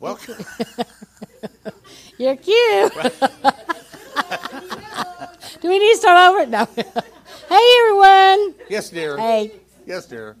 [0.00, 0.36] Welcome.
[2.18, 2.92] You're cute.
[5.60, 6.46] Do we need to start over?
[6.46, 6.64] No.
[7.48, 8.54] hey, everyone.
[8.68, 9.16] yes, dear.
[9.18, 9.52] Hey,
[9.86, 10.36] Yes, dear.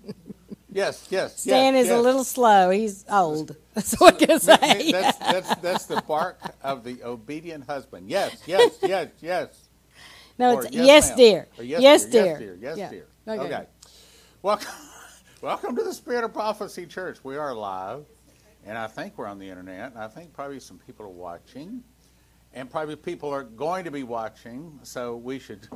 [0.72, 1.40] Yes, yes.
[1.40, 1.98] Stan yes, is yes.
[1.98, 2.68] a little slow.
[2.70, 3.56] He's old.
[3.74, 4.92] That's what I can say.
[4.92, 8.10] That's, that's, that's the bark of the obedient husband.
[8.10, 9.68] Yes, yes, yes, yes.
[10.38, 11.16] no, Or it's yes, ma'am.
[11.18, 11.48] dear.
[11.60, 12.24] Yes, yes, dear.
[12.26, 12.56] Yes, dear.
[12.60, 12.90] Yes, Yeah.
[12.90, 13.06] dear.
[13.28, 13.42] Okay.
[13.54, 13.66] Okay.
[14.42, 14.68] Welcome,
[15.40, 17.18] welcome to the Spirit of Prophecy Church.
[17.22, 18.04] We are live,
[18.66, 19.92] and I think we're on the internet.
[19.92, 21.82] and I think probably some people are watching,
[22.52, 24.78] and probably people are going to be watching.
[24.82, 25.68] So we should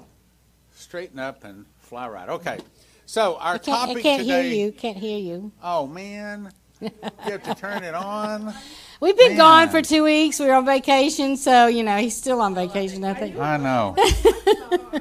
[0.73, 2.29] straighten up and fly right.
[2.29, 2.59] Okay.
[3.07, 4.49] So our I can't, I topic can't today.
[4.51, 4.73] hear you.
[4.73, 5.53] Can't hear you.
[5.63, 6.91] Oh man, you
[7.23, 8.55] have to turn it on.
[9.01, 9.39] We've been Man.
[9.39, 10.39] gone for two weeks.
[10.39, 13.05] We were on vacation, so you know he's still on vacation.
[13.05, 13.39] I think.
[13.39, 13.97] I know.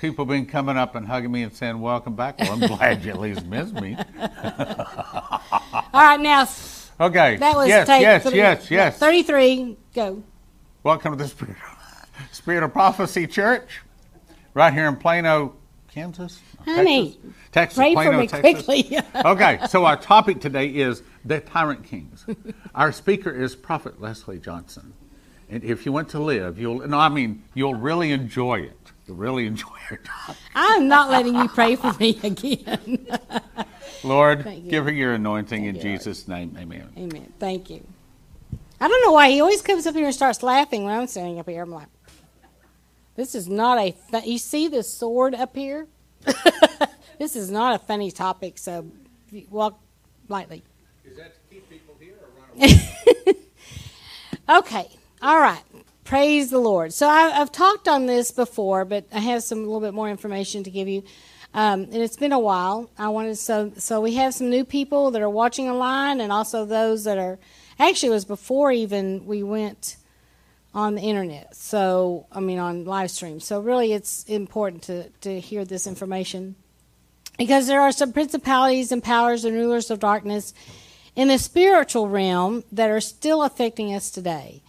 [0.00, 3.10] People been coming up and hugging me and saying, "Welcome back." Well, I'm glad you
[3.12, 3.96] at least missed me.
[4.20, 5.40] All
[5.94, 6.44] right, now
[7.00, 7.36] Okay.
[7.36, 8.98] that was yes, take yes, three- yes, yes.
[8.98, 9.76] Thirty-three.
[9.94, 10.22] Go.
[10.84, 11.56] Welcome to the Spirit,
[12.30, 13.80] Spirit of Prophecy Church,
[14.52, 15.56] right here in Plano,
[15.90, 16.40] Kansas.
[16.64, 18.64] Honey, Texas, Texas Pray Plano, for me Texas.
[18.64, 18.98] quickly.
[19.24, 22.24] okay, so our topic today is the tyrant kings.
[22.74, 24.94] Our speaker is Prophet Leslie Johnson.
[25.50, 28.83] And if you want to live, you'll no, I mean you'll really enjoy it.
[29.06, 30.36] You'll really enjoy your time.
[30.54, 33.06] I'm not letting you pray for me again.
[34.04, 34.70] Lord, you.
[34.70, 36.00] give her your anointing in Thank you, Lord.
[36.00, 36.56] Jesus' name.
[36.58, 36.90] Amen.
[36.96, 37.32] Amen.
[37.38, 37.86] Thank you.
[38.80, 41.38] I don't know why he always comes up here and starts laughing when I'm standing
[41.38, 41.62] up here.
[41.62, 41.88] I'm like,
[43.16, 43.92] this is not a.
[43.92, 45.86] Fu- you see this sword up here?
[47.18, 48.58] this is not a funny topic.
[48.58, 48.86] So
[49.50, 49.80] walk
[50.28, 50.62] lightly.
[51.04, 53.34] Is that to keep people here or run away?
[54.48, 54.88] Okay.
[55.22, 55.62] All right.
[56.14, 56.92] Praise the Lord.
[56.92, 60.08] So I, I've talked on this before, but I have some a little bit more
[60.08, 61.02] information to give you.
[61.52, 62.88] Um, and it's been a while.
[62.96, 66.66] I wanted so so we have some new people that are watching online, and also
[66.66, 67.40] those that are
[67.80, 69.96] actually it was before even we went
[70.72, 71.56] on the internet.
[71.56, 73.40] So I mean on live stream.
[73.40, 76.54] So really, it's important to to hear this information
[77.38, 80.54] because there are some principalities and powers and rulers of darkness
[81.16, 84.62] in the spiritual realm that are still affecting us today.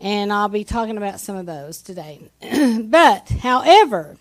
[0.00, 2.20] And I'll be talking about some of those today.
[2.84, 4.16] but, however,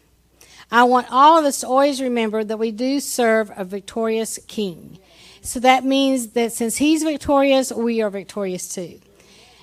[0.72, 5.00] I want all of us to always remember that we do serve a victorious king.
[5.42, 9.00] So that means that since he's victorious, we are victorious too.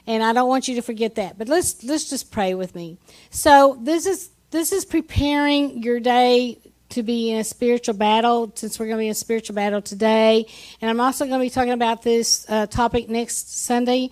[0.06, 1.38] And I don't want you to forget that.
[1.38, 2.98] But let's let's just pray with me.
[3.30, 6.58] So this is this is preparing your day
[6.90, 9.80] to be in a spiritual battle since we're going to be in a spiritual battle
[9.80, 10.46] today.
[10.80, 14.10] And I'm also going to be talking about this uh, topic next Sunday,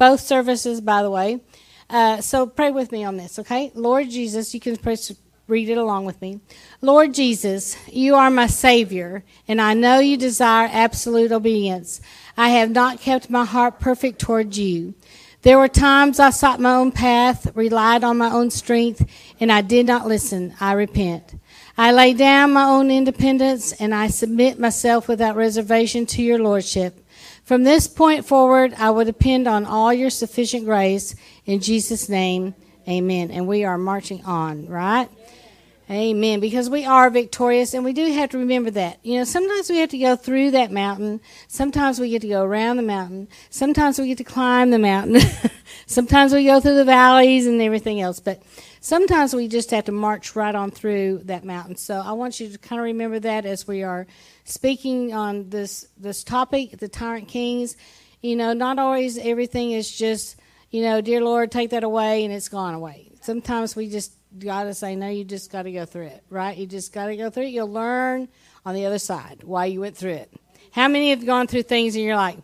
[0.00, 1.40] both services, by the way.
[1.90, 3.70] Uh, so pray with me on this, okay?
[3.74, 4.96] Lord Jesus, you can pray,
[5.46, 6.40] read it along with me.
[6.80, 12.00] Lord Jesus, you are my Savior, and I know you desire absolute obedience.
[12.34, 14.94] I have not kept my heart perfect towards you.
[15.42, 19.04] There were times I sought my own path, relied on my own strength,
[19.38, 20.54] and I did not listen.
[20.60, 21.34] I repent.
[21.76, 27.02] I lay down my own independence and I submit myself without reservation to your lordship.
[27.50, 31.16] From this point forward, I will depend on all your sufficient grace.
[31.46, 32.54] In Jesus' name,
[32.88, 33.32] amen.
[33.32, 35.08] And we are marching on, right?
[35.90, 36.38] Amen.
[36.38, 39.00] Because we are victorious, and we do have to remember that.
[39.02, 41.20] You know, sometimes we have to go through that mountain.
[41.48, 43.26] Sometimes we get to go around the mountain.
[43.50, 45.20] Sometimes we get to climb the mountain.
[45.86, 48.20] sometimes we go through the valleys and everything else.
[48.20, 48.40] But
[48.80, 51.76] sometimes we just have to march right on through that mountain.
[51.76, 54.06] So I want you to kind of remember that as we are
[54.44, 57.76] speaking on this this topic, the tyrant kings.
[58.22, 60.36] You know, not always everything is just,
[60.70, 63.12] you know, dear Lord, take that away and it's gone away.
[63.22, 66.56] Sometimes we just got to say, no, you just got to go through it, right?
[66.56, 67.48] You just got to go through it.
[67.50, 68.28] You'll learn
[68.66, 70.32] on the other side why you went through it.
[70.72, 72.38] How many have gone through things and you're like,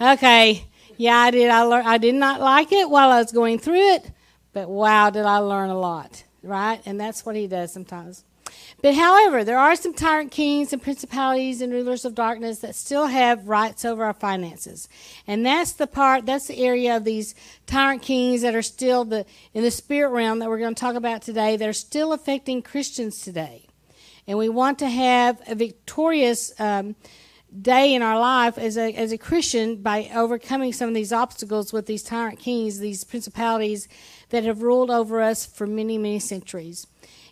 [0.00, 0.64] okay,
[0.96, 1.50] yeah, I did.
[1.50, 1.88] I learned.
[1.88, 4.10] I did not like it while I was going through it,
[4.54, 6.80] but wow, did I learn a lot, right?
[6.86, 8.24] And that's what he does sometimes.
[8.82, 13.06] But however, there are some tyrant kings and principalities and rulers of darkness that still
[13.06, 14.88] have rights over our finances.
[15.26, 17.34] And that's the part, that's the area of these
[17.66, 20.94] tyrant kings that are still the, in the spirit realm that we're going to talk
[20.94, 23.66] about today that are still affecting Christians today.
[24.26, 26.94] And we want to have a victorious um,
[27.60, 31.72] day in our life as a, as a Christian by overcoming some of these obstacles
[31.72, 33.88] with these tyrant kings, these principalities
[34.30, 36.86] that have ruled over us for many, many centuries.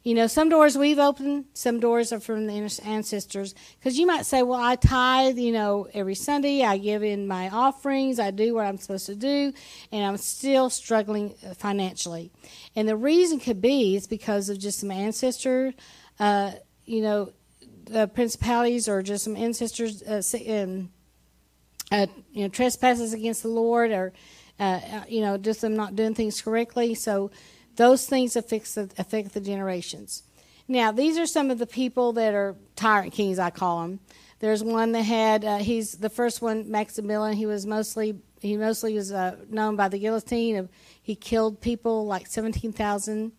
[0.05, 3.55] You know, some doors we've opened, some doors are from the ancestors.
[3.79, 7.49] Because you might say, well, I tithe, you know, every Sunday, I give in my
[7.49, 9.53] offerings, I do what I'm supposed to do,
[9.93, 12.33] and I'm still struggling financially.
[12.75, 15.73] And the reason could be is because of just some ancestor,
[16.19, 16.53] uh,
[16.85, 17.33] you know,
[17.95, 20.91] uh, principalities or just some ancestors, uh, um,
[21.91, 24.13] uh, you know, trespasses against the Lord, or
[24.59, 26.95] uh, uh, you know, just them not doing things correctly.
[26.95, 27.31] So
[27.77, 30.23] those things affect the, affect the generations.
[30.69, 34.01] Now, these are some of the people that are tyrant kings, I call them.
[34.39, 37.37] There's one that had uh, he's the first one, Maximilian.
[37.37, 40.69] He was mostly he mostly was known by the guillotine.
[41.01, 43.33] He killed people like seventeen thousand.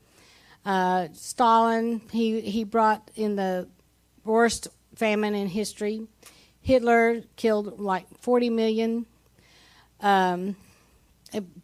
[1.13, 3.67] Stalin, he he brought in the
[4.23, 6.07] worst famine in history.
[6.61, 9.05] Hitler killed like forty million.
[9.99, 10.55] Um,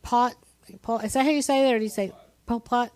[0.01, 0.35] Pot,
[0.81, 2.11] Pot, is that how you say that, or do you say
[2.45, 2.91] Pol Pot?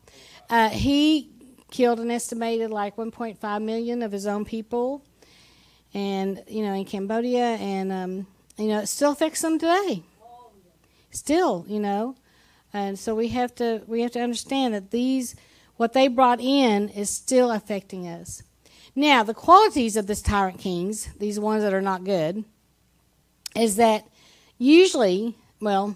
[0.50, 1.30] Uh, he
[1.70, 5.04] killed an estimated like 1.5 million of his own people,
[5.94, 8.28] and you know in Cambodia, and um,
[8.58, 10.04] you know it still affects them today.
[11.12, 12.16] Still, you know,
[12.74, 15.36] and so we have to we have to understand that these
[15.76, 18.44] what they brought in is still affecting us.
[18.96, 22.44] Now, the qualities of this tyrant kings, these ones that are not good,
[23.56, 24.08] is that
[24.58, 25.96] usually, well,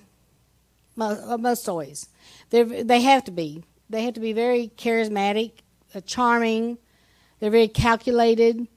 [0.95, 2.09] most always,
[2.49, 3.63] they they have to be.
[3.89, 5.51] They have to be very charismatic,
[5.93, 6.77] uh, charming.
[7.39, 8.67] They're very calculated.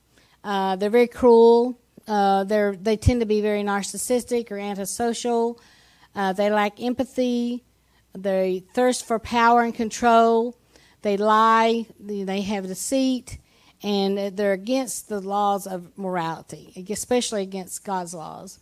[0.44, 1.78] Uh, they're very cruel.
[2.06, 5.58] Uh, they're they tend to be very narcissistic or antisocial.
[6.14, 7.64] Uh, they lack empathy.
[8.14, 10.56] They thirst for power and control.
[11.02, 11.86] They lie.
[11.98, 13.38] They have deceit,
[13.82, 18.58] and they're against the laws of morality, especially against God's laws.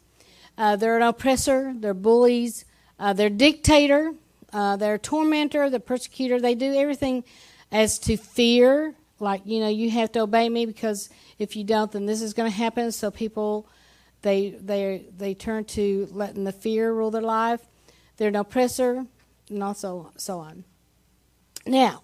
[0.57, 1.75] Uh, they're an oppressor.
[1.77, 2.65] They're bullies.
[2.99, 4.15] Uh, they're dictator.
[4.53, 5.71] Uh, they're tormentor.
[5.71, 6.41] The persecutor.
[6.41, 7.25] They do everything
[7.71, 8.95] as to fear.
[9.21, 12.35] Like you know, you have to obey me because if you don't, then this is
[12.35, 12.93] going to happen.
[12.93, 13.69] So people,
[14.23, 17.61] they they they turn to letting the fear rule their life.
[18.17, 19.07] They're an oppressor,
[19.49, 20.65] and also so on.
[21.67, 22.03] Now,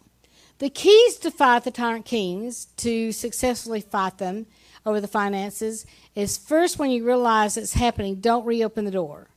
[0.59, 4.47] the keys to fight the tyrant kings, to successfully fight them
[4.87, 9.29] over the finances, is first when you realize it's happening, don't reopen the door.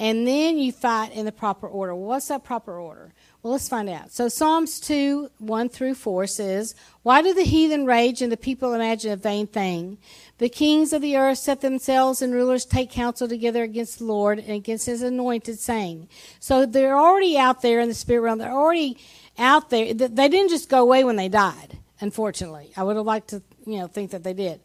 [0.00, 1.94] And then you fight in the proper order.
[1.94, 3.12] what's that proper order?
[3.42, 4.12] Well, let's find out.
[4.12, 8.74] So, Psalms 2 1 through 4 says, Why do the heathen rage and the people
[8.74, 9.98] imagine a vain thing?
[10.38, 14.38] The kings of the earth set themselves and rulers take counsel together against the Lord
[14.38, 16.08] and against his anointed, saying.
[16.38, 18.38] So, they're already out there in the spirit realm.
[18.38, 18.98] They're already
[19.38, 19.94] out there.
[19.94, 22.72] They didn't just go away when they died, unfortunately.
[22.76, 24.60] I would have liked to, you know, think that they did.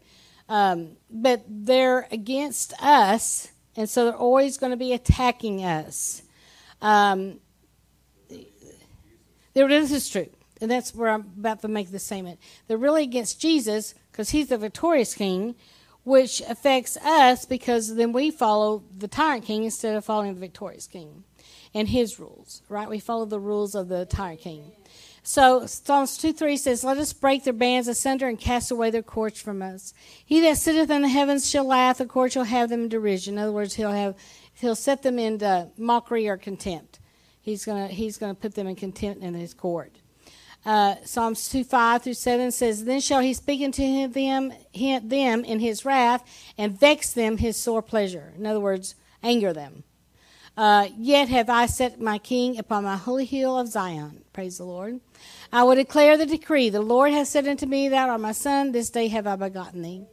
[0.48, 6.22] Um, but they're against us, and so they're always going to be attacking us.
[6.82, 7.40] Um,
[8.28, 10.28] this is true,
[10.60, 12.40] and that's where I'm about to make the statement.
[12.66, 15.54] They're really against Jesus because he's the victorious king,
[16.02, 20.86] which affects us because then we follow the tyrant king instead of following the victorious
[20.86, 21.24] king
[21.74, 22.88] and his rules, right?
[22.88, 24.72] We follow the rules of the tyrant king.
[25.26, 29.02] So Psalms 2 3 says, Let us break their bands asunder and cast away their
[29.02, 29.94] cords from us.
[30.24, 33.34] He that sitteth in the heavens shall laugh, the court shall have them in derision.
[33.34, 34.16] In other words, he'll have
[34.54, 37.00] he'll set them into mockery or contempt.
[37.40, 39.96] He's gonna he's gonna put them in contempt in his court.
[40.64, 45.60] Uh, Psalms 2 5 through 7 says, Then shall he speak unto them, them in
[45.60, 48.32] his wrath and vex them his sore pleasure.
[48.36, 49.84] In other words, anger them.
[50.56, 54.22] Uh, yet have I set my king upon my holy hill of Zion.
[54.32, 55.00] Praise the Lord.
[55.52, 56.70] I will declare the decree.
[56.70, 59.82] The Lord has said unto me, Thou art my son, this day have I begotten
[59.82, 60.06] thee.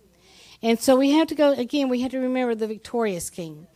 [0.63, 3.67] And so we have to go, again, we have to remember the victorious king.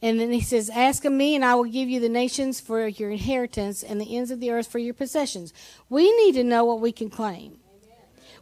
[0.00, 2.86] And then he says, Ask of me, and I will give you the nations for
[2.86, 5.52] your inheritance and the ends of the earth for your possessions.
[5.88, 7.58] We need to know what we can claim.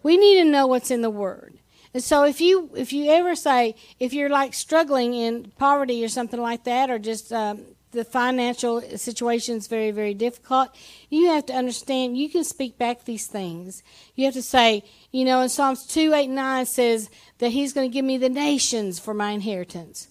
[0.03, 1.60] We need to know what's in the Word.
[1.93, 6.09] And so if you if you ever say if you're like struggling in poverty or
[6.09, 10.69] something like that, or just um, the financial situation is very very difficult,
[11.09, 13.83] you have to understand you can speak back these things.
[14.15, 17.91] You have to say, you know, in Psalms two eight nine says that He's going
[17.91, 20.07] to give me the nations for my inheritance.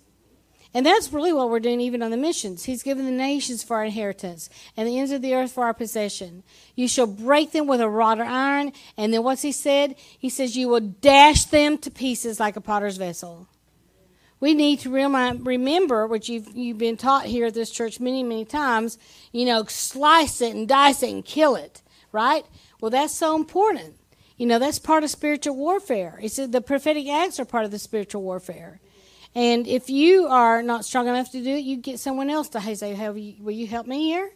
[0.73, 2.65] And that's really what we're doing even on the missions.
[2.65, 5.73] He's given the nations for our inheritance and the ends of the earth for our
[5.73, 6.43] possession.
[6.75, 8.73] You shall break them with a rod of iron.
[8.95, 9.95] And then what's he said?
[9.97, 13.47] He says, You will dash them to pieces like a potter's vessel.
[14.39, 18.45] We need to remember, which you've, you've been taught here at this church many, many
[18.45, 18.97] times,
[19.33, 21.81] you know, slice it and dice it and kill it,
[22.13, 22.45] right?
[22.79, 23.95] Well, that's so important.
[24.38, 26.17] You know, that's part of spiritual warfare.
[26.21, 28.79] It's the prophetic acts are part of the spiritual warfare.
[29.36, 32.75] And if you are not strong enough to do it, you get someone else to
[32.75, 33.09] say, hey,
[33.39, 34.31] will you help me here?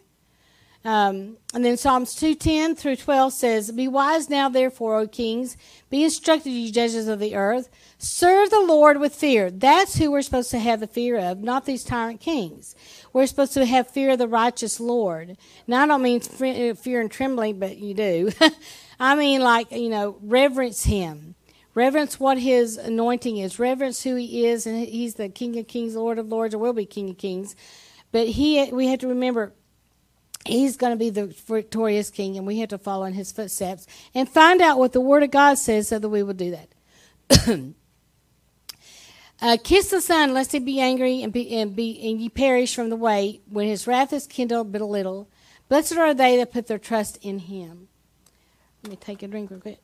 [0.85, 5.55] Um, and then Psalms 2:10 through 12 says, "Be wise now, therefore, O kings.
[5.89, 7.69] Be instructed, you judges of the earth.
[7.97, 11.65] Serve the Lord with fear." That's who we're supposed to have the fear of, not
[11.65, 12.75] these tyrant kings.
[13.13, 15.37] We're supposed to have fear of the righteous Lord.
[15.67, 18.31] Now, I don't mean fear and trembling, but you do.
[18.99, 21.35] I mean, like you know, reverence Him
[21.75, 23.57] Reverence what his anointing is.
[23.57, 26.73] Reverence who he is, and he's the King of Kings, Lord of Lords, or will
[26.73, 27.55] be King of Kings.
[28.11, 29.53] But he, we have to remember,
[30.45, 33.87] he's going to be the victorious King, and we have to follow in his footsteps
[34.13, 36.69] and find out what the Word of God says, so that we will do that.
[39.41, 42.75] uh, kiss the Son, lest he be angry and be and be and ye perish
[42.75, 45.27] from the way when his wrath is kindled but a little.
[45.69, 47.87] Blessed are they that put their trust in him.
[48.83, 49.79] Let me take a drink real quick.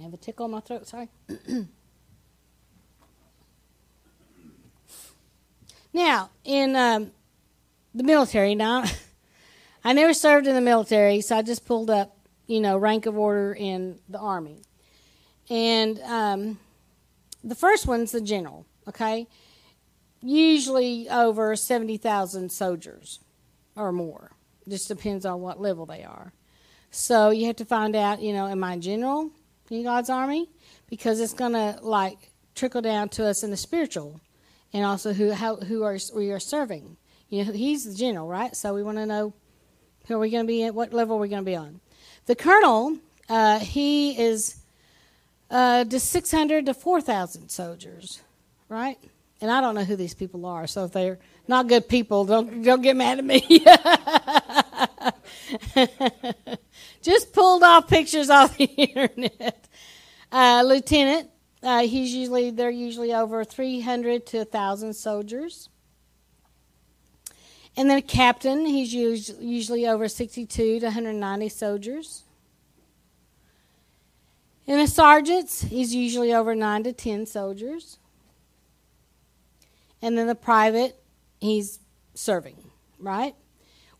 [0.00, 0.88] I have a tickle in my throat?
[0.88, 1.10] Sorry.
[5.92, 7.10] now, in um,
[7.94, 8.84] the military, now,
[9.84, 12.16] I never served in the military, so I just pulled up,
[12.46, 14.62] you know, rank of order in the Army.
[15.50, 16.58] And um,
[17.44, 19.26] the first one's the general, okay?
[20.22, 23.20] Usually over 70,000 soldiers
[23.76, 24.32] or more.
[24.66, 26.32] Just depends on what level they are.
[26.90, 29.30] So you have to find out, you know, am I general?
[29.70, 30.50] In God's army
[30.88, 34.20] because it's going to like trickle down to us in the spiritual
[34.72, 36.96] and also who how who are we are serving.
[37.28, 38.54] You know, he's the general, right?
[38.56, 39.32] So we want to know
[40.06, 41.80] who are we going to be at, what level are we going to be on.
[42.26, 42.98] The colonel,
[43.28, 44.56] uh, he is
[45.50, 48.20] uh, just 600 to 4,000 soldiers,
[48.68, 48.98] right?
[49.40, 52.62] And I don't know who these people are, so if they're not good people, don't
[52.62, 53.64] don't get mad at me.
[57.02, 59.68] Just pulled off pictures off the internet.
[60.30, 61.30] Uh, lieutenant,
[61.62, 65.68] uh, he's usually they're usually over 300 to 1,000 soldiers.
[67.76, 72.24] And then a captain, he's usually over 62 to 190 soldiers.
[74.66, 77.98] And a sergeant, he's usually over 9 to 10 soldiers.
[80.02, 81.02] And then the private,
[81.40, 81.80] he's
[82.14, 82.56] serving,
[82.98, 83.34] right?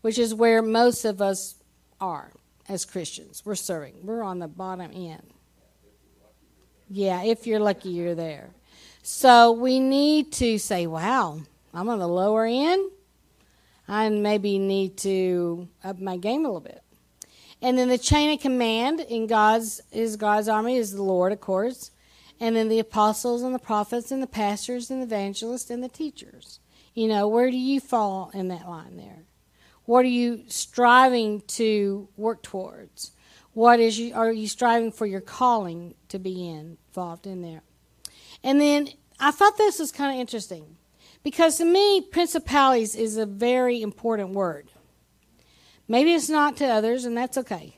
[0.01, 1.55] Which is where most of us
[1.99, 2.31] are
[2.71, 3.43] as Christians.
[3.45, 3.95] We're serving.
[4.03, 5.33] We're on the bottom end.
[6.89, 8.51] Yeah, if you're lucky, you're there.
[9.03, 11.41] So we need to say, wow,
[11.73, 12.91] I'm on the lower end.
[13.87, 16.81] I maybe need to up my game a little bit.
[17.61, 21.41] And then the chain of command in God's is God's army is the Lord, of
[21.41, 21.91] course.
[22.39, 25.89] And then the apostles and the prophets and the pastors and the evangelists and the
[25.89, 26.59] teachers.
[26.93, 29.25] You know, where do you fall in that line there?
[29.91, 33.11] What are you striving to work towards?
[33.51, 37.61] What is you are you striving for your calling to be involved in there?
[38.41, 38.87] And then
[39.19, 40.77] I thought this was kind of interesting
[41.23, 44.69] because to me, principalities is a very important word.
[45.89, 47.75] Maybe it's not to others, and that's okay.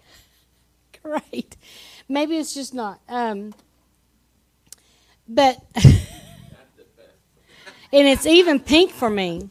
[1.02, 1.58] Great.
[2.08, 3.02] Maybe it's just not.
[3.10, 3.56] Um,
[5.28, 5.98] but, and
[7.92, 9.50] it's even pink for me.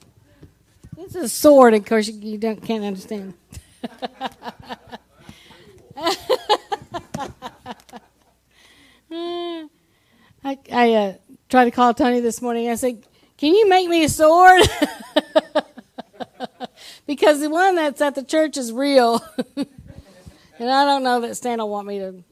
[1.14, 3.34] It's a sword, of course, you don't, can't understand.
[10.42, 11.14] I, I uh,
[11.50, 12.70] tried to call Tony this morning.
[12.70, 13.04] I said,
[13.36, 14.62] Can you make me a sword?
[17.06, 19.22] because the one that's at the church is real.
[19.56, 22.24] and I don't know that Stan will want me to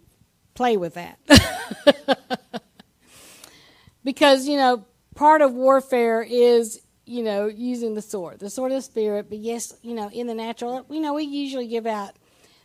[0.55, 1.19] play with that.
[4.05, 8.79] because, you know, part of warfare is you know, using the sword, the sword of
[8.79, 9.27] the spirit.
[9.29, 12.13] But yes, you know, in the natural, you know, we usually give out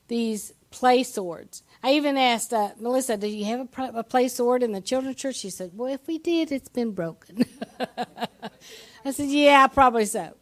[0.08, 1.64] these play swords.
[1.82, 5.18] I even asked uh, Melissa, "Do you have a, a, play sword in the children's
[5.18, 7.46] church?" She said, "Well, if we did, it's been broken."
[9.06, 10.36] I said, "Yeah, probably so."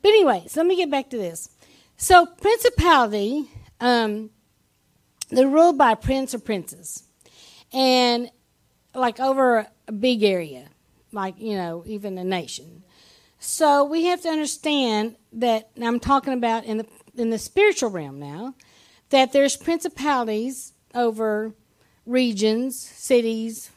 [0.00, 1.50] But anyway, so let me get back to this.
[1.98, 4.30] So, principality, um,
[5.28, 7.04] they're ruled by prince or princess,
[7.74, 8.30] and
[8.94, 10.68] like over a big area,
[11.12, 12.84] like you know, even a nation.
[13.42, 18.20] So we have to understand that I'm talking about in the in the spiritual realm
[18.20, 18.54] now
[19.08, 21.54] that there's principalities over
[22.04, 23.70] regions, cities,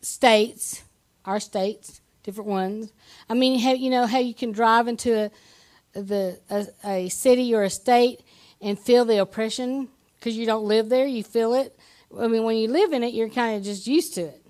[0.00, 0.84] states,
[1.24, 2.92] our states, different ones.
[3.28, 5.30] I mean, how, you know how you can drive into
[5.94, 8.20] a, the a, a city or a state
[8.60, 11.06] and feel the oppression because you don't live there.
[11.06, 11.76] You feel it.
[12.16, 14.46] I mean, when you live in it, you're kind of just used to it.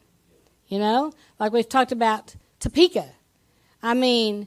[0.68, 3.12] You know, like we've talked about Topeka.
[3.82, 4.46] I mean,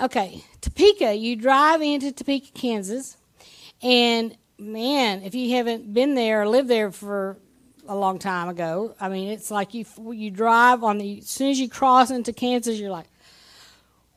[0.00, 3.16] okay, Topeka, you drive into Topeka, Kansas,
[3.82, 7.38] and man, if you haven't been there or lived there for
[7.86, 11.50] a long time ago, I mean, it's like you you drive on the as soon
[11.50, 13.08] as you cross into Kansas, you're like,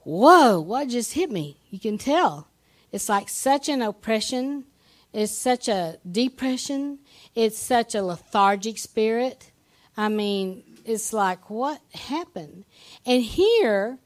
[0.04, 1.60] whoa, what just hit me?
[1.70, 2.48] You can tell.
[2.92, 4.66] It's like such an oppression.
[5.14, 7.00] It's such a depression.
[7.36, 9.52] It's such a lethargic spirit.
[9.96, 12.66] I mean, it's like, what happened?
[13.06, 14.00] And here,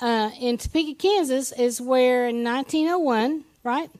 [0.00, 3.90] uh, in Topeka, Kansas, is where in 1901, right,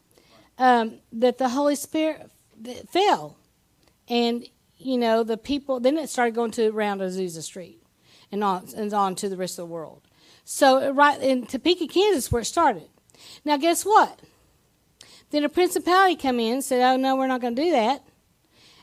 [0.58, 2.30] um, that the Holy Spirit
[2.90, 3.36] fell,
[4.08, 4.46] and
[4.78, 5.80] you know the people.
[5.80, 7.82] Then it started going to around Azusa Street,
[8.30, 10.02] and on and on to the rest of the world.
[10.44, 12.88] So right in Topeka, Kansas, where it started.
[13.44, 14.20] Now, guess what?
[15.30, 18.04] Then a principality come in and said, "Oh no, we're not going to do that.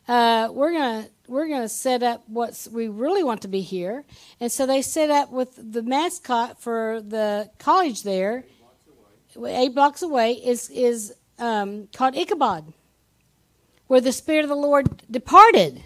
[0.07, 3.61] Uh, we're going to we're going to set up what we really want to be
[3.61, 4.05] here."
[4.39, 8.45] And so they set up with the mascot for the college there,
[9.45, 12.73] eight blocks away, is is um, called Ichabod,
[13.87, 15.83] where the Spirit of the Lord departed.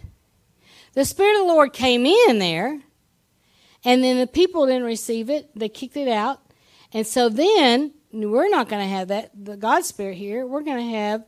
[0.93, 2.81] The Spirit of the Lord came in there,
[3.85, 5.49] and then the people didn't receive it.
[5.55, 6.41] They kicked it out.
[6.91, 10.45] And so then we're not going to have that the God spirit here.
[10.45, 11.25] We're going to have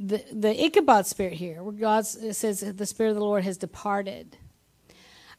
[0.00, 4.36] the the Ichabod spirit here, where God says the spirit of the Lord has departed.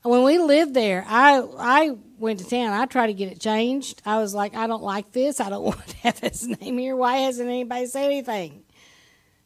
[0.04, 2.74] When we lived there, I I went to town.
[2.74, 4.02] I tried to get it changed.
[4.06, 5.40] I was like, I don't like this.
[5.40, 6.96] I don't want to have his name here.
[6.96, 8.64] Why hasn't anybody said anything?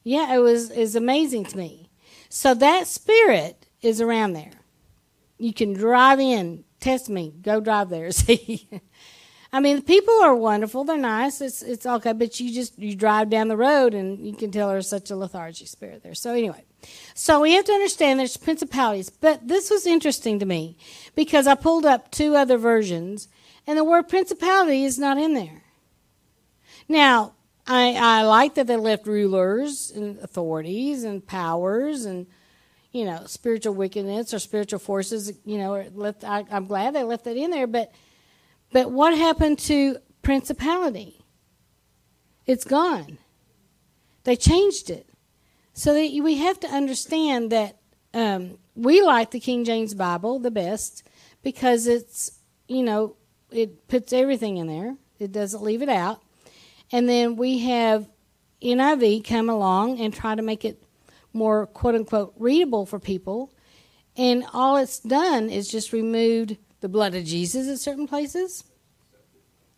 [0.04, 1.90] Yeah, it was is amazing to me.
[2.30, 4.52] So that spirit is around there.
[5.38, 6.66] You can drive in.
[6.82, 7.34] Test me.
[7.42, 8.12] Go drive there.
[8.12, 8.68] See.
[9.56, 10.84] I mean, the people are wonderful.
[10.84, 11.40] They're nice.
[11.40, 14.68] It's it's okay, but you just you drive down the road and you can tell
[14.68, 16.14] there's such a lethargy spirit there.
[16.14, 16.66] So anyway,
[17.14, 19.10] so we have to understand there's principalities.
[19.10, 20.76] But this was interesting to me
[21.16, 23.30] because I pulled up two other versions
[23.66, 25.64] and the word principality is not in there.
[26.90, 27.36] Now,
[27.66, 32.28] I I like that they left rulers and authorities and powers and
[32.92, 35.32] you know spiritual wickedness or spiritual forces.
[35.46, 36.26] You know, left.
[36.26, 37.94] I, I'm glad they left that in there, but
[38.72, 41.26] but what happened to principality?
[42.46, 43.18] It's gone.
[44.24, 45.08] They changed it.
[45.74, 47.78] So that we have to understand that
[48.14, 51.04] um, we like the King James Bible the best
[51.44, 53.16] because it's, you know,
[53.52, 56.22] it puts everything in there, it doesn't leave it out.
[56.92, 58.08] And then we have
[58.62, 60.82] NIV come along and try to make it
[61.34, 63.52] more quote unquote readable for people.
[64.18, 68.64] And all it's done is just removed the blood of Jesus at certain places.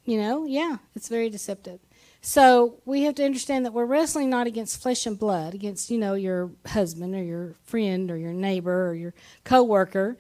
[0.03, 1.79] You know, yeah, it's very deceptive.
[2.19, 5.97] So we have to understand that we're wrestling not against flesh and blood, against, you
[5.99, 9.13] know, your husband or your friend or your neighbor or your
[9.45, 10.17] coworker,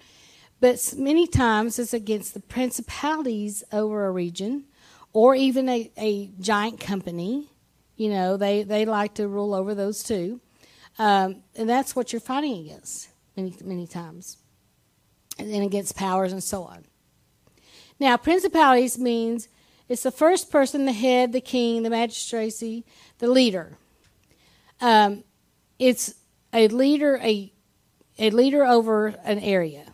[0.61, 4.63] but many times it's against the principalities over a region
[5.11, 7.49] or even a, a giant company.
[7.97, 10.39] You know, they, they like to rule over those too.
[10.97, 14.37] Um, and that's what you're fighting against many, many times
[15.39, 16.85] and against powers and so on.
[17.99, 19.47] Now, principalities means
[19.89, 22.85] it's the first person, the head, the king, the magistracy,
[23.19, 23.77] the leader.
[24.81, 25.23] Um,
[25.79, 26.15] it's
[26.53, 27.51] a leader, a
[28.19, 29.85] a leader over an area.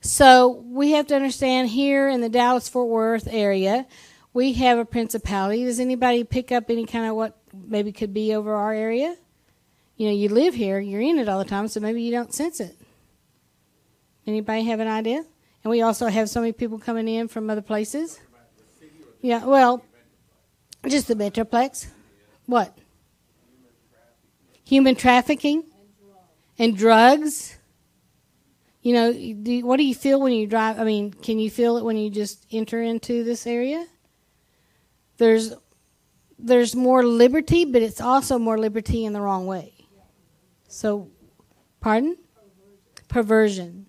[0.00, 3.86] So we have to understand here in the Dallas Fort Worth area,
[4.34, 5.64] we have a principality.
[5.64, 9.16] Does anybody pick up any kind of what maybe could be over our area?
[9.96, 12.34] You know, you live here, you're in it all the time, so maybe you don't
[12.34, 12.76] sense it.
[14.26, 15.24] Anybody have an idea?
[15.62, 18.20] And we also have so many people coming in from other places.
[19.20, 19.84] Yeah, well,
[20.86, 21.86] just the Metroplex.
[22.46, 22.76] What?
[24.64, 25.64] Human trafficking
[26.58, 27.56] and drugs.
[28.82, 30.78] You know, do, what do you feel when you drive?
[30.78, 33.86] I mean, can you feel it when you just enter into this area?
[35.16, 35.54] There's
[36.38, 39.72] there's more liberty, but it's also more liberty in the wrong way.
[40.68, 41.08] So,
[41.80, 42.18] pardon?
[43.08, 43.08] Perversion.
[43.08, 43.86] Perversion.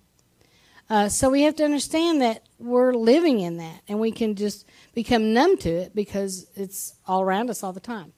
[0.89, 4.65] Uh, so we have to understand that we're living in that, and we can just
[4.93, 8.13] become numb to it because it's all around us all the time.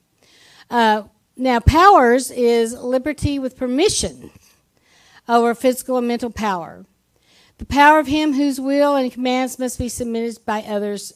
[0.70, 1.04] Uh,
[1.38, 4.32] now, powers is liberty with permission
[5.30, 6.86] over physical and mental power.
[7.58, 11.14] The power of him whose will and commands must be submitted by others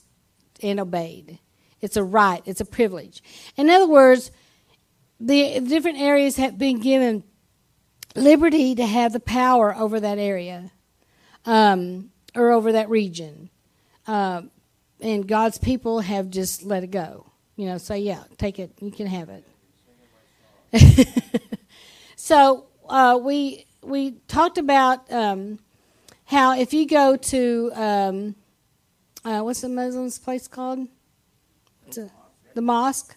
[0.63, 1.39] and obeyed.
[1.81, 3.21] It's a right, it's a privilege.
[3.57, 4.31] In other words,
[5.19, 7.23] the different areas have been given
[8.15, 10.71] liberty to have the power over that area
[11.45, 13.49] um, or over that region.
[14.07, 14.43] Uh,
[14.99, 17.25] and God's people have just let it go.
[17.55, 19.45] You know, say, yeah, take it, you can have it.
[22.15, 25.59] so uh, we we talked about um,
[26.25, 28.35] how if you go to um,
[29.23, 30.87] uh, what's the Muslims place called?
[31.97, 32.09] A,
[32.53, 33.15] the mosque.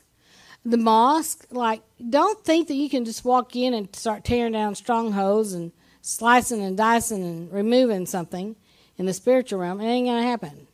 [0.66, 4.74] The mosque, like, don't think that you can just walk in and start tearing down
[4.74, 5.72] strongholds and
[6.04, 8.54] slicing and dicing and removing something
[8.98, 10.66] in the spiritual realm, it ain't going to happen.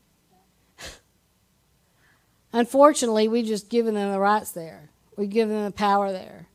[2.52, 4.90] Unfortunately, we've just given them the rights there.
[5.16, 6.48] We give them the power there.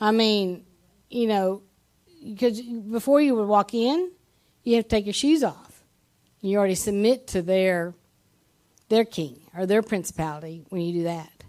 [0.00, 0.64] I mean,
[1.08, 1.62] you know,
[2.24, 4.10] because before you would walk in,
[4.64, 5.84] you have to take your shoes off.
[6.40, 7.94] You already submit to their
[8.88, 11.39] their king or their principality when you do that.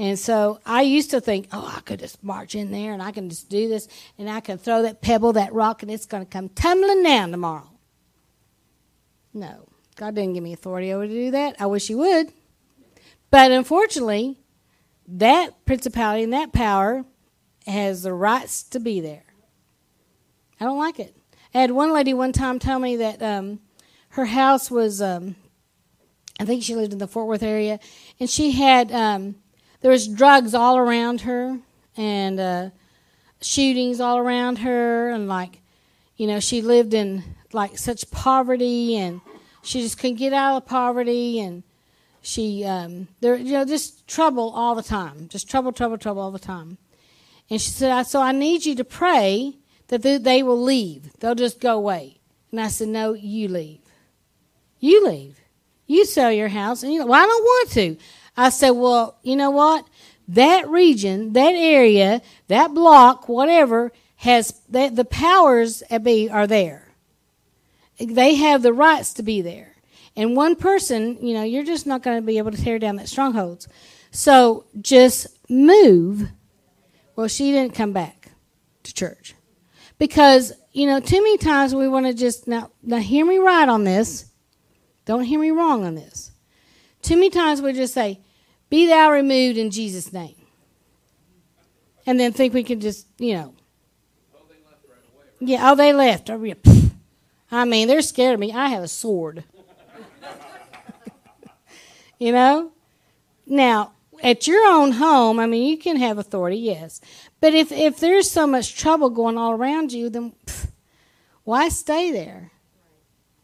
[0.00, 3.10] And so I used to think, oh, I could just march in there and I
[3.12, 3.86] can just do this
[4.16, 7.30] and I can throw that pebble, that rock, and it's going to come tumbling down
[7.30, 7.70] tomorrow.
[9.34, 11.56] No, God didn't give me authority over to do that.
[11.60, 12.32] I wish He would.
[13.30, 14.38] But unfortunately,
[15.06, 17.04] that principality and that power
[17.66, 19.24] has the rights to be there.
[20.58, 21.14] I don't like it.
[21.54, 23.60] I had one lady one time tell me that um,
[24.10, 25.36] her house was, um,
[26.40, 27.78] I think she lived in the Fort Worth area,
[28.18, 29.34] and she had um,
[29.80, 31.58] there was drugs all around her
[31.96, 32.70] and uh,
[33.40, 35.60] shootings all around her, and like,
[36.16, 39.20] you know, she lived in like such poverty, and
[39.62, 41.62] she just couldn't get out of poverty, and
[42.22, 46.30] she um, there, you know, just trouble all the time, just trouble, trouble, trouble all
[46.30, 46.78] the time.
[47.48, 49.56] And she said, "So I need you to pray
[49.88, 51.12] that they will leave.
[51.18, 52.18] They'll just go away."
[52.50, 53.80] And I said, "No, you leave.
[54.78, 55.40] You leave.
[55.86, 57.96] You sell your house." And you know, well, I don't want to.
[58.36, 59.86] I said, well, you know what?
[60.28, 66.88] That region, that area, that block, whatever, has that the powers be are there.
[67.98, 69.76] They have the rights to be there.
[70.16, 72.96] And one person, you know, you're just not going to be able to tear down
[72.96, 73.68] that strongholds.
[74.10, 76.30] So just move.
[77.16, 78.32] Well, she didn't come back
[78.82, 79.34] to church
[79.98, 83.68] because you know too many times we want to just now now hear me right
[83.68, 84.26] on this.
[85.04, 86.29] Don't hear me wrong on this.
[87.02, 88.20] Too many times we just say,
[88.68, 90.36] be thou removed in Jesus' name.
[92.06, 93.54] And then think we can just, you know.
[95.40, 96.30] Yeah, oh, they left.
[96.30, 96.54] Oh,
[97.50, 98.52] I mean, they're scared of me.
[98.52, 99.44] I have a sword.
[102.18, 102.72] you know?
[103.46, 107.00] Now, at your own home, I mean, you can have authority, yes.
[107.40, 110.68] But if, if there's so much trouble going all around you, then pff,
[111.44, 112.52] why stay there?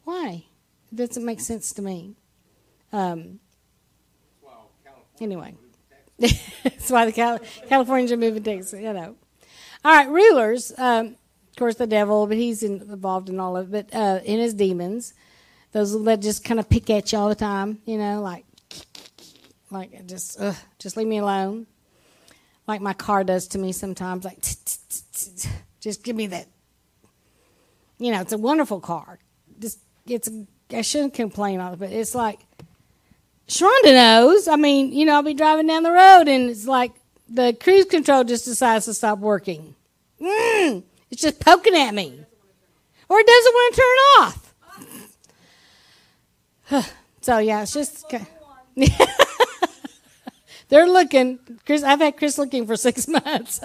[0.05, 0.45] Why?
[0.93, 2.15] It doesn't make sense to me.
[2.93, 3.41] Um,
[5.21, 5.55] Anyway,
[6.19, 8.81] that's why the Cal- Californians are moving Texas.
[8.81, 9.17] You know.
[9.85, 10.73] All right, rulers.
[10.79, 11.17] Um,
[11.57, 13.89] of course, the devil, but he's in, involved in all of it.
[13.91, 15.15] But uh, in his demons,
[15.73, 17.81] those that just kind of pick at you all the time.
[17.87, 18.45] You know, like,
[19.71, 21.67] like just, uh, just leave me alone.
[22.67, 24.25] Like my car does to me sometimes.
[24.25, 24.43] Like,
[25.81, 26.47] just give me that.
[27.99, 29.19] You know, it's a wonderful car.
[29.59, 30.29] Just it's.
[30.73, 32.41] I shouldn't complain on it, but it's like
[33.49, 34.49] Sharonda knows.
[34.49, 36.93] I mean, you know, I'll be driving down the road and it's like
[37.29, 39.75] the cruise control just decides to stop working.
[40.21, 42.25] Mm, it's just poking at me.
[43.09, 43.97] Or it doesn't want to turn
[46.75, 46.93] off.
[47.21, 48.05] so, yeah, it's just.
[50.69, 51.39] They're looking.
[51.65, 53.61] Chris, I've had Chris looking for six months.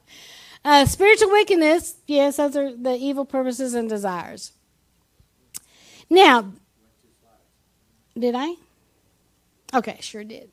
[0.64, 4.52] uh, spiritual wickedness, yes, those are the evil purposes and desires.
[6.10, 6.52] Now,
[8.18, 8.54] did I?
[9.74, 10.50] Okay, sure did.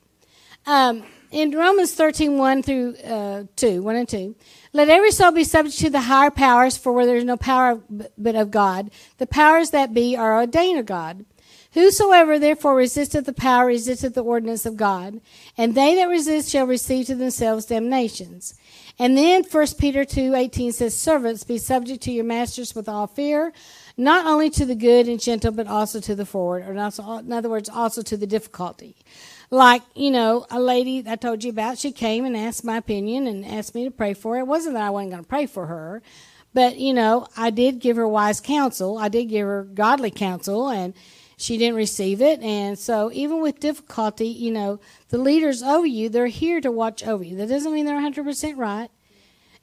[0.66, 4.36] Um, in Romans 13, 1 through uh, 2, 1 and 2,
[4.74, 7.82] let every soul be subject to the higher powers, for where there is no power
[8.18, 11.26] but of God, the powers that be are ordained of God.
[11.74, 15.22] Whosoever therefore resisteth the power resisteth the ordinance of God,
[15.56, 18.56] and they that resist shall receive to themselves damnations.
[18.98, 23.06] And then 1 Peter 2, 18 says, Servants, be subject to your masters with all
[23.06, 23.54] fear,
[24.00, 26.80] not only to the good and gentle, but also to the forward, or in
[27.34, 28.96] other words, also to the difficulty.
[29.52, 33.28] Like, you know, a lady I told you about, she came and asked my opinion
[33.28, 34.40] and asked me to pray for her.
[34.40, 36.02] It wasn't that I wasn't going to pray for her,
[36.54, 38.98] but, you know, I did give her wise counsel.
[38.98, 40.94] I did give her godly counsel, and
[41.36, 42.40] she didn't receive it.
[42.40, 47.06] And so, even with difficulty, you know, the leaders over you, they're here to watch
[47.06, 47.36] over you.
[47.36, 48.90] That doesn't mean they're 100% right.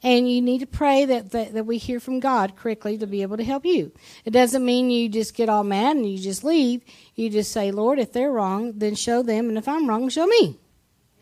[0.02, 3.22] And you need to pray that, that, that we hear from God correctly to be
[3.22, 3.92] able to help you.
[4.24, 6.82] It doesn't mean you just get all mad and you just leave.
[7.14, 9.48] You just say, Lord, if they're wrong, then show them.
[9.48, 10.58] And if I'm wrong, show me.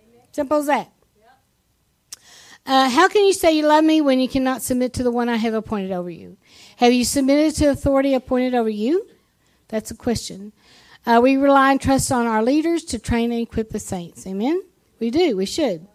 [0.01, 0.27] Amen.
[0.33, 0.91] Simple as that.
[2.67, 5.29] Uh, how can you say you love me when you cannot submit to the one
[5.29, 6.39] I have appointed over you?
[6.79, 9.07] Have you submitted to authority appointed over you?
[9.69, 10.53] That's a question.
[11.05, 14.27] Uh, we rely and trust on our leaders to train and equip the saints.
[14.27, 14.63] Amen?
[14.99, 15.37] We do.
[15.37, 15.87] We should.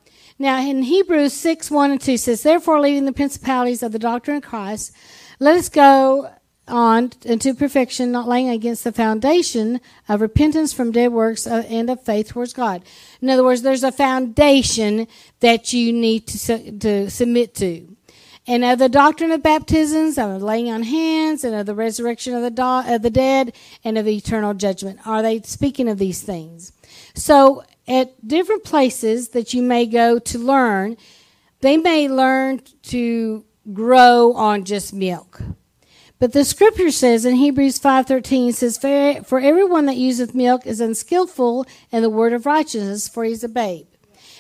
[0.42, 4.38] Now, in Hebrews 6 1 and 2 says, Therefore, leaving the principalities of the doctrine
[4.38, 4.94] of Christ,
[5.40, 6.30] let us go
[6.66, 12.06] on into perfection, not laying against the foundation of repentance from dead works and of
[12.06, 12.84] faith towards God.
[13.22, 15.08] In other words, there's a foundation
[15.42, 17.98] that you need to, to submit to.
[18.48, 22.42] And of the doctrine of baptisms, of laying on hands, and of the resurrection of
[22.44, 25.06] the, do- of the dead, and of eternal judgment.
[25.06, 26.72] Are they speaking of these things?
[27.14, 30.96] So at different places that you may go to learn,
[31.62, 35.42] they may learn to grow on just milk.
[36.20, 38.78] But the scripture says in Hebrews 5:13 says
[39.26, 43.50] for, everyone that useth milk is unskillful in the word of righteousness for he's a
[43.50, 43.88] babe.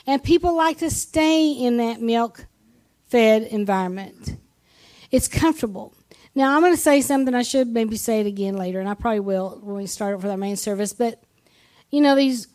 [0.06, 2.46] And people like to stay in that milk
[3.08, 4.38] fed environment.
[5.10, 5.94] It's comfortable.
[6.36, 8.94] Now I'm going to say something I should maybe say it again later and I
[8.94, 11.24] probably will when we start up for our main service, but
[11.90, 12.48] you know these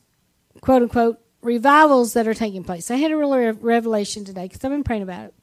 [0.65, 2.91] quote unquote revivals that are taking place.
[2.91, 5.35] I had a real revelation today because I've been praying about it.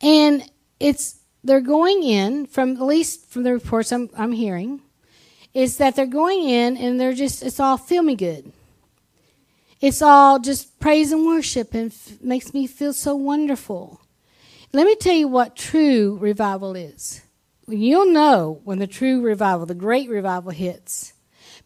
[0.00, 4.80] And it's they're going in from at least from the reports I'm, I'm hearing
[5.54, 8.52] is that they're going in and they're just it's all feel me good
[9.80, 14.00] it's all just praise and worship and f- makes me feel so wonderful
[14.72, 17.22] let me tell you what true revival is
[17.66, 21.12] you'll know when the true revival the great revival hits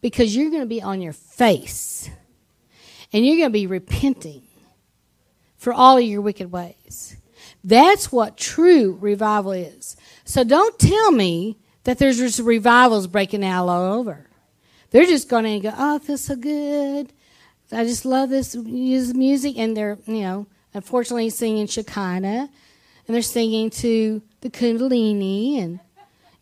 [0.02, 2.10] because you're going to be on your face
[3.12, 4.42] and you're going to be repenting
[5.56, 7.16] for all of your wicked ways
[7.64, 9.96] that's what true revival is.
[10.24, 14.28] So don't tell me that there's just revivals breaking out all over.
[14.90, 17.12] They're just going to go, oh, it feels so good.
[17.70, 19.56] I just love this music.
[19.58, 22.50] And they're, you know, unfortunately singing Shekinah.
[23.06, 25.80] And they're singing to the Kundalini and,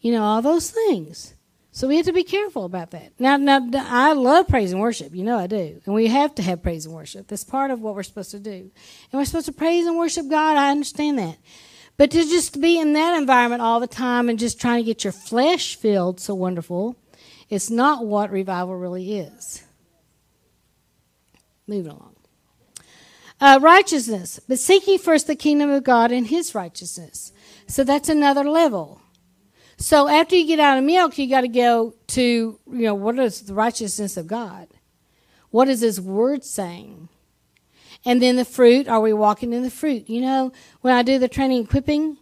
[0.00, 1.34] you know, all those things.
[1.80, 3.14] So we have to be careful about that.
[3.18, 5.14] Now, now, I love praise and worship.
[5.14, 5.80] You know I do.
[5.86, 7.26] And we have to have praise and worship.
[7.26, 8.50] That's part of what we're supposed to do.
[8.50, 8.70] And
[9.14, 10.58] we're supposed to praise and worship God.
[10.58, 11.38] I understand that.
[11.96, 15.04] But to just be in that environment all the time and just trying to get
[15.04, 16.96] your flesh filled so wonderful,
[17.48, 19.64] it's not what revival really is.
[21.66, 22.14] Moving along.
[23.40, 24.38] Uh, righteousness.
[24.46, 27.32] But seek ye first the kingdom of God and his righteousness.
[27.66, 29.00] So that's another level.
[29.80, 33.18] So after you get out of milk, you got to go to, you know, what
[33.18, 34.68] is the righteousness of God?
[35.50, 37.08] What is His Word saying?
[38.04, 40.08] And then the fruit, are we walking in the fruit?
[40.10, 42.18] You know, when I do the training equipping,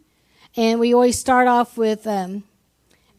[0.56, 2.44] and we always start off with um,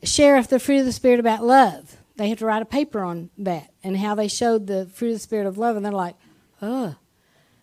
[0.03, 1.97] share the fruit of the Spirit about love.
[2.15, 5.15] They have to write a paper on that and how they showed the fruit of
[5.15, 6.15] the Spirit of love, and they're like,
[6.61, 6.95] oh,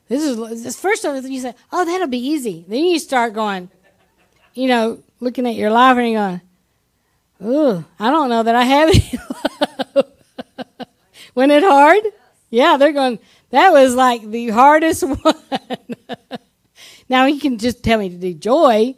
[0.09, 1.29] this is this first of it.
[1.29, 2.67] You say, oh, that'll be easy.
[2.69, 3.71] Then you start going,
[4.53, 6.41] you know, looking at your life and you're going,
[7.45, 9.19] Ooh, I don't know that I have any
[9.95, 10.13] love.
[11.35, 12.03] When it hard?
[12.51, 13.19] Yeah, they're going,
[13.51, 15.35] that was like the hardest one.
[17.09, 18.95] now he can just tell me to do joy.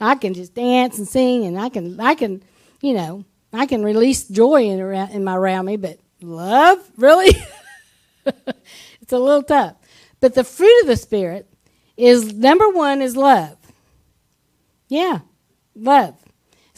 [0.00, 2.42] I can just dance and sing and I can, I can,
[2.80, 6.78] you know, I can release joy in, in my around me, but love?
[6.96, 7.36] Really?
[8.26, 9.76] it's a little tough.
[10.20, 11.46] But the fruit of the Spirit
[11.96, 13.58] is number one is love.
[14.88, 15.20] Yeah,
[15.74, 16.21] love.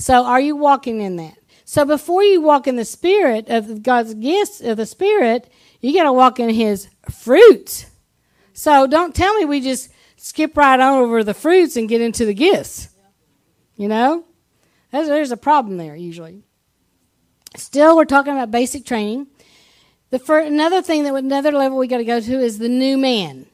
[0.04, 1.38] So are you walking in that?
[1.64, 6.02] So before you walk in the spirit of God's gifts of the spirit, you got
[6.02, 7.86] to walk in his fruits.
[8.52, 9.88] So don't tell me we just
[10.18, 12.90] skip right on over the fruits and get into the gifts.
[13.78, 14.26] You know?
[14.90, 16.42] There's, a problem there usually.
[17.56, 19.28] Still, we're talking about basic training.
[20.10, 22.98] The first, another thing that another level we got to go to is the new
[22.98, 23.46] man,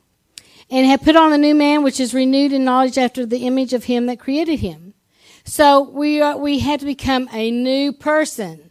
[0.69, 3.73] and have put on the new man, which is renewed in knowledge after the image
[3.73, 4.90] of him that created him.
[5.45, 8.71] So we are, we had to become a new person.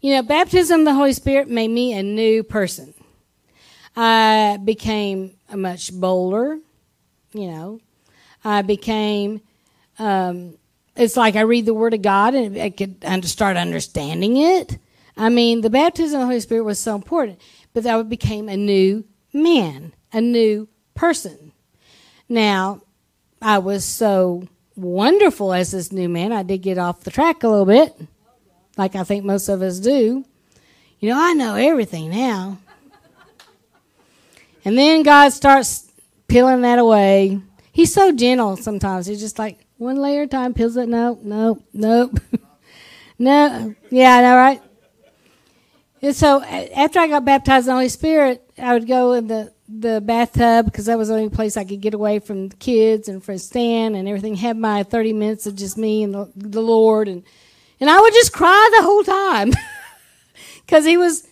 [0.00, 2.94] You know, baptism of the Holy Spirit made me a new person.
[3.94, 6.58] I became a much bolder,
[7.32, 7.80] you know.
[8.44, 9.40] I became,
[9.98, 10.56] um,
[10.96, 14.78] it's like I read the Word of God and I could start understanding it.
[15.16, 17.40] I mean, the baptism of the Holy Spirit was so important,
[17.72, 21.52] but I became a new man, a new person.
[22.28, 22.82] Now,
[23.40, 26.32] I was so wonderful as this new man.
[26.32, 27.94] I did get off the track a little bit,
[28.76, 30.24] like I think most of us do.
[31.00, 32.58] You know, I know everything now.
[34.64, 35.90] And then God starts
[36.28, 37.40] peeling that away.
[37.72, 39.06] He's so gentle sometimes.
[39.06, 40.88] He's just like one layer at a time, peels it.
[40.88, 42.20] No, no, nope.
[43.18, 43.74] no.
[43.90, 44.62] Yeah, I know, right?
[46.02, 49.52] And so after I got baptized in the Holy Spirit, I would go in the
[49.80, 53.08] the bathtub because that was the only place I could get away from the kids
[53.08, 54.34] and from Stan and everything.
[54.34, 57.22] Had my thirty minutes of just me and the, the Lord, and
[57.80, 59.52] and I would just cry the whole time
[60.66, 61.26] because He was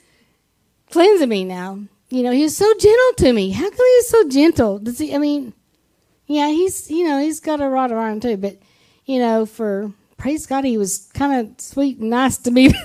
[0.90, 1.44] cleansing me.
[1.44, 3.50] Now you know He was so gentle to me.
[3.50, 4.78] How come He was so gentle?
[4.78, 5.14] Does He?
[5.14, 5.52] I mean,
[6.26, 8.58] yeah, He's you know He's got a rod iron too, but
[9.04, 12.72] you know for praise God He was kind of sweet and nice to me.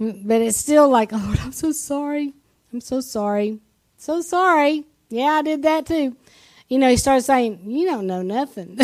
[0.00, 2.32] but it's still like, oh, I'm so sorry.
[2.72, 3.60] I'm so sorry.
[4.00, 4.86] So sorry.
[5.10, 6.16] Yeah, I did that too.
[6.68, 8.78] You know, he started saying, You don't know nothing.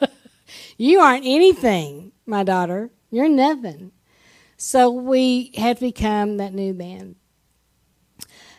[0.76, 2.90] you aren't anything, my daughter.
[3.10, 3.92] You're nothing.
[4.58, 7.16] So we had become that new man.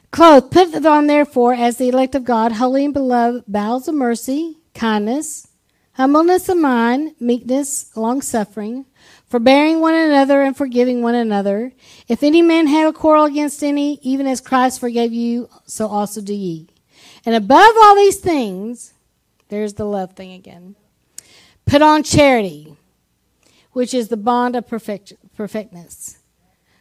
[0.09, 4.57] Clothed, put on therefore as the elect of God, holy and beloved, bowels of mercy,
[4.73, 5.49] kindness.
[5.93, 8.87] humbleness of mind, meekness, long suffering,
[9.27, 11.71] forbearing one another and forgiving one another.
[12.07, 16.21] If any man have a quarrel against any, even as Christ forgave you, so also
[16.21, 16.67] do ye.
[17.25, 18.93] And above all these things,
[19.49, 20.75] there's the love thing again.
[21.65, 22.75] Put on charity,
[23.71, 26.19] which is the bond of perfect, perfectness.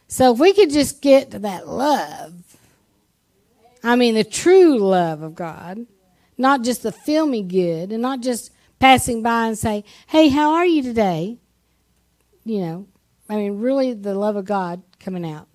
[0.07, 2.57] So if we could just get to that love,
[3.83, 5.87] I mean the true love of God,
[6.37, 10.65] not just the filmy good, and not just passing by and say, "Hey, how are
[10.65, 11.39] you today?"
[12.45, 12.87] You know,
[13.27, 15.47] I mean, really the love of God coming out.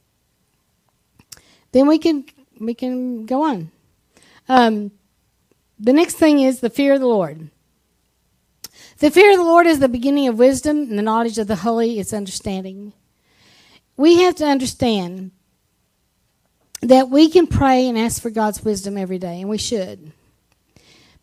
[1.73, 2.25] Then we can
[2.59, 3.71] we can go on.
[4.49, 4.91] Um,
[5.79, 7.51] the next thing is the fear of the Lord.
[8.99, 11.57] The fear of the Lord is the beginning of wisdom, and the knowledge of the
[11.57, 12.93] holy is understanding.
[13.97, 15.31] We have to understand
[16.83, 20.13] that we can pray and ask for God's wisdom every day, and we should.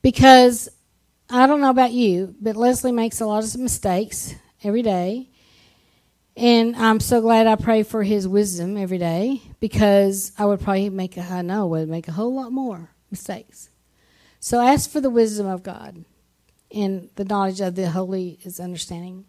[0.02, 0.70] Because
[1.30, 5.30] I don't know about you, but Leslie makes a lot of mistakes every day.
[6.38, 10.92] And I'm so glad I pray for his wisdom every day because I would probably
[10.92, 13.72] make, a, I know, would make a whole lot more mistakes.
[14.40, 16.06] So ask for the wisdom of God
[16.72, 19.26] and the knowledge of the holy is understanding.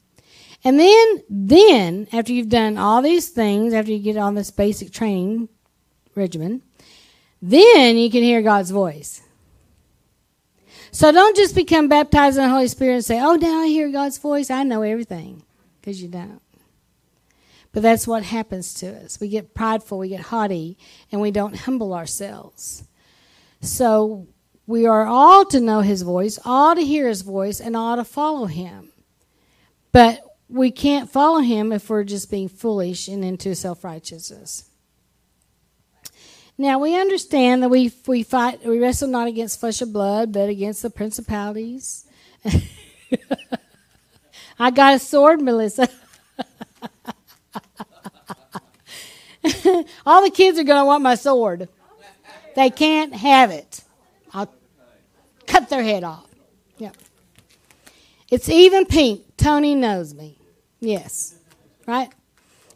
[0.62, 4.92] And then, then after you've done all these things, after you get on this basic
[4.92, 5.48] training
[6.14, 6.60] regimen,
[7.40, 9.22] then you can hear God's voice.
[10.90, 13.90] So don't just become baptized in the Holy Spirit and say, "Oh, now I hear
[13.90, 14.50] God's voice.
[14.50, 15.42] I know everything,"
[15.80, 16.40] because you don't.
[17.72, 19.20] But that's what happens to us.
[19.20, 20.78] We get prideful, we get haughty,
[21.12, 22.84] and we don't humble ourselves.
[23.60, 24.26] So
[24.66, 28.04] we are all to know his voice, all to hear his voice, and all to
[28.04, 28.90] follow him.
[29.92, 34.64] But we can't follow him if we're just being foolish and into self righteousness.
[36.56, 40.48] Now we understand that we we fight we wrestle not against flesh and blood, but
[40.48, 42.06] against the principalities.
[44.58, 45.88] I got a sword, Melissa.
[50.06, 51.68] All the kids are going to want my sword.
[52.54, 53.82] They can't have it
[54.32, 54.52] I'll
[55.46, 56.26] cut their head off.
[56.78, 56.96] Yep.
[58.30, 59.22] It's even pink.
[59.36, 60.38] Tony knows me.
[60.80, 61.36] Yes.
[61.86, 62.10] Right?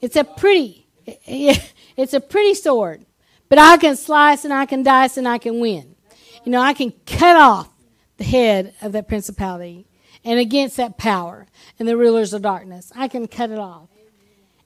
[0.00, 3.04] It's a pretty it's a pretty sword.
[3.48, 5.94] But I can slice and I can dice and I can win.
[6.44, 7.68] You know, I can cut off
[8.16, 9.86] the head of that principality
[10.24, 11.46] and against that power
[11.78, 12.92] and the rulers of darkness.
[12.96, 13.88] I can cut it off.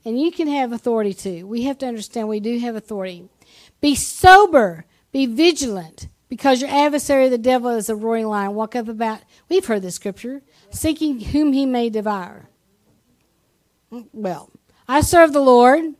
[0.06, 1.48] And you can have authority too.
[1.48, 3.28] We have to understand we do have authority.
[3.80, 8.86] Be sober, be vigilant, because your adversary, the devil, is a roaring lion, walk up
[8.86, 12.48] about, we've heard this scripture, seeking whom he may devour.
[14.12, 14.50] Well,
[14.86, 15.94] I serve the Lord.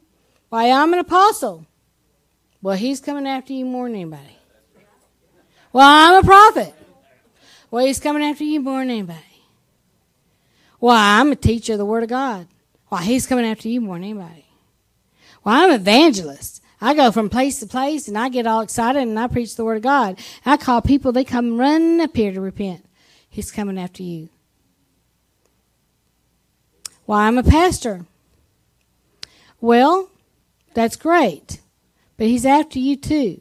[0.51, 1.66] Why, I'm an apostle.
[2.62, 4.38] Well, he's coming after you more than anybody.
[5.73, 6.75] Well, I'm a prophet.
[7.73, 9.21] Well, he's coming after you more than anybody.
[10.81, 12.47] Well, I'm a teacher of the Word of God.
[12.88, 14.46] Why, he's coming after you more than anybody.
[15.44, 16.62] Well, I'm an evangelist.
[16.81, 19.64] I go from place to place and I get all excited and I preach the
[19.64, 20.18] word of God.
[20.44, 22.85] I call people, they come running up here to repent.
[23.29, 24.29] He's coming after you.
[27.07, 28.07] Why, I'm a pastor.
[29.61, 30.11] Well,
[30.75, 31.61] that's great.
[32.16, 33.40] But he's after you too.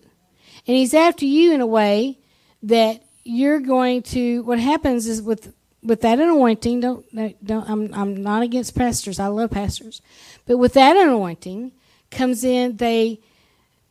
[0.67, 2.19] And he's after you in a way
[2.63, 5.53] that you're going to, what happens is with,
[5.85, 9.19] with that anointing, don't, don't, I'm, I'm not against pastors.
[9.19, 10.01] I love pastors.
[10.45, 11.71] But with that anointing,
[12.11, 13.19] comes in, they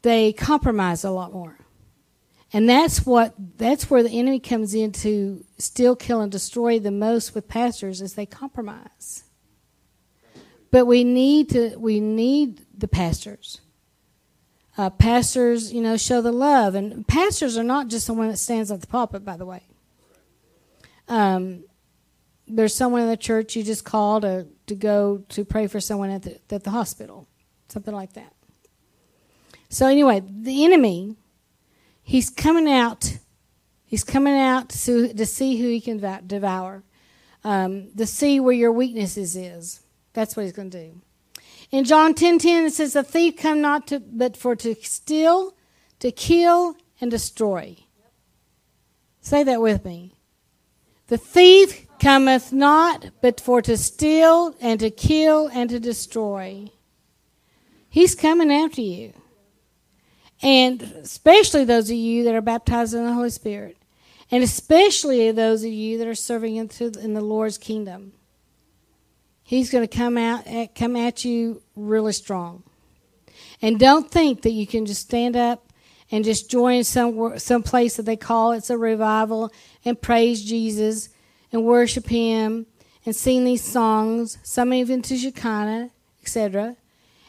[0.02, 1.58] they compromise a lot more.
[2.52, 6.90] And that's what that's where the enemy comes in to steal, kill, and destroy the
[6.90, 9.24] most with pastors is they compromise.
[10.70, 13.60] But we need to we need the pastors.
[14.76, 18.72] Uh, pastors, you know, show the love, and pastors are not just someone that stands
[18.72, 19.24] at the pulpit.
[19.24, 19.62] By the way,
[21.08, 21.64] um,
[22.46, 26.10] there's someone in the church you just call to to go to pray for someone
[26.10, 27.26] at the at the hospital
[27.68, 28.32] something like that.
[29.68, 31.16] So anyway, the enemy,
[32.02, 33.18] he's coming out.
[33.84, 36.84] He's coming out to, to see who he can devour,
[37.42, 39.80] um, to see where your weaknesses is.
[40.12, 41.00] That's what he's going to do.
[41.70, 45.54] In John 10:10 10, it says, "The thief come not to, but for to steal,
[45.98, 47.76] to kill, and destroy."
[49.20, 50.14] Say that with me.
[51.08, 56.70] The thief cometh not, but for to steal and to kill and to destroy.
[57.88, 59.12] He's coming after you.
[60.42, 63.76] And especially those of you that are baptized in the Holy Spirit.
[64.30, 68.12] And especially those of you that are serving in the Lord's kingdom.
[69.42, 72.62] He's going to come out eh, come at you really strong.
[73.62, 75.72] And don't think that you can just stand up
[76.10, 79.50] and just join some some place that they call it's a revival
[79.84, 81.08] and praise Jesus
[81.54, 82.66] and worship Him
[83.06, 85.90] and sing these songs, some even to Shekinah,
[86.20, 86.76] etc.,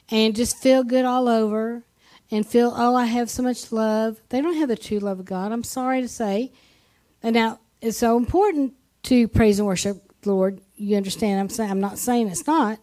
[0.10, 1.84] and just feel good all over
[2.32, 4.20] and feel, oh, I have so much love.
[4.30, 5.52] They don't have the true love of God.
[5.52, 6.52] I'm sorry to say.
[7.24, 8.74] And now it's so important
[9.04, 10.60] to praise and worship the Lord.
[10.76, 11.40] You understand?
[11.40, 12.80] I'm saying I'm not saying it's not,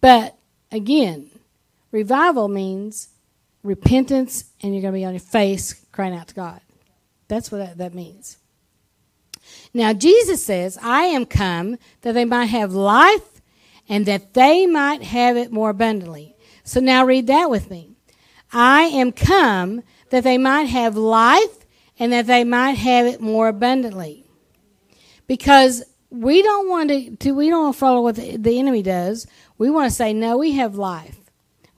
[0.00, 0.36] but
[0.70, 1.30] again,
[1.90, 3.08] revival means
[3.62, 6.60] repentance, and you're going to be on your face crying out to God.
[7.28, 8.36] That's what that, that means.
[9.72, 13.40] Now, Jesus says, I am come that they might have life
[13.88, 16.36] and that they might have it more abundantly.
[16.64, 17.96] So now read that with me.
[18.52, 21.66] I am come that they might have life
[21.98, 24.24] and that they might have it more abundantly.
[25.26, 28.82] Because we don't want to, to we don't want to follow what the, the enemy
[28.82, 29.26] does.
[29.58, 31.18] We want to say, no, we have life.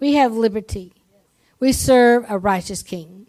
[0.00, 0.94] We have liberty.
[1.60, 3.26] We serve a righteous king.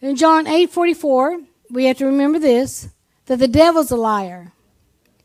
[0.00, 1.40] In John 8 44,
[1.70, 2.88] we have to remember this
[3.26, 4.52] that the devil's a liar.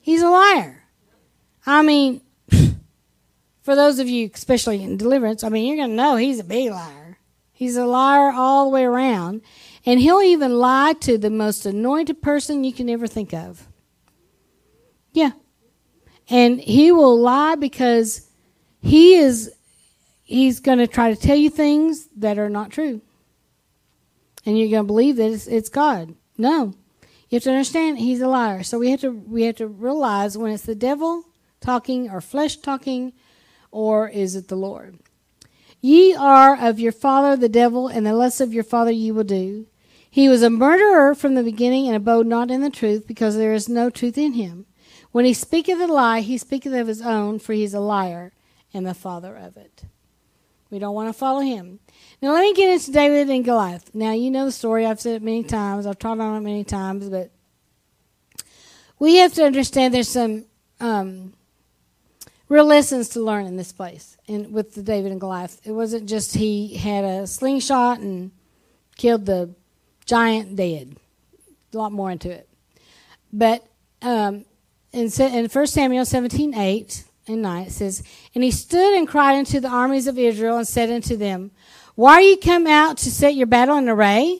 [0.01, 0.83] He's a liar.
[1.65, 2.21] I mean,
[3.61, 6.43] for those of you, especially in deliverance, I mean, you're going to know he's a
[6.43, 7.19] big liar.
[7.51, 9.41] He's a liar all the way around.
[9.85, 13.67] And he'll even lie to the most anointed person you can ever think of.
[15.13, 15.31] Yeah.
[16.29, 18.29] And he will lie because
[18.81, 19.51] he is
[20.23, 23.01] he's going to try to tell you things that are not true.
[24.45, 26.15] And you're going to believe that it's, it's God.
[26.37, 26.73] No.
[27.31, 28.61] You have to understand he's a liar.
[28.61, 31.23] So we have to we have to realize when it's the devil
[31.61, 33.13] talking or flesh talking
[33.71, 34.99] or is it the Lord?
[35.79, 39.23] Ye are of your father the devil, and the lust of your father ye will
[39.23, 39.65] do.
[40.09, 43.53] He was a murderer from the beginning and abode not in the truth, because there
[43.53, 44.65] is no truth in him.
[45.11, 48.33] When he speaketh a lie, he speaketh of his own, for he is a liar
[48.73, 49.85] and the father of it.
[50.69, 51.79] We don't want to follow him.
[52.21, 53.95] Now let me get into David and Goliath.
[53.95, 54.85] Now you know the story.
[54.85, 55.87] I've said it many times.
[55.87, 57.31] I've taught on it many times, but
[58.99, 60.45] we have to understand there's some
[60.79, 61.33] um,
[62.47, 65.59] real lessons to learn in this place and with the David and Goliath.
[65.63, 68.29] It wasn't just he had a slingshot and
[68.97, 69.55] killed the
[70.05, 70.97] giant dead.
[71.73, 72.47] A lot more into it.
[73.33, 73.65] But
[74.03, 74.45] um,
[74.91, 78.03] in, in 1 Samuel 17 8 and 9, it says,
[78.35, 81.49] And he stood and cried unto the armies of Israel and said unto them,
[82.01, 84.39] Why are ye come out to set your battle in array?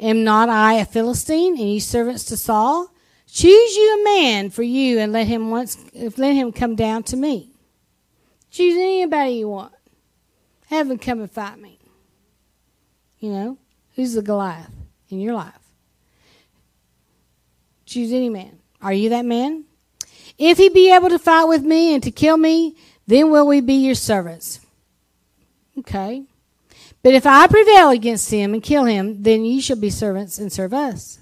[0.00, 2.92] Am not I a Philistine, and ye servants to Saul?
[3.28, 7.04] Choose you a man for you, and let him once if let him come down
[7.04, 7.52] to me.
[8.50, 9.74] Choose anybody you want.
[10.70, 11.78] Have him come and fight me.
[13.20, 13.58] You know,
[13.94, 14.74] who's the Goliath
[15.08, 15.54] in your life?
[17.86, 18.58] Choose any man.
[18.82, 19.66] Are you that man?
[20.36, 22.74] If he be able to fight with me and to kill me,
[23.06, 24.58] then will we be your servants.
[25.78, 26.24] Okay.
[27.02, 30.52] But if I prevail against him and kill him, then ye shall be servants and
[30.52, 31.18] serve us.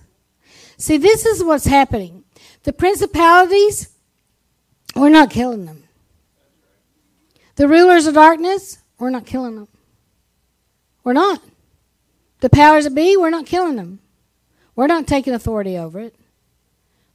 [0.78, 2.24] See, this is what's happening.
[2.64, 3.90] The principalities,
[4.94, 5.84] we're not killing them.
[7.56, 9.68] The rulers of darkness, we're not killing them.
[11.04, 11.40] We're not.
[12.40, 14.00] The powers that be, we're not killing them.
[14.74, 16.14] We're not taking authority over it.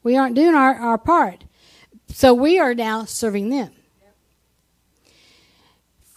[0.04, 1.44] We aren't doing our, our part.
[2.08, 3.72] So we are now serving them.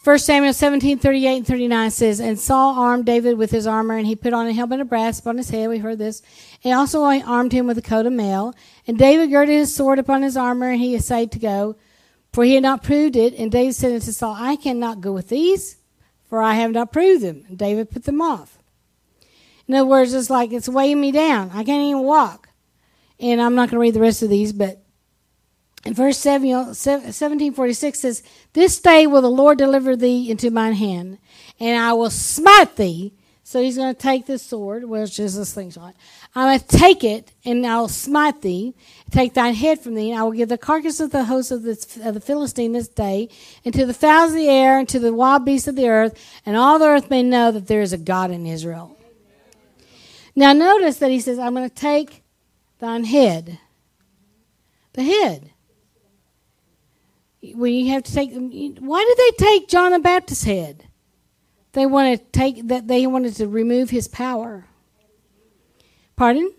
[0.04, 4.06] 1 Samuel 17, 38 and 39 says, And Saul armed David with his armor, and
[4.06, 5.70] he put on a helmet of brass upon his head.
[5.70, 6.20] We heard this.
[6.60, 8.52] He also armed him with a coat of mail.
[8.86, 11.76] And David girded his sword upon his armor, and he essayed to go,
[12.34, 13.32] for he had not proved it.
[13.38, 15.78] And David said unto Saul, I cannot go with these,
[16.28, 17.46] for I have not proved them.
[17.48, 18.58] And David put them off.
[19.66, 21.48] In other words, it's like it's weighing me down.
[21.54, 22.50] I can't even walk.
[23.18, 24.83] And I'm not going to read the rest of these, but
[25.92, 28.22] verse 1746 says,
[28.54, 31.18] This day will the Lord deliver thee into mine hand,
[31.60, 33.12] and I will smite thee.
[33.46, 35.94] So he's going to take the sword, which is a slingshot.
[36.34, 38.74] I'm going to take it, and I will smite thee,
[39.10, 41.62] take thine head from thee, and I will give the carcass of the host of,
[41.62, 43.28] this, of the Philistine this day,
[43.62, 46.18] and to the fowls of the air, and to the wild beasts of the earth,
[46.46, 48.96] and all the earth may know that there is a God in Israel.
[50.34, 52.22] Now notice that he says, I'm going to take
[52.78, 53.58] thine head.
[54.94, 55.50] The head
[57.52, 60.86] when you have to take why did they take John the Baptist's head?
[61.72, 64.64] They wanted to take that they wanted to remove his power.
[66.16, 66.52] Pardon?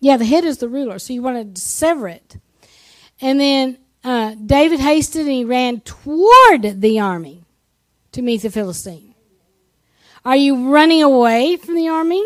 [0.00, 2.36] Yeah, the head is the ruler, so you wanted to sever it.
[3.20, 7.44] And then uh, David hasted and he ran toward the army
[8.12, 9.14] to meet the Philistine.
[10.24, 12.24] Are you running away from the army?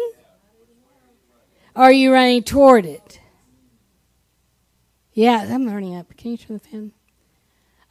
[1.76, 3.17] Or are you running toward it?
[5.18, 6.16] Yeah, I'm learning up.
[6.16, 6.92] Can you turn the fan?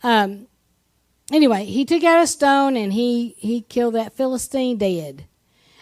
[0.01, 0.47] Um,
[1.29, 5.25] anyway, he took out a stone and he he killed that Philistine dead.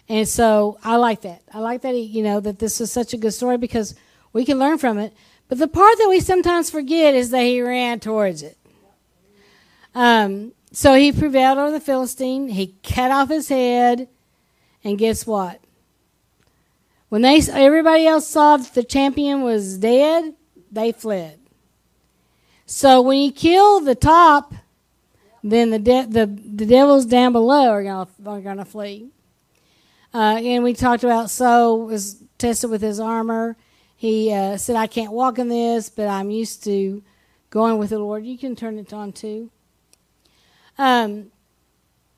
[0.09, 1.43] And so I like that.
[1.53, 3.93] I like that he, you know that this is such a good story because
[4.33, 5.13] We can learn from it.
[5.47, 8.57] But the part that we sometimes forget is that he ran towards it.
[9.93, 12.49] Um, so he prevailed over the Philistine.
[12.49, 14.09] He cut off his head.
[14.83, 15.61] And guess what?
[17.09, 20.33] When they everybody else saw that the champion was dead,
[20.75, 21.39] they fled.
[22.65, 24.53] So when you kill the top,
[25.43, 29.09] then the de- the the devils down below are gonna are gonna flee.
[30.13, 33.57] Uh, and we talked about Saul was tested with his armor.
[33.95, 37.03] He uh, said, "I can't walk in this, but I'm used to
[37.49, 39.51] going with the Lord." You can turn it on too.
[40.77, 41.31] Um,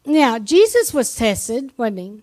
[0.06, 2.22] now Jesus was tested, wasn't he?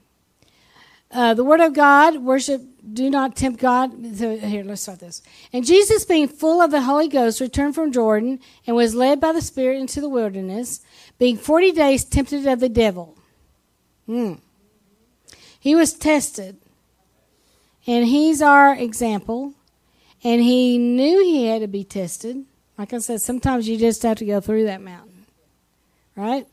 [1.11, 2.63] Uh, the word of God, worship,
[2.93, 3.93] do not tempt God.
[4.17, 5.23] Here, let's start this.
[5.53, 9.33] And Jesus, being full of the Holy Ghost, returned from Jordan and was led by
[9.33, 10.81] the Spirit into the wilderness,
[11.19, 13.17] being forty days tempted of the devil.
[14.09, 14.41] Mm.
[15.59, 16.59] He was tested.
[17.87, 19.55] And he's our example.
[20.23, 22.45] And he knew he had to be tested.
[22.79, 25.27] Like I said, sometimes you just have to go through that mountain.
[26.17, 26.47] Right?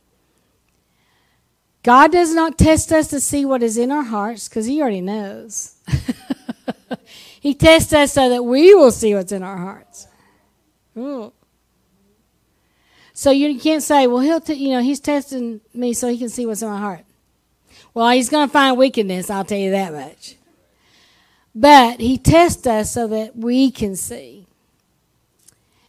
[1.83, 5.01] God does not test us to see what is in our hearts because He already
[5.01, 5.75] knows.
[7.41, 10.07] he tests us so that we will see what's in our hearts.
[10.97, 11.33] Ooh.
[13.13, 16.29] So you can't say, well, he'll, t- you know, he's testing me so he can
[16.29, 17.03] see what's in my heart.
[17.93, 20.35] Well, he's going to find wickedness, I'll tell you that much.
[21.53, 24.47] But he tests us so that we can see.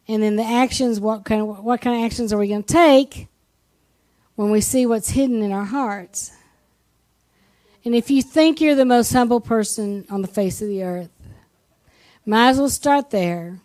[0.08, 2.72] And then the actions, what kind of, what kind of actions are we going to
[2.72, 3.28] take?
[4.34, 6.32] When we see what's hidden in our hearts.
[7.84, 11.10] And if you think you're the most humble person on the face of the earth,
[12.24, 13.58] might as well start there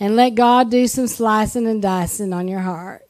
[0.00, 3.06] and let God do some slicing and dicing on your heart.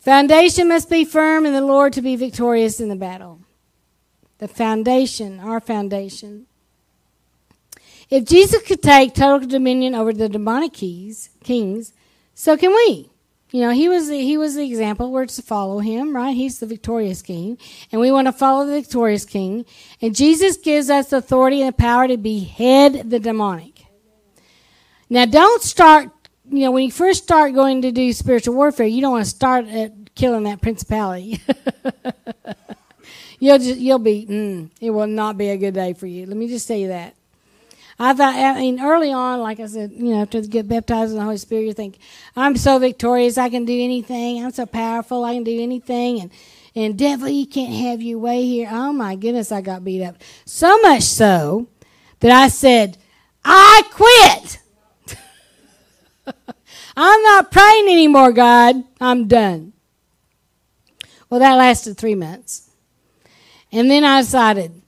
[0.00, 3.40] Foundation must be firm in the Lord to be victorious in the battle.
[4.38, 6.46] The foundation, our foundation.
[8.08, 11.92] If Jesus could take total dominion over the demonic keys, kings,
[12.34, 13.10] so can we.
[13.50, 15.10] You know, he was the, he was the example.
[15.10, 16.36] We're to follow him, right?
[16.36, 17.56] He's the victorious king,
[17.90, 19.64] and we want to follow the victorious king.
[20.02, 23.86] And Jesus gives us authority and the power to behead the demonic.
[25.08, 26.10] Now, don't start.
[26.50, 29.30] You know, when you first start going to do spiritual warfare, you don't want to
[29.30, 31.40] start at killing that principality.
[33.38, 34.26] you'll just you'll be.
[34.26, 36.26] Mm, it will not be a good day for you.
[36.26, 37.14] Let me just you that.
[38.00, 41.10] I thought, I mean, early on, like I said, you know, after you get baptized
[41.10, 41.98] in the Holy Spirit, you think,
[42.36, 46.30] I'm so victorious, I can do anything, I'm so powerful, I can do anything, and
[46.74, 48.68] and devil, you can't have your way here.
[48.70, 51.66] Oh my goodness, I got beat up so much so
[52.20, 52.98] that I said,
[53.44, 55.16] I quit.
[56.96, 58.84] I'm not praying anymore, God.
[59.00, 59.72] I'm done.
[61.28, 62.70] Well, that lasted three months.
[63.72, 64.80] And then I decided,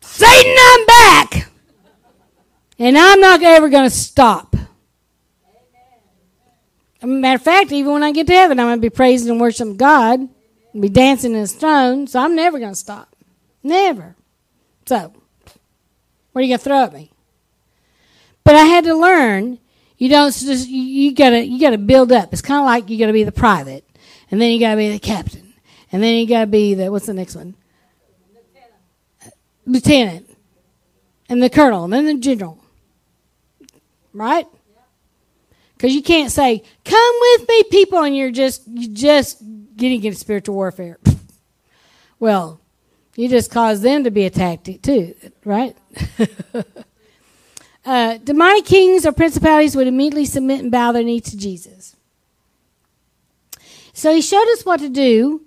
[0.00, 1.48] Satan, I'm back.
[2.78, 4.54] And I'm not ever going to stop.
[7.02, 9.40] Matter of fact, even when I get to heaven, I'm going to be praising and
[9.40, 10.20] worshiping God,
[10.72, 12.06] and be dancing in His throne.
[12.06, 13.14] So I'm never going to stop.
[13.62, 14.16] Never.
[14.86, 15.12] So,
[16.32, 17.10] what are you going to throw at me?
[18.44, 19.58] But I had to learn.
[19.98, 22.32] You don't just you, gotta you gotta build up.
[22.32, 23.84] It's kind of like you gotta be the private,
[24.30, 25.54] and then you gotta be the captain,
[25.90, 27.54] and then you gotta be the what's the next one?
[28.36, 29.34] Lieutenant.
[29.64, 30.36] Lieutenant,
[31.30, 32.60] and the colonel, and then the general
[34.16, 34.46] right?
[35.76, 39.42] Because you can't say, "Come with me, people," and you're just you just
[39.76, 40.98] getting into spiritual warfare.
[42.18, 42.60] well,
[43.14, 45.14] you just cause them to be attacked too,
[45.44, 45.76] right?
[47.84, 51.96] uh, demonic kings or principalities would immediately submit and bow their knee to Jesus.
[53.92, 55.42] So he showed us what to do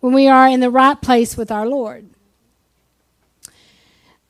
[0.00, 2.08] when we are in the right place with our Lord.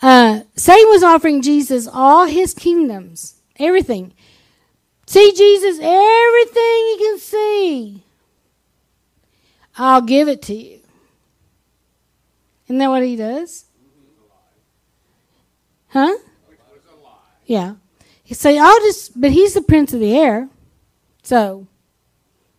[0.02, 4.12] Uh, Satan was offering Jesus all his kingdoms Everything.
[5.06, 8.04] See Jesus, everything you can see.
[9.76, 10.80] I'll give it to you.
[12.66, 13.66] Isn't that what he does?
[15.88, 16.16] Huh?
[17.46, 17.74] Yeah.
[18.24, 20.48] He say, I'll just, but he's the prince of the air.
[21.22, 21.66] So,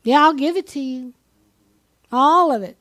[0.03, 1.13] yeah, I'll give it to you.
[2.11, 2.77] All of it.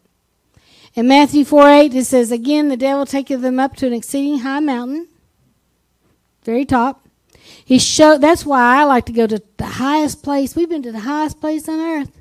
[0.94, 4.40] In Matthew 4 8, it says, Again, the devil taketh them up to an exceeding
[4.40, 5.08] high mountain,
[6.44, 7.08] very top,
[7.64, 10.56] he showed that's why I like to go to the highest place.
[10.56, 12.20] We've been to the highest place on earth.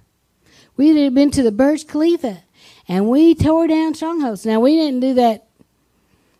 [0.78, 2.44] We've been to the Burj Khalifa
[2.88, 4.46] and we tore down strongholds.
[4.46, 5.48] Now we didn't do that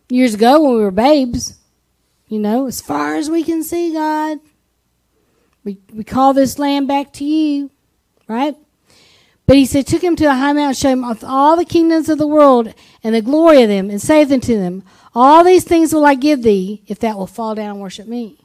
[0.08, 1.58] years ago when we were babes.
[2.28, 4.38] You know, as far as we can see, God.
[5.64, 7.70] We we call this land back to you,
[8.26, 8.56] right?
[9.46, 12.18] But he said, took him to a high mountain, showed him all the kingdoms of
[12.18, 12.72] the world
[13.02, 14.82] and the glory of them, and saith unto them,
[15.14, 18.41] All these things will I give thee, if thou wilt fall down and worship me.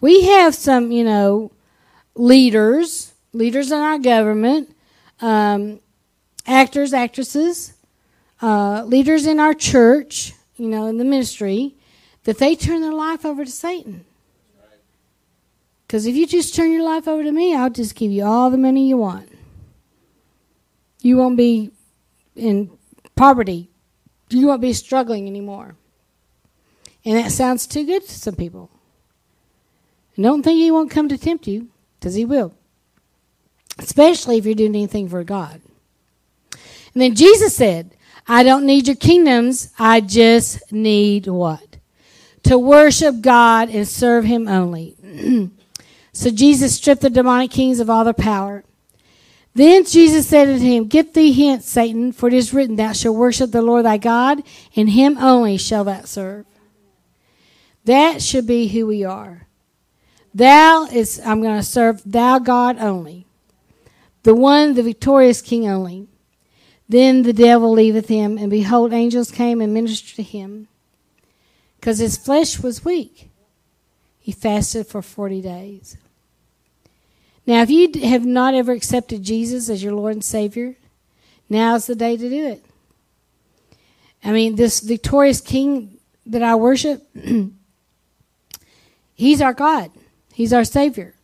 [0.00, 1.52] We have some, you know,
[2.14, 4.74] leaders, leaders in our government,
[5.20, 5.80] um,
[6.46, 7.74] actors, actresses,
[8.42, 11.74] uh, leaders in our church, you know, in the ministry,
[12.24, 14.04] that they turn their life over to Satan.
[15.86, 18.50] Because if you just turn your life over to me, I'll just give you all
[18.50, 19.30] the money you want.
[21.00, 21.70] You won't be
[22.34, 22.70] in
[23.14, 23.68] poverty.
[24.28, 25.76] You won't be struggling anymore.
[27.04, 28.70] And that sounds too good to some people.
[30.16, 32.54] And don't think he won't come to tempt you, because he will.
[33.78, 35.60] Especially if you're doing anything for God.
[36.52, 37.94] And then Jesus said,
[38.26, 39.72] I don't need your kingdoms.
[39.78, 41.76] I just need what?
[42.44, 44.96] To worship God and serve Him only.
[46.12, 48.64] so Jesus stripped the demonic kings of all their power.
[49.54, 53.16] Then Jesus said unto him, Get thee hence, Satan, for it is written, Thou shalt
[53.16, 54.42] worship the Lord thy God,
[54.74, 56.44] and him only shall thou serve.
[57.86, 59.45] That should be who we are.
[60.36, 63.24] Thou is, I'm going to serve thou God only.
[64.22, 66.08] The one, the victorious king only.
[66.86, 70.68] Then the devil leaveth him, and behold, angels came and ministered to him.
[71.80, 73.30] Because his flesh was weak.
[74.20, 75.96] He fasted for 40 days.
[77.46, 80.76] Now, if you have not ever accepted Jesus as your Lord and Savior,
[81.48, 82.62] now's the day to do it.
[84.22, 87.08] I mean, this victorious King that I worship,
[89.14, 89.92] He's our God.
[90.36, 91.14] He's our Savior.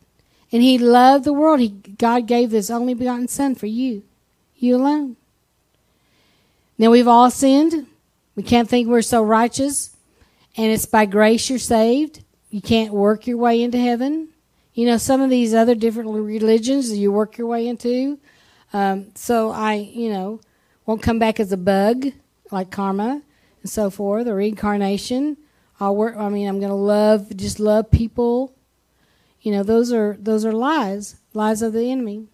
[0.51, 1.59] And He loved the world.
[1.59, 4.01] He, God gave His only begotten Son for you,
[4.55, 5.17] you alone.
[6.79, 7.85] Now, we've all sinned.
[8.35, 9.95] We can't think we're so righteous.
[10.57, 12.23] And it's by grace you're saved.
[12.49, 14.29] You can't work your way into heaven.
[14.73, 18.17] You know, some of these other different religions you work your way into.
[18.73, 20.41] Um, so I, you know,
[20.87, 22.07] won't come back as a bug
[22.49, 23.21] like karma
[23.61, 25.37] and so forth or reincarnation.
[25.79, 26.17] I'll work.
[26.17, 28.55] I mean, I'm going to love, just love people.
[29.43, 32.25] You know, those are those are lies, lies of the enemy.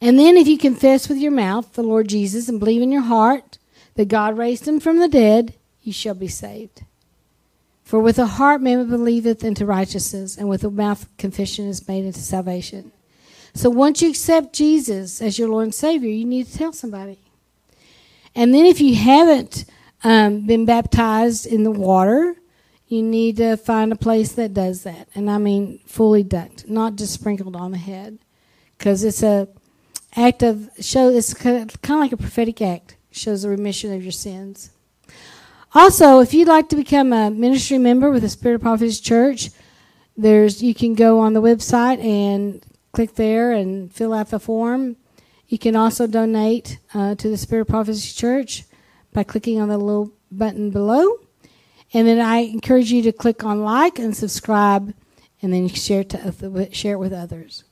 [0.00, 3.02] And then, if you confess with your mouth the Lord Jesus and believe in your
[3.02, 3.58] heart
[3.94, 6.82] that God raised him from the dead, you shall be saved.
[7.82, 12.04] For with the heart man believeth into righteousness, and with the mouth confession is made
[12.04, 12.92] into salvation.
[13.54, 17.18] So once you accept Jesus as your Lord and Savior, you need to tell somebody.
[18.34, 19.64] And then if you haven't
[20.04, 22.36] um, been baptized in the water,
[22.88, 25.08] you need to find a place that does that.
[25.14, 28.18] And I mean fully dunked, not just sprinkled on the head.
[28.78, 29.48] Because it's a
[30.14, 32.96] act of show it's kind of like a prophetic act.
[33.10, 34.70] Shows the remission of your sins.
[35.74, 39.50] Also, if you'd like to become a ministry member with the Spirit of Prophecy Church,
[40.16, 42.62] there's you can go on the website and
[42.92, 44.96] click there and fill out the form.
[45.48, 48.64] You can also donate uh, to the Spirit of Prophecy Church
[49.12, 51.18] by clicking on the little button below.
[51.96, 54.92] And then I encourage you to click on like and subscribe,
[55.40, 57.64] and then share to, share it with others.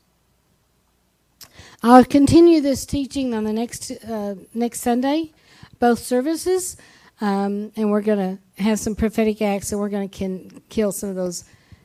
[1.82, 5.32] I'll continue this teaching on the next uh, next Sunday,
[5.78, 6.78] both services.
[7.20, 11.10] Um, and we're going to have some prophetic acts, and we're going to kill some
[11.10, 11.44] of those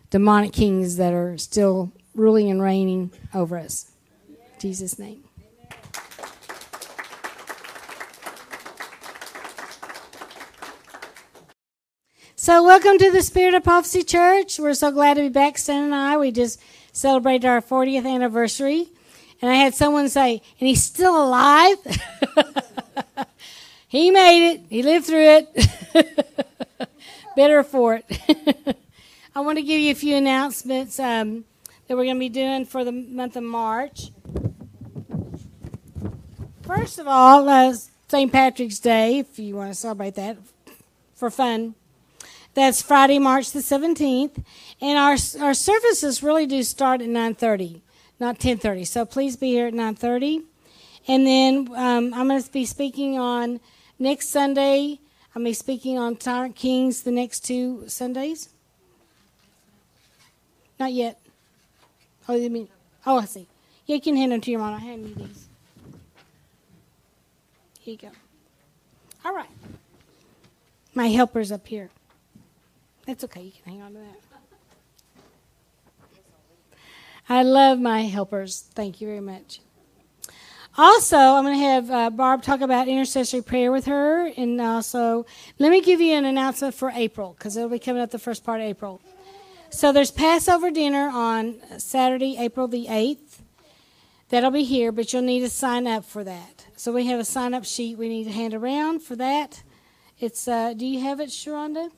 [0.10, 3.92] demonic kings that are still ruling and reigning over us.
[4.30, 5.29] In Jesus' name.
[12.42, 14.60] So, welcome to the Spirit of Prophecy Church.
[14.60, 16.16] We're so glad to be back, Stan and I.
[16.16, 16.58] We just
[16.94, 18.88] celebrated our 40th anniversary.
[19.42, 21.76] And I had someone say, and he's still alive?
[23.90, 24.62] He made it.
[24.70, 26.90] He lived through it.
[27.36, 28.78] Better for it.
[29.36, 31.44] I want to give you a few announcements um,
[31.88, 34.12] that we're going to be doing for the month of March.
[36.62, 37.74] First of all, uh,
[38.08, 38.32] St.
[38.32, 40.38] Patrick's Day, if you want to celebrate that
[41.16, 41.76] for fun.
[42.60, 44.44] That's Friday, March the 17th.
[44.82, 47.80] And our, our services really do start at 9.30,
[48.20, 48.86] not 10.30.
[48.86, 50.44] So please be here at 9.30.
[51.08, 53.62] And then um, I'm going to be speaking on
[53.98, 55.00] Next Sunday,
[55.34, 58.50] I'll be speaking on Tyrant Kings the next two Sundays.
[60.78, 61.18] Not yet.
[62.28, 62.68] Oh, you mean?
[63.06, 63.48] Oh, I see.
[63.86, 64.74] Yeah, you can hand them to your mom.
[64.74, 65.48] I hand me these.
[67.80, 68.12] Here you go.
[69.24, 69.50] All right.
[70.94, 71.90] My helper's up here.
[73.10, 73.42] That's okay.
[73.42, 74.20] You can hang on to that.
[77.28, 78.70] I love my helpers.
[78.76, 79.62] Thank you very much.
[80.78, 84.28] Also, I'm going to have uh, Barb talk about intercessory prayer with her.
[84.38, 85.26] And also,
[85.58, 88.44] let me give you an announcement for April because it'll be coming up the first
[88.44, 89.02] part of April.
[89.72, 93.40] So, there's Passover dinner on Saturday, April the 8th.
[94.30, 96.68] That'll be here, but you'll need to sign up for that.
[96.76, 99.64] So we have a sign up sheet we need to hand around for that.
[100.20, 101.90] It's uh, do you have it, Sharonda?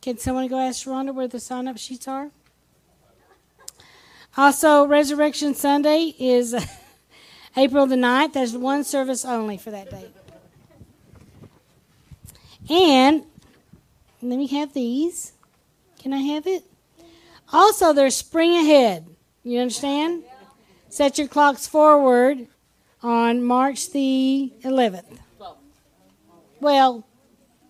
[0.00, 2.30] Can someone go ask Sharonda where the sign up sheets are?
[4.36, 6.54] Also, Resurrection Sunday is
[7.56, 8.34] April the 9th.
[8.34, 10.14] There's one service only for that date.
[12.70, 13.24] And
[14.22, 15.32] let me have these.
[15.98, 16.64] Can I have it?
[17.52, 19.06] Also, there's spring ahead.
[19.42, 20.24] You understand?
[20.88, 22.46] Set your clocks forward
[23.02, 25.18] on March the 11th.
[26.60, 27.06] Well,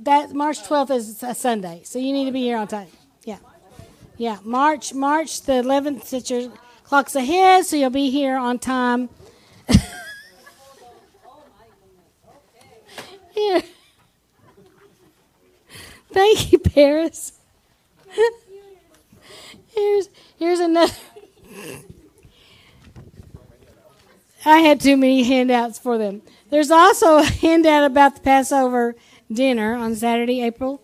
[0.00, 2.88] that March 12th is a Sunday, so you need to be here on time.
[3.24, 3.38] Yeah.
[4.16, 6.52] Yeah, March March the 11th set your
[6.84, 9.08] clocks ahead so you'll be here on time.
[13.34, 13.62] here.
[16.10, 17.32] Thank you, Paris.
[19.68, 20.94] here's here's another.
[24.44, 26.22] I had too many handouts for them.
[26.50, 28.94] There's also a handout about the Passover
[29.32, 30.82] dinner on Saturday, April.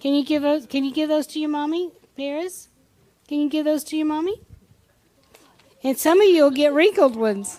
[0.00, 0.66] Can you give those?
[0.66, 2.68] Can you give those to your mommy, Paris?
[3.28, 4.40] Can you give those to your mommy?
[5.82, 7.58] And some of you will get wrinkled ones.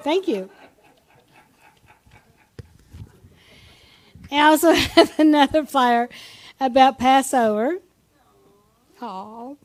[0.00, 0.50] Thank you.
[4.30, 6.08] I also have another flyer
[6.60, 7.78] about Passover.
[9.00, 9.56] Aww.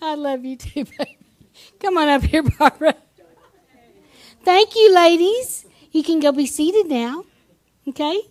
[0.00, 1.18] I love you too, baby.
[1.78, 2.96] Come on up here, Barbara.
[4.44, 5.66] Thank you, ladies.
[5.92, 7.24] You can go be seated now.
[7.86, 8.22] Okay?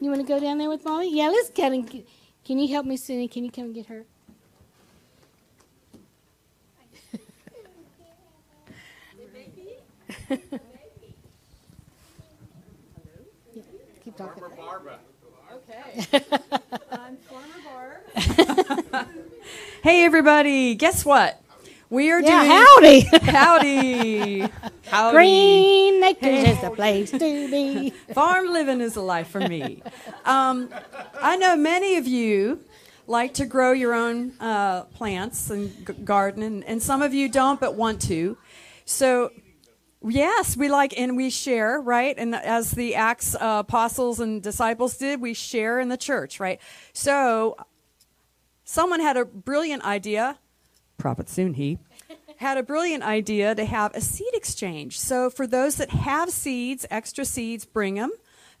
[0.00, 1.14] You want to go down there with mommy?
[1.14, 2.04] Yeah, let's get and
[2.44, 3.28] Can you help me, Sunny?
[3.28, 4.04] Can you come and get her?
[14.04, 14.42] keep talking.
[14.42, 14.98] Farmer Barbara.
[15.52, 16.06] Okay.
[16.92, 19.06] I'm Farmer Barb.
[19.82, 20.74] hey, everybody.
[20.74, 21.42] Guess what?
[21.90, 22.50] We are Yeah, doing.
[22.50, 23.00] howdy.
[23.32, 24.40] Howdy.
[24.90, 25.16] Howdy.
[25.16, 27.90] Green Acres is the place to be.
[28.14, 29.82] Farm living is a life for me.
[30.26, 30.68] Um,
[31.20, 32.60] I know many of you
[33.06, 37.28] like to grow your own uh, plants and g- garden, and, and some of you
[37.28, 38.36] don't but want to.
[38.84, 39.30] So,
[40.06, 42.14] yes, we like and we share, right?
[42.18, 46.60] And as the Acts uh, apostles and disciples did, we share in the church, right?
[46.92, 47.56] So,
[48.64, 50.38] someone had a brilliant idea.
[50.98, 51.78] Prophet soon he
[52.38, 54.98] had a brilliant idea to have a seed exchange.
[54.98, 58.12] So for those that have seeds, extra seeds, bring them.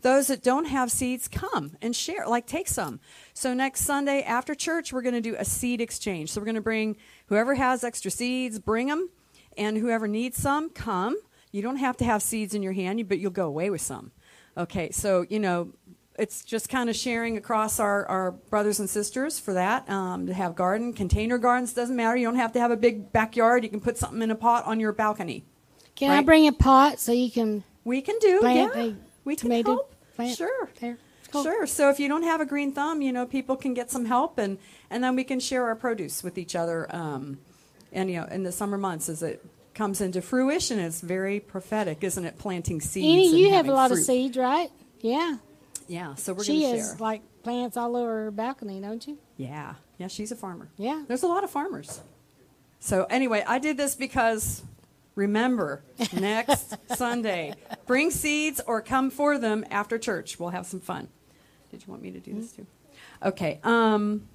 [0.02, 2.26] Those that don't have seeds, come and share.
[2.26, 2.98] Like take some.
[3.34, 6.32] So next Sunday after church, we're going to do a seed exchange.
[6.32, 9.10] So we're going to bring whoever has extra seeds, bring them,
[9.56, 11.16] and whoever needs some, come.
[11.52, 14.10] You don't have to have seeds in your hand, but you'll go away with some.
[14.56, 15.72] Okay, so you know
[16.18, 20.34] it's just kind of sharing across our, our brothers and sisters for that um, to
[20.34, 23.70] have garden container gardens doesn't matter you don't have to have a big backyard you
[23.70, 25.44] can put something in a pot on your balcony
[25.94, 29.36] Can I bring a pot so you can we can do plant yeah a we
[29.36, 30.98] can tomato help plant sure there?
[31.30, 31.44] Cool.
[31.44, 34.04] sure so if you don't have a green thumb you know people can get some
[34.04, 34.58] help and
[34.90, 37.38] and then we can share our produce with each other um,
[37.92, 39.44] and you know in the summer months as it
[39.74, 43.90] comes into fruition it's very prophetic isn't it planting seeds Annie, you have a lot
[43.90, 44.00] fruit.
[44.00, 44.70] of seeds, right?
[45.00, 45.36] Yeah.
[45.88, 49.06] Yeah so we're she going to has share like plants all over her balcony, don't
[49.06, 49.16] you?
[49.38, 50.68] Yeah, yeah, she's a farmer.
[50.76, 51.04] Yeah.
[51.08, 52.02] There's a lot of farmers.
[52.78, 54.62] So anyway, I did this because
[55.14, 55.82] remember,
[56.12, 57.54] next Sunday,
[57.86, 60.38] bring seeds or come for them after church.
[60.38, 61.08] We'll have some fun.
[61.70, 62.66] Did you want me to do this too?
[63.22, 63.60] Okay.
[63.64, 64.28] Um,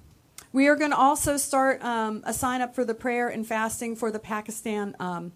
[0.52, 3.94] we are going to also start um, a sign up for the prayer and fasting
[3.94, 5.30] for the Pakistan um,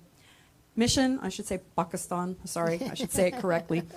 [0.74, 1.20] mission.
[1.22, 2.36] I should say Pakistan.
[2.44, 3.82] Sorry, I should say it correctly.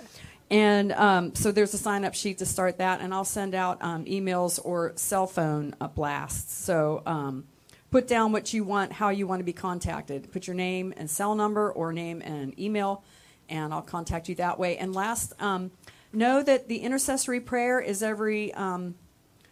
[0.52, 3.78] And um, so there's a sign up sheet to start that, and I'll send out
[3.80, 6.54] um, emails or cell phone uh, blasts.
[6.54, 7.44] So um,
[7.90, 10.30] put down what you want, how you want to be contacted.
[10.30, 13.02] Put your name and cell number or name and email,
[13.48, 14.76] and I'll contact you that way.
[14.76, 15.70] And last, um,
[16.12, 18.94] know that the intercessory prayer is every um,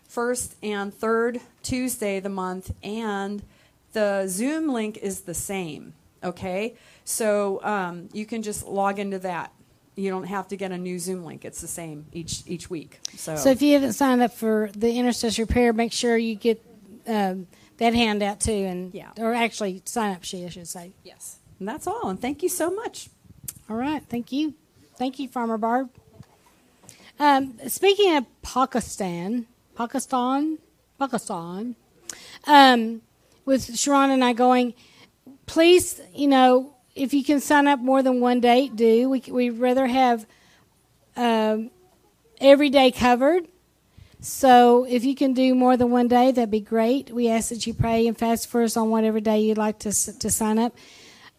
[0.07, 3.42] first and third Tuesday of the month, and
[3.94, 5.94] the Zoom link is the same.
[6.22, 6.74] Okay,
[7.07, 9.51] so um, you can just log into that.
[10.01, 12.98] You don't have to get a new Zoom link; it's the same each each week.
[13.16, 16.62] So, So if you haven't signed up for the intercessory prayer, make sure you get
[17.07, 17.46] um,
[17.78, 19.11] that handout too, and Yeah.
[19.18, 20.92] or actually sign up sheet, I should say.
[21.05, 22.09] yes, and that's all.
[22.09, 23.09] And thank you so much.
[23.68, 24.55] All right, thank you,
[24.96, 25.90] thank you, Farmer Barb.
[27.18, 29.46] Um, speaking of Pakistan,
[29.76, 30.59] Pakistan,
[30.98, 31.76] Pakistan,
[32.46, 33.03] um,
[33.44, 34.72] with Sharon and I going,
[35.46, 39.09] please, you know, if you can sign up more than one date, do.
[39.11, 40.26] We we'd rather have
[41.16, 41.70] um,
[42.41, 43.47] every day covered
[44.20, 47.11] So if you can do more than one day, that'd be great.
[47.11, 49.93] We ask that you pray and fast for us on whatever day you'd like to
[50.18, 50.74] to sign up.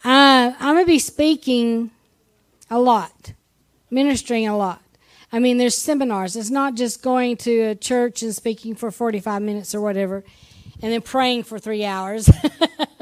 [0.03, 1.91] Uh, I'm gonna be speaking
[2.71, 3.33] a lot,
[3.91, 4.81] ministering a lot.
[5.31, 6.35] I mean, there's seminars.
[6.35, 10.23] It's not just going to a church and speaking for 45 minutes or whatever,
[10.81, 12.29] and then praying for three hours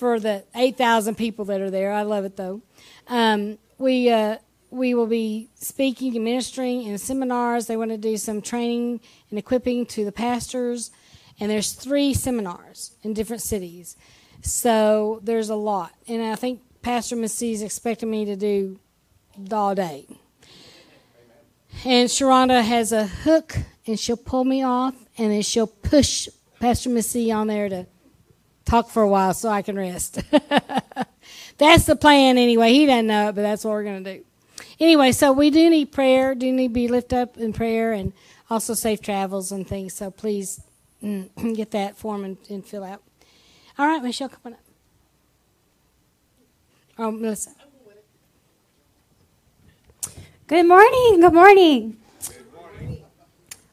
[0.00, 1.92] for the 8,000 people that are there.
[1.92, 2.62] I love it though.
[3.06, 4.38] Um, we uh,
[4.70, 7.66] we will be speaking and ministering in seminars.
[7.66, 10.90] They want to do some training and equipping to the pastors,
[11.38, 13.96] and there's three seminars in different cities.
[14.40, 18.80] So there's a lot, and I think Pastor Missy is expecting me to do
[19.52, 20.06] all day.
[21.84, 26.28] And Sharonda has a hook, and she'll pull me off, and then she'll push
[26.58, 27.86] Pastor Missy on there to
[28.70, 30.22] talk for a while so I can rest.
[31.58, 32.72] that's the plan anyway.
[32.72, 34.24] He doesn't know it, but that's what we're going to do.
[34.78, 38.12] Anyway, so we do need prayer, do need to be lifted up in prayer, and
[38.48, 39.92] also safe travels and things.
[39.92, 40.62] So please
[41.02, 43.02] mm, get that form and, and, fill out.
[43.76, 44.60] All right, Michelle, come on up.
[46.98, 47.50] Oh, Melissa.
[50.46, 51.20] Good morning.
[51.20, 51.99] Good morning.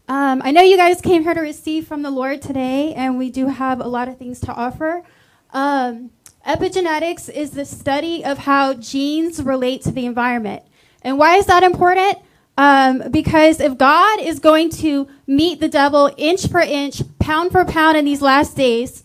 [0.10, 3.30] Um, I know you guys came here to receive from the Lord today, and we
[3.30, 5.04] do have a lot of things to offer.
[5.52, 6.12] Um,
[6.48, 10.64] epigenetics is the study of how genes relate to the environment.
[11.02, 12.20] And why is that important?
[12.58, 17.66] Um, because if God is going to meet the devil inch per inch, pound for
[17.66, 19.04] pound in these last days,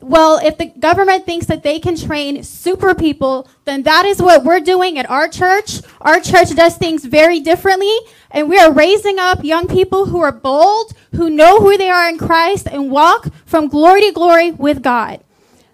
[0.00, 4.44] well, if the government thinks that they can train super people, then that is what
[4.44, 5.80] we're doing at our church.
[6.00, 7.94] Our church does things very differently,
[8.30, 12.08] and we are raising up young people who are bold, who know who they are
[12.08, 15.22] in Christ, and walk from glory to glory with God.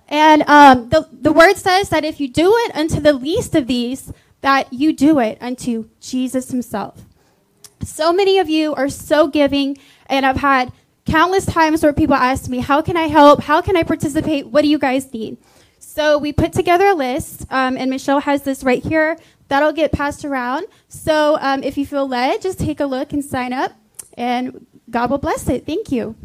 [0.08, 3.66] And um, the, the word says that if you do it unto the least of
[3.66, 7.02] these, that you do it unto Jesus himself.
[7.82, 10.72] So many of you are so giving, and I've had
[11.06, 13.42] countless times where people ask me, How can I help?
[13.42, 14.48] How can I participate?
[14.48, 15.38] What do you guys need?
[15.78, 19.16] So we put together a list, um, and Michelle has this right here.
[19.48, 20.66] That'll get passed around.
[20.88, 23.72] So um, if you feel led, just take a look and sign up,
[24.14, 25.64] and God will bless it.
[25.64, 26.16] Thank you.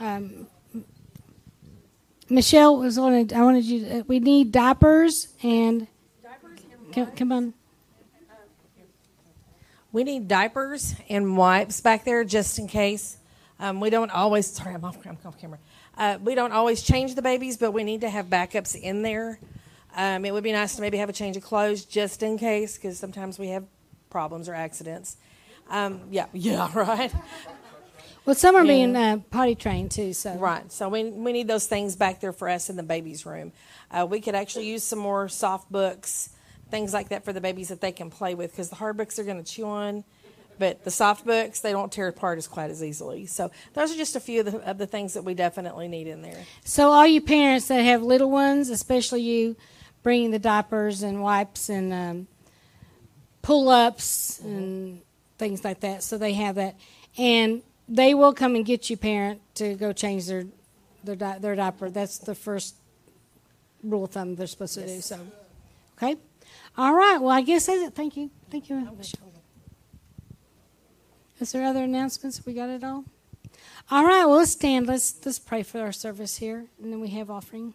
[0.00, 0.46] Um,
[2.28, 3.32] Michelle was wanted.
[3.32, 3.80] I wanted you.
[3.84, 5.86] To, we need diapers and.
[6.22, 7.54] Diapers and come, come on.
[9.96, 13.16] We need diapers and wipes back there just in case.
[13.58, 15.58] Um, we don't always, sorry, I'm off, I'm off camera.
[15.96, 19.38] Uh, we don't always change the babies, but we need to have backups in there.
[19.96, 22.76] Um, it would be nice to maybe have a change of clothes just in case,
[22.76, 23.64] because sometimes we have
[24.10, 25.16] problems or accidents.
[25.70, 27.10] Um, yeah, yeah, right.
[28.26, 30.70] Well, some are being uh, potty trained too, so right.
[30.70, 33.50] So we we need those things back there for us in the baby's room.
[33.90, 36.35] Uh, we could actually use some more soft books
[36.70, 39.16] things like that for the babies that they can play with because the hard books
[39.16, 40.04] they're going to chew on
[40.58, 43.96] but the soft books they don't tear apart as quite as easily so those are
[43.96, 46.90] just a few of the, of the things that we definitely need in there so
[46.90, 49.56] all you parents that have little ones especially you
[50.02, 52.26] bringing the diapers and wipes and um,
[53.42, 54.56] pull-ups mm-hmm.
[54.56, 55.02] and
[55.38, 56.76] things like that so they have that
[57.18, 60.44] and they will come and get you parent to go change their
[61.04, 62.74] their, di- their diaper that's the first
[63.84, 64.90] rule of thumb they're supposed to yes.
[64.90, 65.20] do so
[65.96, 66.16] okay
[66.76, 67.18] all right.
[67.18, 67.94] Well, I guess that's it.
[67.94, 68.30] Thank you.
[68.50, 69.32] Thank you, Michelle.
[71.38, 72.44] Is there other announcements?
[72.46, 73.04] We got it all.
[73.90, 74.24] All right.
[74.24, 74.86] Well, let's stand.
[74.86, 77.74] Let's let's pray for our service here, and then we have offering.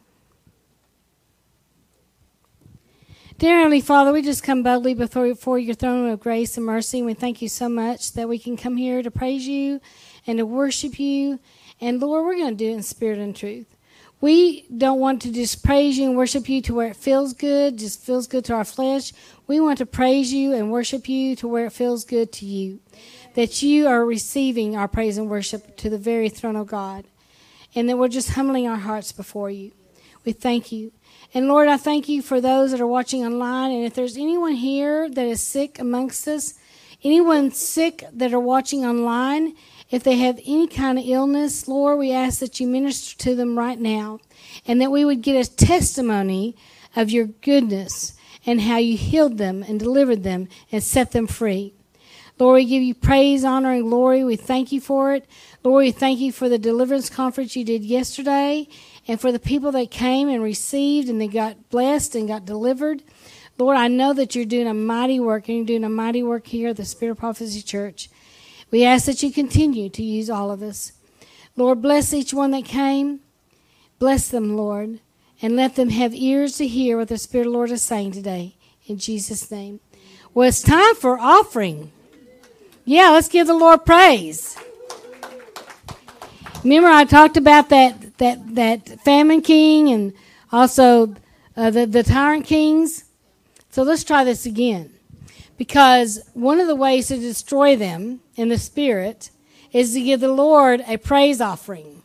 [3.37, 6.99] Dear Heavenly Father, we just come boldly before, before your throne of grace and mercy,
[6.99, 9.81] and we thank you so much that we can come here to praise you
[10.27, 11.39] and to worship you.
[11.79, 13.70] And Lord, we're going to do it in spirit and truth.
[14.21, 17.79] We don't want to just praise you and worship you to where it feels good,
[17.79, 19.13] just feels good to our flesh.
[19.47, 22.79] We want to praise you and worship you to where it feels good to you.
[23.33, 27.05] That you are receiving our praise and worship to the very throne of God.
[27.73, 29.71] And that we're just humbling our hearts before you.
[30.23, 30.91] We thank you.
[31.33, 33.71] And Lord, I thank you for those that are watching online.
[33.71, 36.59] And if there's anyone here that is sick amongst us,
[37.03, 39.55] anyone sick that are watching online,
[39.91, 43.57] if they have any kind of illness, Lord, we ask that you minister to them
[43.57, 44.19] right now
[44.65, 46.55] and that we would get a testimony
[46.95, 48.13] of your goodness
[48.45, 51.73] and how you healed them and delivered them and set them free.
[52.39, 54.23] Lord, we give you praise, honor, and glory.
[54.23, 55.27] We thank you for it.
[55.63, 58.67] Lord, we thank you for the deliverance conference you did yesterday
[59.07, 63.03] and for the people that came and received and they got blessed and got delivered.
[63.57, 66.47] Lord, I know that you're doing a mighty work and you're doing a mighty work
[66.47, 68.09] here at the Spirit of Prophecy Church.
[68.71, 70.93] We ask that you continue to use all of us.
[71.57, 73.19] Lord, bless each one that came.
[73.99, 74.99] Bless them, Lord,
[75.41, 78.13] and let them have ears to hear what the Spirit of the Lord is saying
[78.13, 78.55] today.
[78.87, 79.79] In Jesus' name.
[80.33, 81.91] Well, it's time for offering.
[82.85, 84.57] Yeah, let's give the Lord praise.
[86.63, 90.13] Remember, I talked about that that that famine king and
[90.51, 91.15] also
[91.57, 93.05] uh, the the tyrant kings.
[93.71, 94.91] So let's try this again,
[95.61, 99.29] because one of the ways to destroy them in the spirit
[99.71, 102.01] is to give the Lord a praise offering.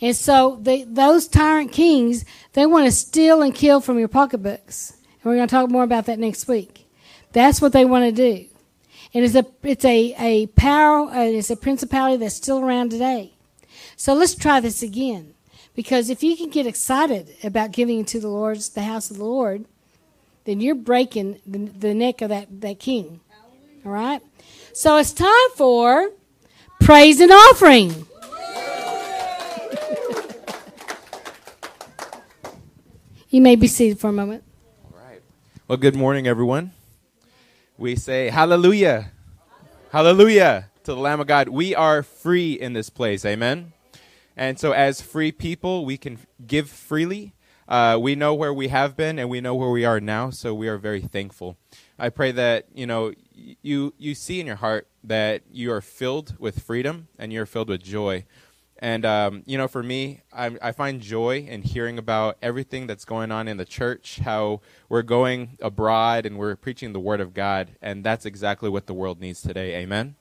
[0.00, 4.92] And so those tyrant kings, they want to steal and kill from your pocketbooks.
[4.92, 6.88] And we're going to talk more about that next week.
[7.32, 8.46] That's what they want to do.
[9.12, 13.32] And it's a, it's a, a power, uh, it's a principality that's still around today.
[13.96, 15.34] So let's try this again.
[15.74, 19.24] Because if you can get excited about giving to the Lord's, the house of the
[19.24, 19.64] Lord,
[20.44, 23.20] then you're breaking the, the neck of that, that king.
[23.84, 24.22] All right?
[24.72, 26.10] So it's time for
[26.80, 27.90] praise and offering.
[33.30, 34.44] you may be seated for a moment.
[34.84, 35.22] All right.
[35.68, 36.72] Well, good morning, everyone.
[37.76, 39.10] We say hallelujah.
[39.90, 41.48] Hallelujah to the Lamb of God.
[41.48, 43.24] We are free in this place.
[43.24, 43.72] Amen.
[44.36, 47.32] And so, as free people, we can give freely.
[47.68, 50.54] Uh, we know where we have been and we know where we are now, so
[50.54, 51.56] we are very thankful.
[51.98, 56.36] I pray that you know you you see in your heart that you are filled
[56.38, 58.24] with freedom and you're filled with joy.
[58.78, 63.04] And um, you know, for me, I, I, find joy in hearing about everything that's
[63.04, 67.32] going on in the church, how we're going abroad and we're preaching the word of
[67.32, 69.76] God, and that's exactly what the world needs today.
[69.76, 70.16] Amen.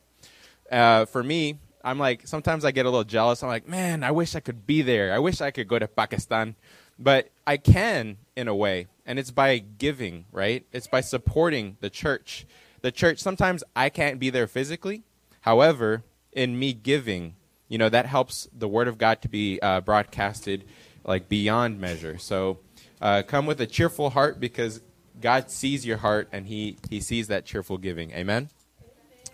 [0.72, 3.44] Uh, for me, I'm like sometimes I get a little jealous.
[3.44, 5.14] I'm like, man, I wish I could be there.
[5.14, 6.56] I wish I could go to Pakistan,
[6.98, 10.66] but I can in a way, and it's by giving, right?
[10.72, 12.46] It's by supporting the church.
[12.82, 13.20] The church.
[13.20, 15.04] Sometimes I can't be there physically.
[15.42, 17.36] However, in me giving,
[17.68, 20.66] you know, that helps the word of God to be uh, broadcasted
[21.04, 22.18] like beyond measure.
[22.18, 22.60] So
[23.02, 24.82] uh, come with a cheerful heart because
[25.20, 28.12] God sees your heart and He He sees that cheerful giving.
[28.12, 28.50] Amen.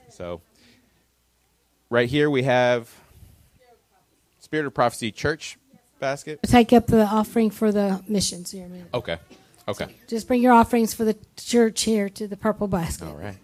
[0.10, 0.42] So
[1.92, 2.92] right here we have
[4.40, 5.59] Spirit of Prophecy Church
[6.00, 6.40] basket.
[6.44, 8.70] Take up the offering for the missions here.
[8.94, 9.18] Okay.
[9.68, 9.96] Okay.
[10.08, 13.08] Just bring your offerings for the church here to the purple basket.
[13.08, 13.38] All right.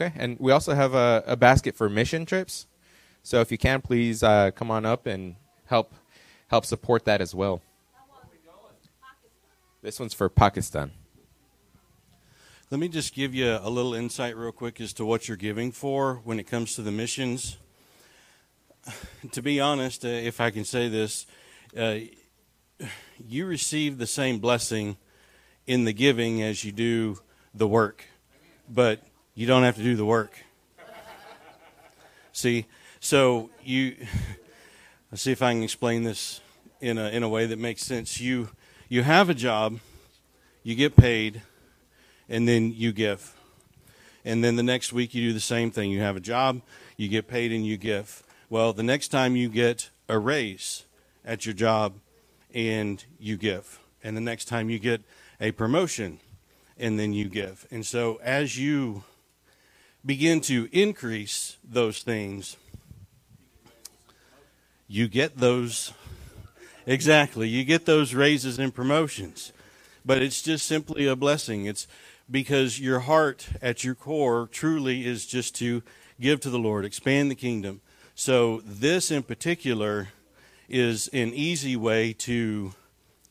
[0.00, 2.68] Okay, and we also have a, a basket for mission trips.
[3.24, 5.34] So if you can, please uh, come on up and
[5.64, 5.92] help
[6.46, 7.62] help support that as well.
[9.82, 10.92] This one's for Pakistan.
[12.70, 15.72] Let me just give you a little insight, real quick, as to what you're giving
[15.72, 17.56] for when it comes to the missions.
[19.32, 21.26] To be honest, uh, if I can say this,
[21.76, 21.98] uh,
[23.18, 24.96] you receive the same blessing
[25.66, 27.18] in the giving as you do
[27.52, 28.04] the work.
[28.68, 29.02] But
[29.38, 30.36] you don't have to do the work.
[32.32, 32.66] See,
[32.98, 33.94] so you
[35.12, 36.40] let's see if I can explain this
[36.80, 38.20] in a in a way that makes sense.
[38.20, 38.48] You
[38.88, 39.78] you have a job,
[40.64, 41.42] you get paid,
[42.28, 43.36] and then you give.
[44.24, 45.92] And then the next week you do the same thing.
[45.92, 46.60] You have a job,
[46.96, 48.24] you get paid and you give.
[48.50, 50.84] Well, the next time you get a raise
[51.24, 51.94] at your job
[52.52, 53.78] and you give.
[54.02, 55.02] And the next time you get
[55.40, 56.18] a promotion
[56.76, 57.68] and then you give.
[57.70, 59.04] And so as you
[60.04, 62.56] begin to increase those things,
[64.86, 65.92] you get those
[66.86, 69.52] exactly you get those raises and promotions.
[70.04, 71.66] But it's just simply a blessing.
[71.66, 71.86] It's
[72.30, 75.82] because your heart at your core truly is just to
[76.18, 77.82] give to the lord expand the kingdom.
[78.14, 80.08] So this in particular
[80.68, 82.72] is an easy way to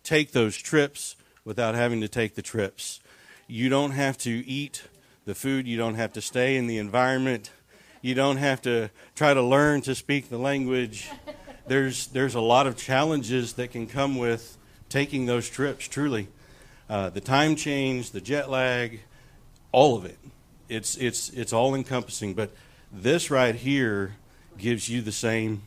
[0.04, 3.00] take those trips without having to take the trips.
[3.48, 4.84] You don't have to eat
[5.28, 5.68] the food.
[5.68, 7.52] You don't have to stay in the environment.
[8.02, 11.10] You don't have to try to learn to speak the language.
[11.68, 14.58] There's there's a lot of challenges that can come with
[14.88, 15.86] taking those trips.
[15.86, 16.30] Truly,
[16.90, 19.02] uh, the time change, the jet lag,
[19.74, 20.18] all of it.
[20.70, 22.36] It's it's it's all encompassing.
[22.36, 22.52] But
[22.90, 24.16] this right here
[24.58, 25.64] gives you the same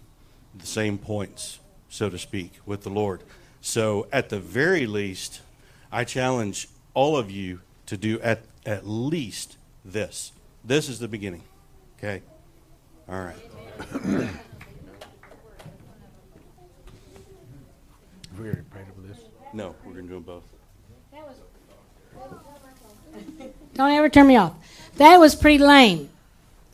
[0.58, 1.58] the same points,
[1.90, 3.22] so to speak, with the Lord.
[3.60, 5.42] So at the very least,
[5.92, 10.32] I challenge all of you to do at at least this.
[10.64, 11.42] This is the beginning.
[11.98, 12.22] Okay?
[13.08, 13.36] All right.
[18.38, 19.18] We already prayed over this.
[19.52, 20.44] No, we're going to do them both.
[23.74, 24.54] Don't ever turn me off.
[24.96, 26.08] That was pretty lame.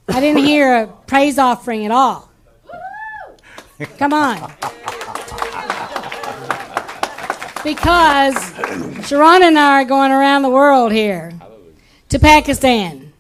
[0.09, 2.31] I didn't hear a praise offering at all.
[3.99, 4.53] Come on.
[7.65, 8.37] Because
[9.09, 11.33] Sharon and I are going around the world here
[12.09, 13.13] to Pakistan.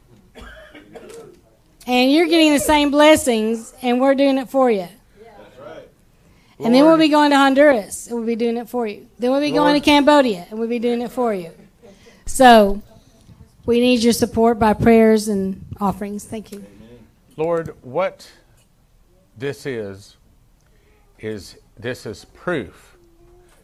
[1.87, 4.89] And you're getting the same blessings, and we're doing it for you.
[6.59, 9.07] And then we'll be going to Honduras, and we'll be doing it for you.
[9.19, 11.51] Then we'll be going to Cambodia, and we'll be doing it for you.
[12.25, 12.83] So
[13.67, 16.25] we need your support by prayers and offerings.
[16.25, 16.65] Thank you.
[17.37, 18.31] Lord, what
[19.37, 20.17] this is,
[21.19, 22.97] is this is proof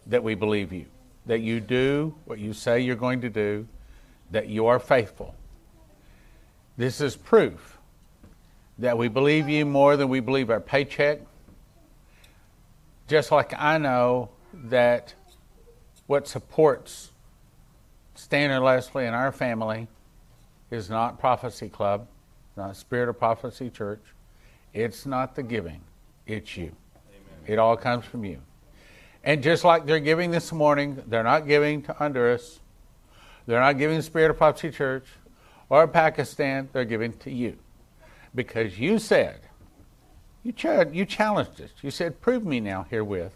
[0.07, 0.85] that we believe you,
[1.27, 3.67] that you do what you say you're going to do,
[4.33, 5.35] that you are faithful.
[6.77, 7.79] This is proof
[8.79, 11.21] that we believe you more than we believe our paycheck.
[13.07, 15.15] Just like I know that
[16.07, 17.11] what supports
[18.15, 19.87] Stan and Leslie and our family
[20.71, 22.07] is not Prophecy Club,
[22.57, 24.03] not Spirit of Prophecy Church.
[24.73, 25.83] It's not the giving,
[26.27, 26.73] it's you.
[27.47, 28.39] It all comes from you.
[29.25, 32.61] And just like they're giving this morning, they're not giving to Honduras,
[33.47, 35.07] they're not giving the Spirit of Prophecy Church
[35.69, 37.57] or Pakistan, they're giving to you.
[38.35, 39.41] Because you said,
[40.43, 41.71] you, ch- you challenged us.
[41.83, 43.33] You said, prove me now herewith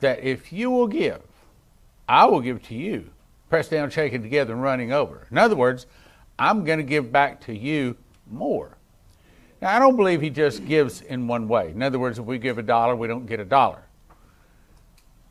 [0.00, 1.22] that if you will give,
[2.08, 3.10] I will give to you,
[3.48, 5.26] pressed down, shaken together, and running over.
[5.30, 5.86] In other words,
[6.38, 7.96] I'm going to give back to you
[8.30, 8.76] more.
[9.60, 11.70] Now, I don't believe he just gives in one way.
[11.70, 13.82] In other words, if we give a dollar, we don't get a dollar.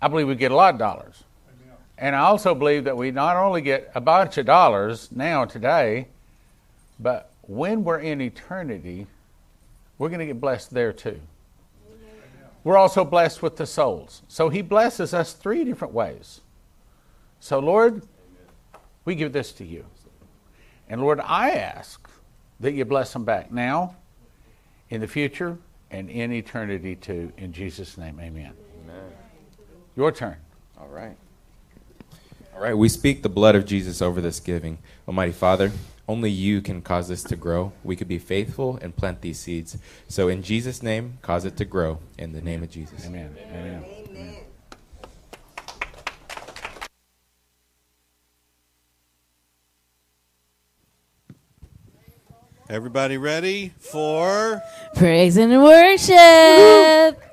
[0.01, 1.23] I believe we get a lot of dollars.
[1.99, 6.07] And I also believe that we not only get a bunch of dollars now, today,
[6.97, 9.05] but when we're in eternity,
[9.97, 11.19] we're going to get blessed there too.
[12.63, 14.21] We're also blessed with the souls.
[14.29, 16.39] So he blesses us three different ways.
[17.41, 18.01] So, Lord,
[19.03, 19.85] we give this to you.
[20.87, 22.09] And Lord, I ask
[22.61, 23.95] that you bless them back now,
[24.89, 25.57] in the future,
[25.91, 27.31] and in eternity too.
[27.37, 28.53] In Jesus' name, amen.
[28.83, 29.11] Amen.
[29.95, 30.37] Your turn.
[30.77, 31.15] All right.
[32.59, 34.79] All right, we speak the blood of Jesus over this giving.
[35.07, 35.71] Almighty Father,
[36.09, 37.71] only you can cause this to grow.
[37.85, 39.77] We could be faithful and plant these seeds.
[40.09, 41.99] So, in Jesus' name, cause it to grow.
[42.17, 43.05] In the name of Jesus.
[43.05, 43.33] Amen.
[43.49, 43.85] Amen.
[44.09, 44.35] Amen.
[52.69, 54.61] Everybody ready for
[54.95, 57.23] Praise and worship.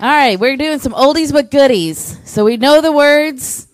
[0.00, 2.18] All right, we're doing some oldies but goodies.
[2.24, 3.67] So we know the words.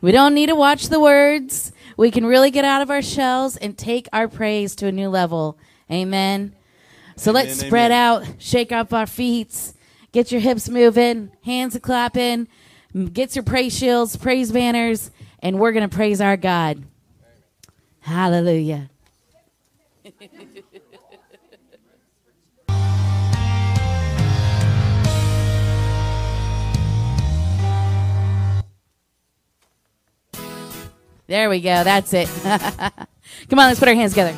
[0.00, 1.72] We don't need to watch the words.
[1.96, 5.08] We can really get out of our shells and take our praise to a new
[5.08, 5.58] level.
[5.90, 6.54] Amen.
[7.16, 7.98] So Amen, let's spread amen.
[7.98, 9.72] out, shake off our feet,
[10.12, 12.48] get your hips moving, hands clapping,
[13.12, 16.84] get your praise shields, praise banners, and we're going to praise our God.
[18.00, 18.90] Hallelujah.
[31.26, 31.82] There we go.
[31.82, 32.28] That's it.
[33.50, 34.36] Come on, let's put our hands together.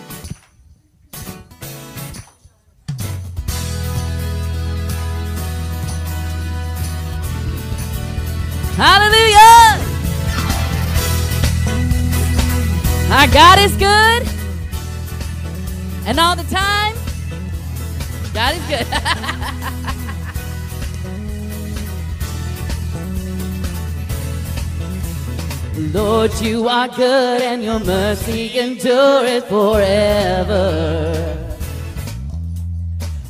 [8.74, 9.84] Hallelujah!
[13.12, 14.28] Our God is good.
[16.06, 16.94] And all the time,
[18.32, 20.04] God is good.
[25.78, 31.36] Lord, you are good and your mercy endureth forever.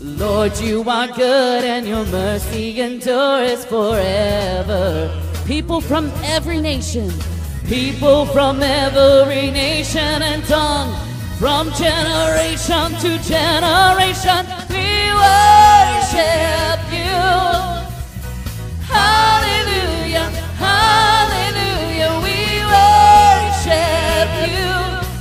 [0.00, 5.10] Lord, you are good and your mercy endures forever.
[5.46, 7.12] People from every nation,
[7.66, 10.94] people from every nation and tongue,
[11.38, 17.77] from generation to generation, we worship you.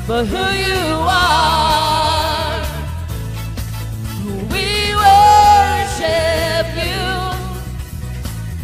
[0.07, 2.61] For who you are.
[4.53, 7.07] We worship you.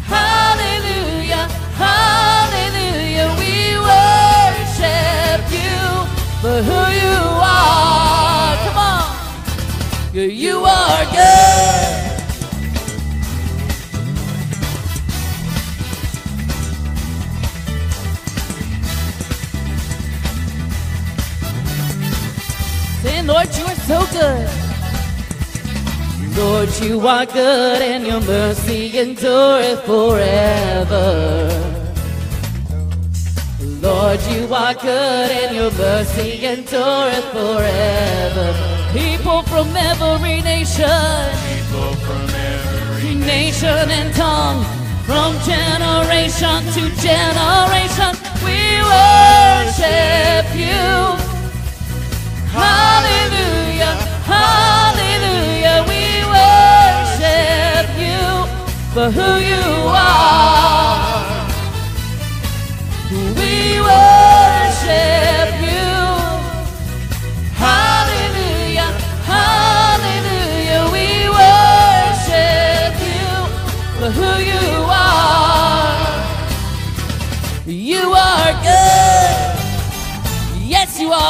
[0.08, 1.44] Hallelujah,
[1.76, 3.52] hallelujah, we
[3.90, 5.80] worship you
[6.40, 7.20] for who you
[7.60, 8.56] are.
[8.64, 9.04] Come on.
[10.14, 12.03] You are good.
[23.26, 24.48] So good.
[26.36, 31.48] Lord, you are good and your mercy endureth forever.
[33.80, 38.48] Lord, you are good and your mercy endureth forever.
[38.92, 40.86] People from every nation,
[41.50, 44.64] People from every nation and tongue,
[45.04, 48.12] from generation to generation,
[48.44, 48.58] we
[48.92, 51.23] worship you.
[52.54, 53.94] Hallelujah,
[54.32, 56.02] hallelujah, we
[56.34, 58.24] worship you
[58.94, 60.93] for who you are.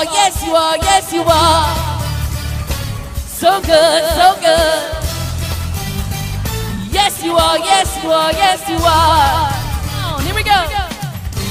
[0.06, 1.74] Are, yes, you are, yes, you are.
[3.26, 4.82] So good, so good.
[6.92, 9.50] Yes, you are, yes, you are, yes, you are.
[10.10, 10.60] Come here we go.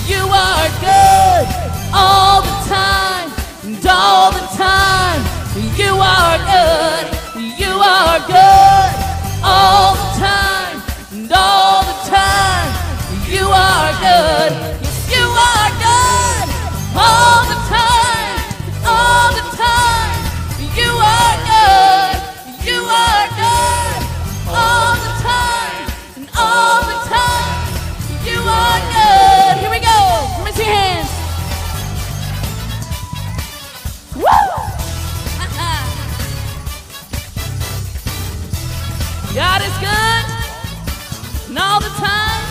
[0.06, 1.48] You are good
[1.94, 3.32] all the time,
[3.64, 5.22] and all the time.
[5.78, 7.06] You are good,
[7.58, 8.94] you are good
[9.44, 10.82] all the time,
[11.12, 12.72] and all the time.
[13.30, 14.54] You are good,
[15.10, 16.04] you are good
[16.96, 17.33] all
[39.34, 40.26] God is good,
[41.50, 42.44] and all the time.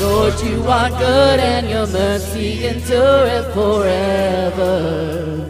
[0.00, 5.46] Lord, you are good, and your mercy endureth forever.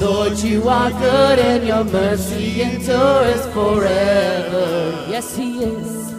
[0.00, 5.06] Lord, you are good and your mercy endures forever.
[5.08, 6.12] Yes, He is.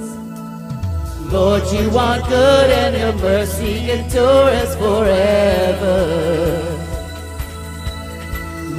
[1.31, 6.68] Lord, you are good and your mercy endures forever.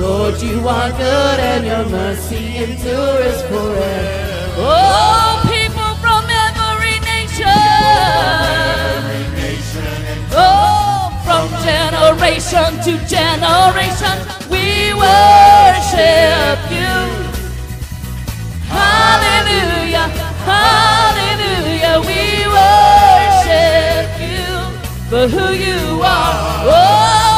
[0.01, 4.55] Lord, you are good and your mercy endures forever.
[4.57, 7.45] Oh, people from every nation.
[10.33, 14.17] Oh, from generation to generation,
[14.49, 16.97] we worship you.
[18.73, 20.09] Hallelujah,
[20.49, 24.49] hallelujah, we worship you
[25.11, 26.65] for who you are.
[26.65, 27.30] Oh,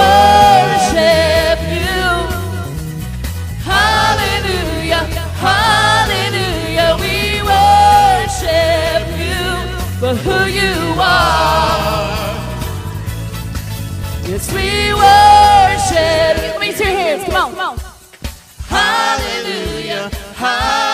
[0.00, 2.04] worship you.
[3.72, 5.02] Hallelujah,
[5.46, 7.14] hallelujah, we
[7.52, 9.44] worship you
[10.00, 12.36] for who you are.
[14.28, 16.36] Yes, we worship.
[16.76, 17.24] Hands.
[17.24, 17.78] Come on.
[18.68, 20.85] Hallelujah, hallelujah,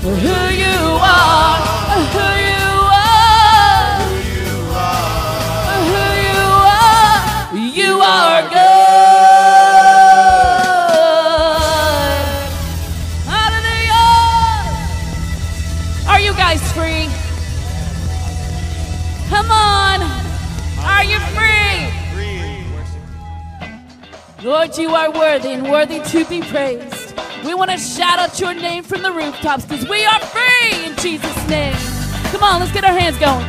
[0.00, 1.58] For who you are,
[2.14, 3.98] who you are,
[5.84, 6.46] who you
[6.78, 7.18] are,
[7.76, 8.78] you are good.
[13.26, 14.18] Hallelujah.
[16.08, 17.08] Are you guys free?
[19.28, 20.00] Come on.
[20.78, 21.90] Are you free?
[24.48, 26.97] Lord, you are worthy and worthy to be praised.
[27.58, 31.48] Want to shout out your name from the rooftops because we are free in Jesus'
[31.48, 31.74] name.
[32.30, 33.44] Come on, let's get our hands going.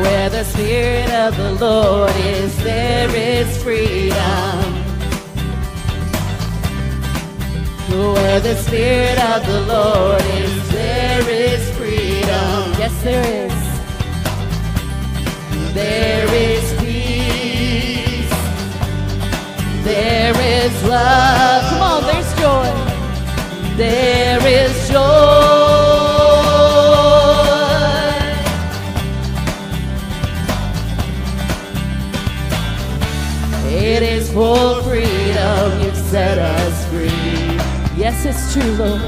[0.00, 4.75] Where the Spirit of the Lord is, there is freedom.
[7.88, 12.74] Where the Spirit of the Lord is, there is freedom.
[12.78, 13.54] Yes, there is.
[15.72, 18.30] There is peace.
[19.84, 21.62] There is love.
[21.70, 22.70] Come on, there's joy.
[23.76, 25.66] There is joy.
[33.68, 35.80] It is full freedom.
[35.82, 36.75] You've set us.
[38.16, 39.02] Yes, it's true, Lord.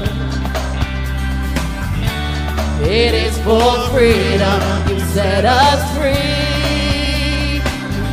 [2.81, 4.61] It is for freedom.
[4.87, 7.59] You set us free.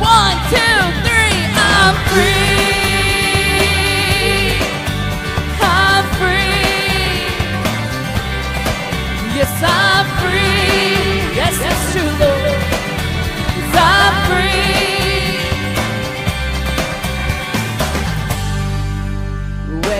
[0.01, 1.39] One, two, three.
[1.53, 2.81] I'm free.
[5.61, 7.29] I'm free.
[9.37, 11.37] Yes, I'm free.
[11.37, 12.59] Yes, it's true, Lord.
[13.55, 14.96] Yes, I'm free.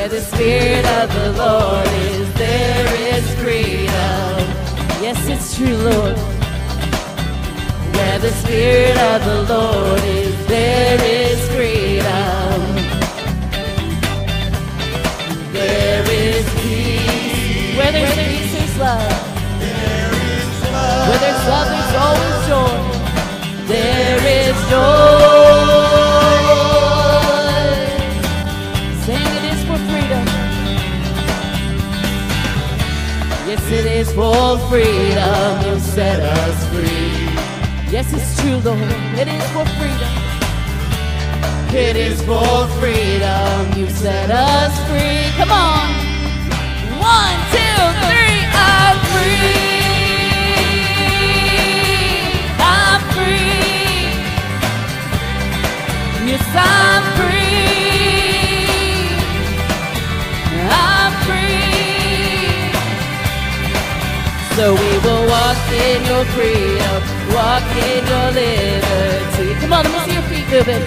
[0.07, 4.39] Where the Spirit of the Lord is, there is freedom.
[5.03, 6.17] Yes, it's true, Lord.
[7.93, 12.55] Where the Spirit of the Lord is, there is freedom.
[15.51, 17.77] There is peace.
[17.77, 19.11] Where there's peace, there's love.
[21.09, 23.67] Where there's love, there's always joy.
[23.67, 25.26] There is joy.
[33.69, 35.61] It is for freedom.
[35.65, 37.11] You set us free.
[37.91, 38.80] Yes, it's true, Lord.
[39.19, 40.14] It is for freedom.
[41.76, 43.77] It is for freedom.
[43.77, 45.30] You set us free.
[45.35, 45.89] Come on.
[46.98, 48.39] One, two, three.
[48.56, 49.60] I'm free.
[52.64, 54.15] I'm free.
[56.26, 57.36] Yes, I'm free.
[64.57, 66.97] So we will walk in your freedom,
[67.29, 69.53] walk in your liberty.
[69.61, 70.81] Come on, let me see your feet moving.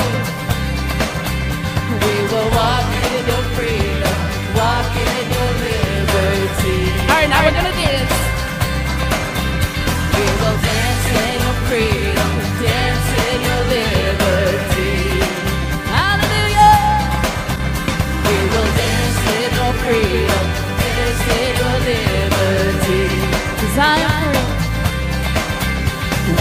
[2.03, 4.17] We will walk in your freedom,
[4.59, 6.79] walk in your liberty.
[7.07, 8.11] All right, now we're gonna dance.
[10.19, 12.00] We will dance in your freedom,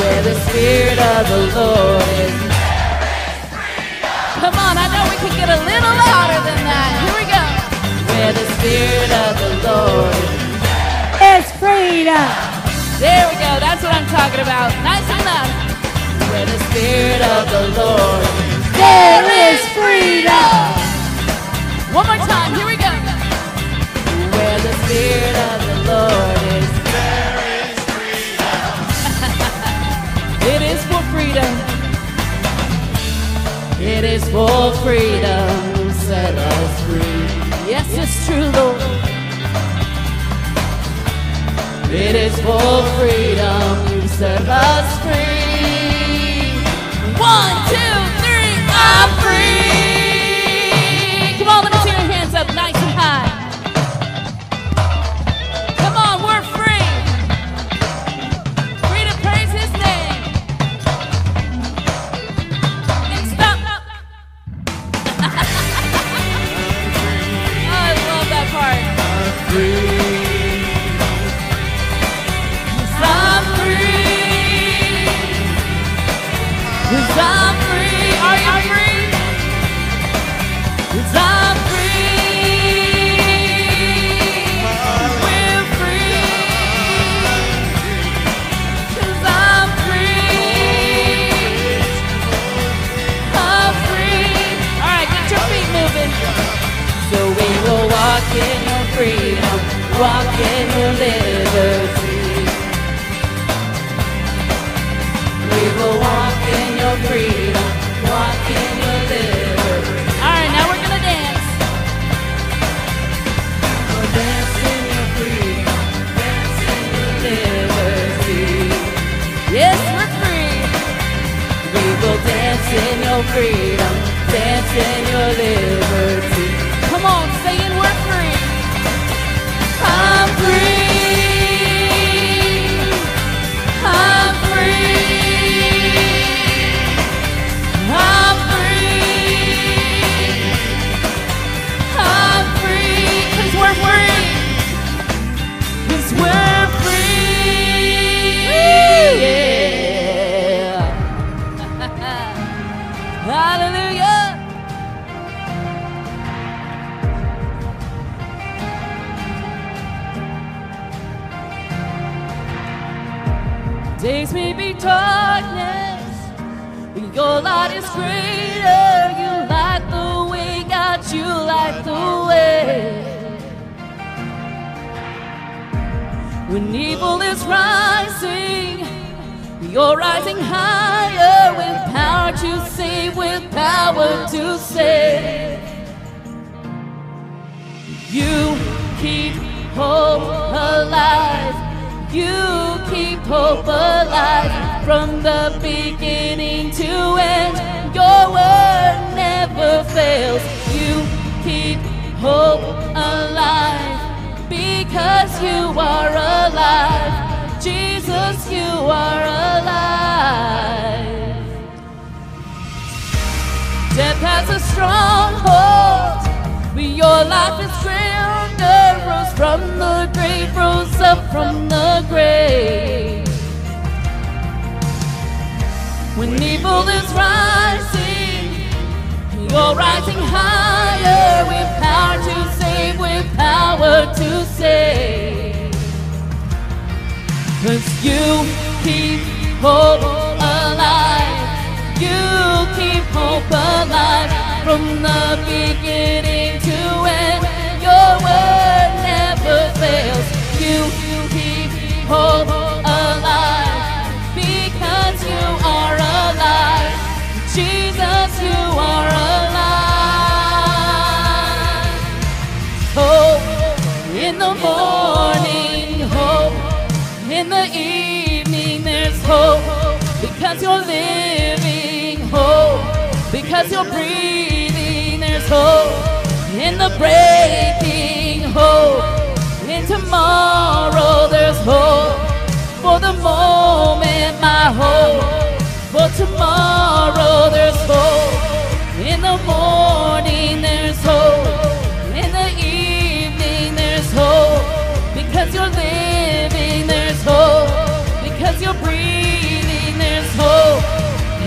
[0.10, 2.34] Where the Spirit of the Lord is.
[4.42, 6.92] Come on, I know we can get a little louder than that.
[7.06, 7.46] Here we go.
[8.10, 10.34] Where the Spirit of the Lord is.
[11.22, 12.26] It's freedom.
[12.98, 13.52] There we go.
[13.62, 14.74] That's what I'm talking about.
[14.82, 15.46] Nice and loud.
[16.34, 18.82] Where the Spirit of the Lord is.
[18.82, 20.58] There is freedom.
[21.94, 22.58] One more time.
[22.58, 22.66] Here
[34.20, 35.92] is for freedom.
[35.94, 37.72] Set us free.
[37.72, 38.82] Yes, it's true, Lord.
[41.92, 43.64] It is for freedom.
[43.94, 46.52] You set us free.
[47.20, 48.09] One, two,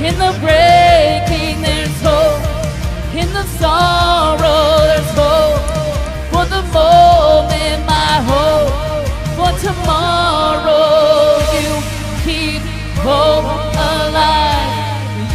[0.04, 2.42] In the breaking, there's hope.
[3.14, 5.62] In the sorrow, there's hope.
[6.32, 8.74] For the moment, my hope.
[9.38, 11.70] For tomorrow, you
[12.26, 12.62] keep
[13.06, 13.46] hope
[13.94, 14.74] alive.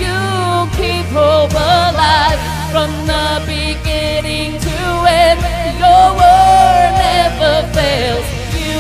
[0.04, 2.40] You keep hope alive
[2.70, 4.78] from the beginning to
[5.08, 5.40] end.
[5.80, 8.28] Your word never fails.
[8.60, 8.80] You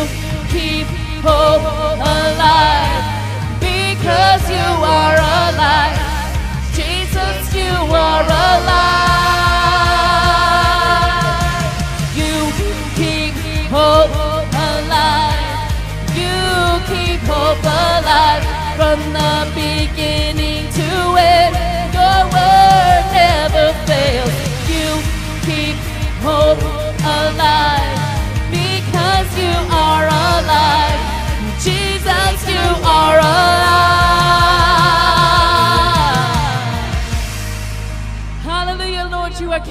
[0.52, 0.88] keep
[1.24, 1.57] hope.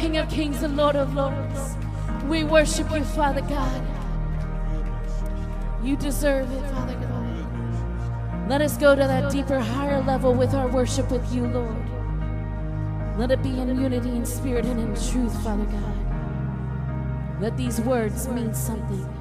[0.07, 1.77] King of kings and Lord of lords.
[2.29, 3.83] We worship you, Father God.
[5.83, 8.49] You deserve it, Father God.
[8.49, 11.77] Let us go to that deeper, higher level with our worship with you, Lord.
[13.19, 17.41] Let it be in unity, in spirit, and in truth, Father God.
[17.41, 19.16] Let these words mean something.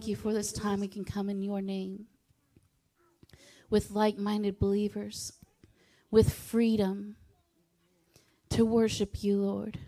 [0.00, 2.06] thank you for this time we can come in your name
[3.68, 5.34] with like minded believers,
[6.10, 7.16] with freedom
[8.48, 9.78] to worship you, Lord.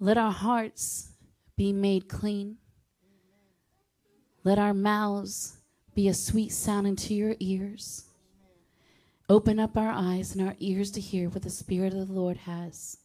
[0.00, 1.10] Let our hearts
[1.58, 2.56] be made clean.
[4.44, 5.58] Let our mouths
[5.94, 8.06] be a sweet sound into your ears.
[9.28, 12.38] Open up our eyes and our ears to hear what the Spirit of the Lord
[12.38, 12.96] has.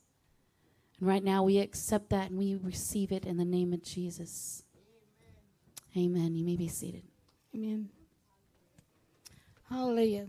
[1.00, 4.63] And right now we accept that and we receive it in the name of Jesus.
[5.96, 6.36] Amen.
[6.36, 7.04] You may be seated.
[7.54, 7.90] Amen.
[9.70, 10.28] Hallelujah.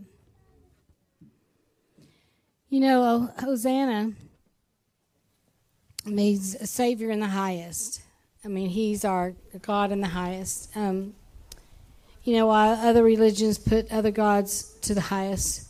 [2.69, 4.13] You know, Hosanna
[6.05, 8.01] means Savior in the highest.
[8.43, 10.75] I mean, He's our God in the highest.
[10.77, 11.15] Um,
[12.23, 15.69] you know, while other religions put other gods to the highest,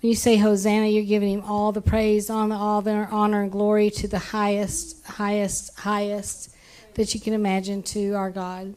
[0.00, 3.90] when you say Hosanna, you're giving Him all the praise, all the honor and glory
[3.90, 6.54] to the highest, highest, highest
[6.94, 8.74] that you can imagine to our God.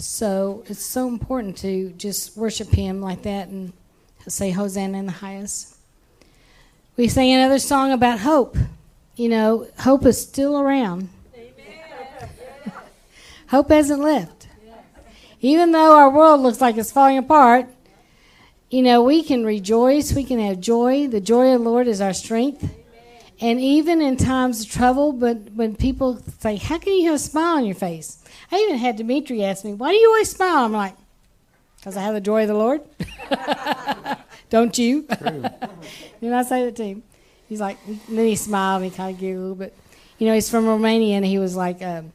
[0.00, 3.74] So it's so important to just worship Him like that and
[4.26, 5.76] say Hosanna in the highest.
[6.96, 8.56] We sang another song about hope.
[9.16, 11.10] You know, hope is still around.
[13.48, 14.48] hope hasn't left.
[15.42, 17.66] Even though our world looks like it's falling apart,
[18.70, 21.08] you know, we can rejoice, we can have joy.
[21.08, 22.74] The joy of the Lord is our strength.
[23.40, 27.18] And even in times of trouble, but when people say, How can you have a
[27.18, 28.22] smile on your face?
[28.52, 30.64] I even had Dimitri ask me, Why do you always smile?
[30.64, 30.94] I'm like,
[31.76, 32.82] Because I have the joy of the Lord.
[34.50, 35.02] Don't you?
[35.02, 37.02] Didn't I say that to him?
[37.48, 39.76] He's like, and then he smiled and he kind of giggled a little bit.
[40.18, 42.12] You know, he's from Romania and he was like, um,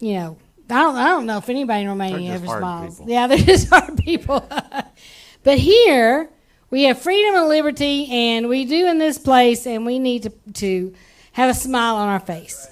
[0.00, 0.36] you know,
[0.70, 2.98] I don't, I don't know if anybody in Romania ever smiles.
[2.98, 3.12] people.
[3.12, 4.48] Yeah, they're just hard people.
[5.44, 6.30] but here,
[6.74, 10.30] we have freedom and liberty, and we do in this place, and we need to,
[10.54, 10.92] to
[11.30, 12.68] have a smile on our face.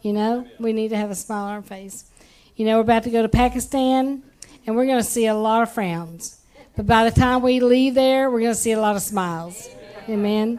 [0.00, 2.10] You know, we need to have a smile on our face.
[2.56, 4.22] You know, we're about to go to Pakistan,
[4.66, 6.40] and we're going to see a lot of frowns.
[6.74, 9.68] But by the time we leave there, we're going to see a lot of smiles.
[10.08, 10.58] Amen.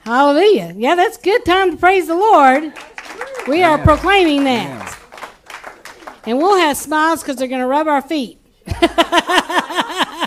[0.00, 0.74] Hallelujah.
[0.76, 2.72] Yeah, that's a good time to praise the Lord.
[3.46, 4.98] We are proclaiming that.
[6.26, 8.40] And we'll have smiles because they're going to rub our feet.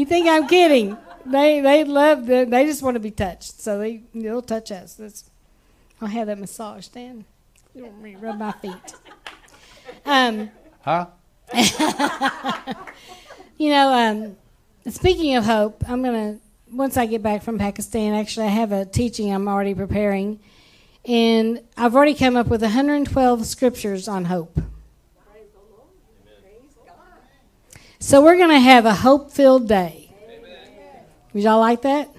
[0.00, 0.96] you think I'm kidding?
[1.24, 4.94] They they love the, they just want to be touched, so they they'll touch us.
[4.94, 5.30] That's,
[6.00, 7.24] I'll have that massage then.
[7.74, 8.94] You want me to rub my feet?
[10.04, 10.50] Um,
[10.86, 11.06] Huh?
[13.58, 14.36] you know, um,
[14.88, 16.38] speaking of hope, I'm gonna
[16.72, 18.14] once I get back from Pakistan.
[18.14, 20.38] Actually, I have a teaching I'm already preparing,
[21.04, 24.60] and I've already come up with 112 scriptures on hope.
[27.98, 30.10] So we're gonna have a hope-filled day.
[31.32, 32.10] Would y'all like that?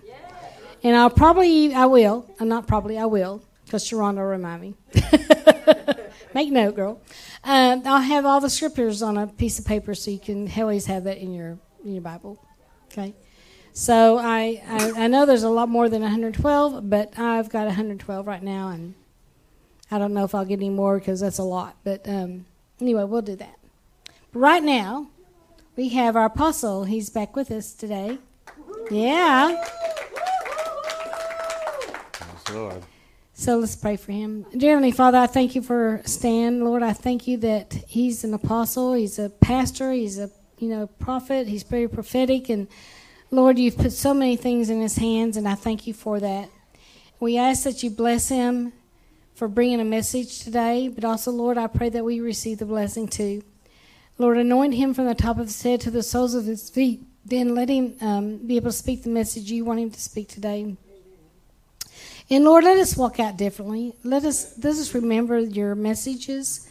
[0.84, 4.76] And I'll probably, I will, uh, not probably, I will, because Sharonda will remind me.
[6.34, 7.02] Make note, girl.
[7.44, 10.86] Um, I'll have all the scriptures on a piece of paper so you can always
[10.86, 12.44] have that in your in your Bible.
[12.92, 13.14] Okay.
[13.74, 18.28] So I, I I know there's a lot more than 112, but I've got 112
[18.28, 18.96] right now, and
[19.90, 21.76] I don't know if I'll get any more because that's a lot.
[21.84, 22.46] But um,
[22.82, 23.58] anyway, we'll do that.
[24.32, 25.08] But right now,
[25.78, 26.84] we have our apostle.
[26.84, 28.18] He's back with us today.
[28.92, 29.64] Yeah.
[32.52, 32.84] Lord.
[33.34, 34.46] So let's pray for him.
[34.56, 36.64] Dear Heavenly Father, I thank you for Stan.
[36.64, 40.88] Lord, I thank you that he's an apostle, he's a pastor, he's a you know
[40.88, 42.68] prophet, he's very prophetic, and
[43.30, 46.50] Lord, you've put so many things in his hands, and I thank you for that.
[47.20, 48.74] We ask that you bless him
[49.36, 53.08] for bringing a message today, but also, Lord, I pray that we receive the blessing
[53.08, 53.44] too.
[54.18, 57.04] Lord, anoint him from the top of his head to the soles of his feet.
[57.26, 60.30] Then let him um, be able to speak the message you want him to speak
[60.30, 60.76] today.
[62.30, 63.94] And Lord, let us walk out differently.
[64.04, 66.68] Let us let us remember your messages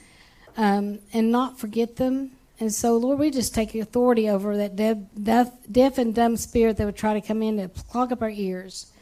[0.57, 2.33] um, and not forget them.
[2.59, 6.79] And so, Lord, we just take authority over that deaf, deaf, deaf and dumb spirit
[6.79, 8.93] that would try to come in and clog up our ears.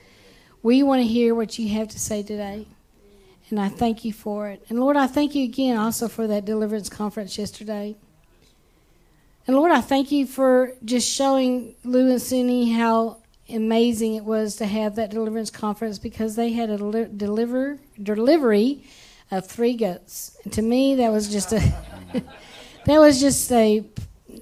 [0.62, 2.66] We want to hear what you have to say today.
[3.50, 4.64] And I thank you for it.
[4.68, 7.96] And Lord, I thank you again also for that deliverance conference yesterday.
[9.46, 13.18] And Lord, I thank you for just showing Lou and Sunni how
[13.50, 18.84] amazing it was to have that deliverance conference because they had a deliver delivery
[19.30, 20.38] of three goats.
[20.44, 21.58] And to me, that was just a
[22.86, 23.84] that was just a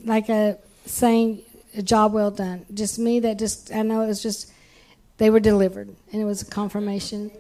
[0.05, 1.43] like a saying
[1.77, 2.65] a job well done.
[2.73, 4.53] Just me, that just I know it was just
[5.19, 7.33] they were delivered, and it was a confirmation.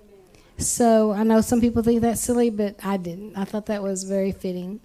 [0.58, 3.36] So I know some people think that's silly, but I didn't.
[3.36, 4.80] I thought that was very fitting.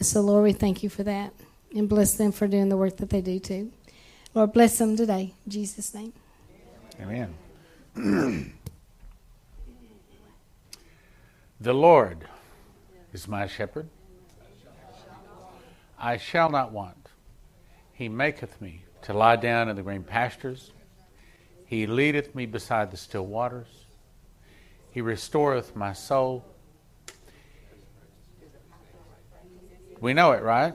[0.00, 1.32] So, Lord, we thank you for that
[1.76, 3.70] and bless them for doing the work that they do too.
[4.34, 5.34] Lord, bless them today.
[5.44, 6.12] In Jesus' name.
[7.00, 7.34] Amen.
[11.60, 12.26] the Lord
[13.12, 13.88] is my shepherd.
[15.98, 17.08] I shall not want.
[17.92, 20.72] He maketh me to lie down in the green pastures.
[21.66, 23.86] He leadeth me beside the still waters.
[24.90, 26.44] He restoreth my soul.
[30.00, 30.74] We know it, right?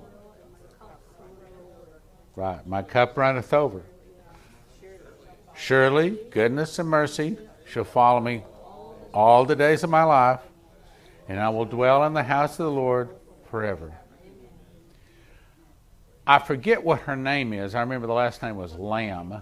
[2.35, 2.65] Right.
[2.65, 3.83] My cup runneth over.
[5.55, 8.43] Surely goodness and mercy shall follow me
[9.13, 10.39] all the days of my life,
[11.27, 13.09] and I will dwell in the house of the Lord
[13.49, 13.93] forever.
[16.25, 17.75] I forget what her name is.
[17.75, 19.41] I remember the last name was Lamb.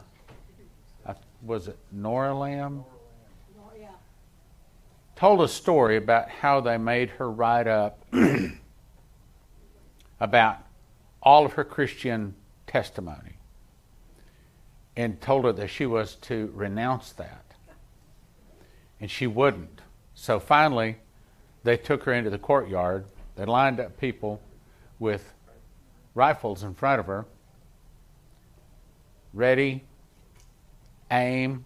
[1.05, 1.13] I,
[1.43, 2.83] was it Nora Lamb?
[5.15, 8.03] Told a story about how they made her write up
[10.19, 10.57] about
[11.21, 12.33] all of her Christian
[12.69, 13.37] testimony
[14.95, 17.45] and told her that she was to renounce that.
[19.01, 19.81] And she wouldn't.
[20.13, 20.97] So finally,
[21.63, 23.05] they took her into the courtyard.
[23.35, 24.41] They lined up people
[24.99, 25.33] with
[26.13, 27.25] rifles in front of her,
[29.33, 29.83] ready,
[31.11, 31.65] aim.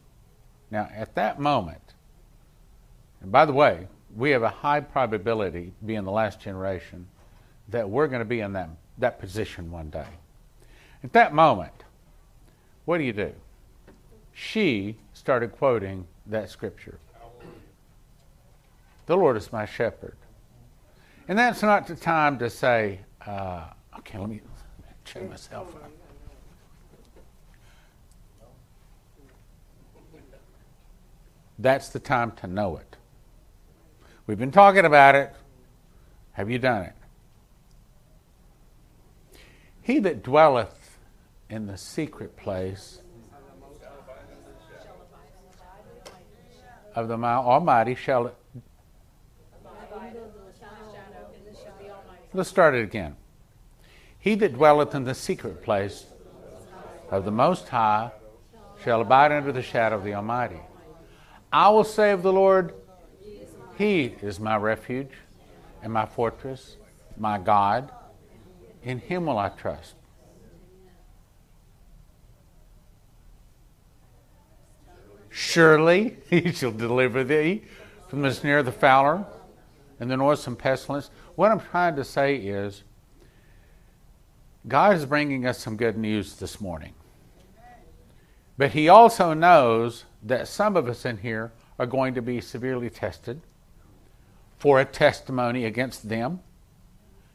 [0.70, 1.96] Now, at that moment,
[3.22, 7.08] and by the way, we have a high probability, being the last generation,
[7.70, 8.70] that we're going to be in that,
[9.00, 10.06] that position one day.
[11.04, 11.74] At that moment,
[12.86, 13.34] what do you do?
[14.34, 16.98] She started quoting that scripture.
[19.06, 20.16] The Lord is my shepherd.
[21.28, 23.66] And that's not the time to say, uh,
[24.00, 24.42] okay, let me
[25.04, 25.92] check myself out.
[31.60, 32.96] That's the time to know it.
[34.26, 35.34] We've been talking about it.
[36.34, 36.94] Have you done it?
[39.82, 40.83] He that dwelleth
[41.54, 43.00] in the secret place
[46.96, 48.34] of the Almighty shall.
[52.34, 53.16] Let's start it again.
[54.18, 56.06] He that dwelleth in the secret place
[57.12, 58.10] of the Most High
[58.84, 60.60] shall abide under the shadow of the Almighty.
[61.52, 62.74] I will say of the Lord,
[63.78, 65.12] He is my refuge
[65.84, 66.78] and my fortress,
[67.16, 67.92] my God.
[68.82, 69.94] In Him will I trust.
[75.34, 77.64] Surely He shall deliver thee
[78.08, 79.26] from the snare of the fowler
[80.00, 81.10] and the noisome pestilence.
[81.34, 82.84] What I'm trying to say is,
[84.68, 86.94] God is bringing us some good news this morning.
[88.60, 92.92] But He also knows that some of us in here are going to be severely
[92.92, 93.42] tested
[94.60, 96.42] for a testimony against them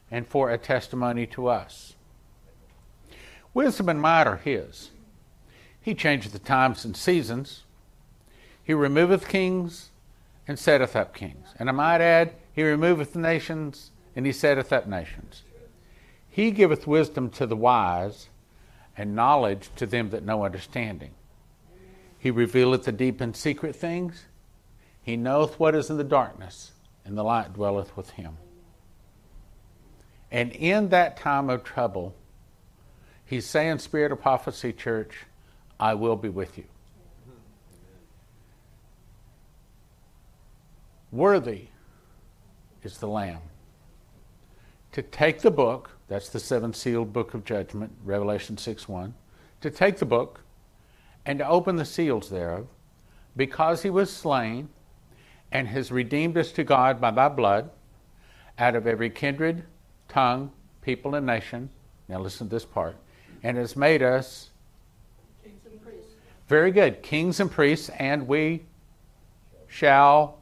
[0.09, 1.95] and for a testimony to us.
[3.53, 4.91] Wisdom and might are His.
[5.81, 7.63] He changeth the times and seasons.
[8.69, 9.89] He removeth kings
[10.47, 11.55] and setteth up kings.
[11.57, 15.41] And I might add, He removeth nations and He setteth up nations.
[16.29, 18.29] He giveth wisdom to the wise
[18.95, 21.09] and knowledge to them that know understanding.
[22.19, 24.25] He revealeth the deep and secret things.
[25.01, 26.73] He knoweth what is in the darkness,
[27.03, 28.37] and the light dwelleth with him.
[30.29, 32.13] And in that time of trouble,
[33.25, 35.25] he's saying, Spirit of Prophecy Church,
[35.79, 36.65] I will be with you.
[41.11, 41.67] Worthy
[42.83, 43.41] is the Lamb
[44.91, 49.13] to take the book, that's the seven sealed book of judgment, Revelation 6 1,
[49.61, 50.41] to take the book
[51.25, 52.67] and to open the seals thereof,
[53.35, 54.69] because he was slain
[55.51, 57.69] and has redeemed us to God by thy blood
[58.57, 59.63] out of every kindred,
[60.07, 61.69] tongue, people, and nation.
[62.07, 62.95] Now listen to this part.
[63.43, 64.49] And has made us
[66.47, 68.63] very good, kings and priests, and we
[69.67, 70.38] shall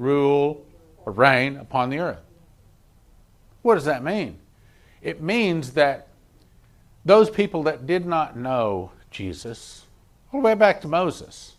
[0.00, 0.64] rule
[1.04, 2.22] or reign upon the earth.
[3.62, 4.38] What does that mean?
[5.02, 6.08] It means that
[7.04, 9.84] those people that did not know Jesus,
[10.32, 11.56] all the way back to Moses,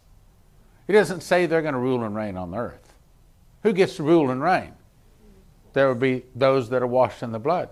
[0.88, 2.94] it doesn't say they're going to rule and reign on the earth.
[3.64, 4.74] Who gets to rule and reign?
[5.74, 7.70] There will be those that are washed in the blood.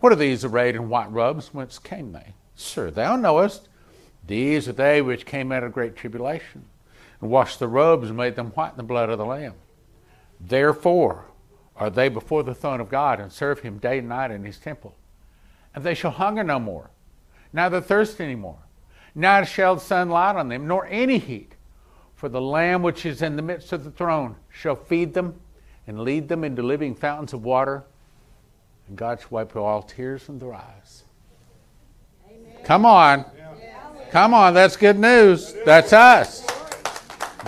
[0.00, 1.52] What are these arrayed in white robes?
[1.52, 2.34] Whence came they?
[2.54, 3.68] Sir, thou knowest.
[4.26, 6.64] These are they which came out of great tribulation,
[7.20, 9.54] and washed the robes and made them white in the blood of the Lamb.
[10.40, 11.26] Therefore,
[11.78, 14.58] are they before the throne of God and serve him day and night in his
[14.58, 14.94] temple.
[15.74, 16.90] And they shall hunger no more,
[17.52, 18.58] neither thirst any more,
[19.14, 21.54] neither shall the sun light on them, nor any heat.
[22.16, 25.40] For the Lamb which is in the midst of the throne shall feed them
[25.86, 27.84] and lead them into living fountains of water,
[28.88, 31.04] and God shall wipe away all tears from their eyes.
[32.28, 32.64] Amen.
[32.64, 33.24] Come on.
[34.10, 35.54] Come on, that's good news.
[35.64, 36.47] That's us.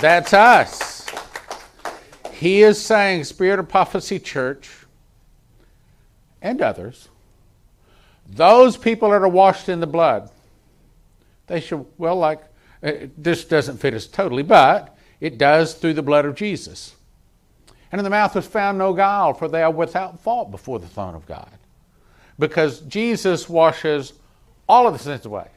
[0.00, 1.06] That's us.
[2.32, 4.70] He is saying, Spirit of Prophecy Church
[6.40, 7.10] and others,
[8.26, 10.30] those people that are washed in the blood,
[11.48, 12.40] they should, well, like,
[12.82, 16.94] uh, this doesn't fit us totally, but it does through the blood of Jesus.
[17.92, 20.86] And in the mouth was found no guile, for they are without fault before the
[20.86, 21.50] throne of God.
[22.38, 24.14] Because Jesus washes
[24.66, 25.48] all of the sins away.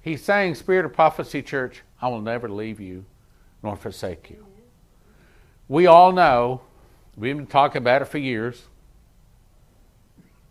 [0.00, 3.04] He's saying, Spirit of Prophecy Church, I will never leave you
[3.62, 4.46] nor forsake you.
[5.68, 6.62] We all know,
[7.16, 8.64] we've been talking about it for years.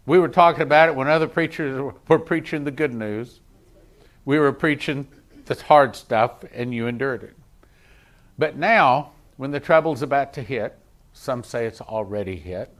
[0.05, 3.39] We were talking about it when other preachers were preaching the good news.
[4.25, 5.07] We were preaching
[5.45, 7.35] the hard stuff, and you endured it.
[8.37, 10.77] But now, when the trouble's about to hit,
[11.13, 12.73] some say it's already hit.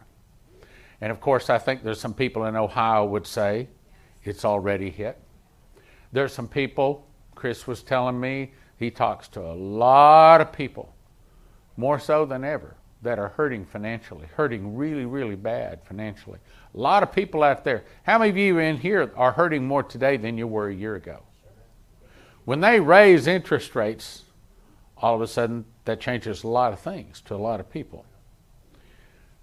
[1.02, 3.68] And of course, I think there's some people in Ohio would say
[4.24, 5.18] it's already hit.
[6.12, 10.94] There's some people, Chris was telling me, he talks to a lot of people,
[11.78, 16.40] more so than ever, that are hurting financially, hurting really, really bad financially.
[16.74, 17.84] A lot of people out there.
[18.04, 20.96] How many of you in here are hurting more today than you were a year
[20.96, 21.22] ago?
[22.46, 24.24] When they raise interest rates,
[24.98, 28.06] all of a sudden that changes a lot of things to a lot of people.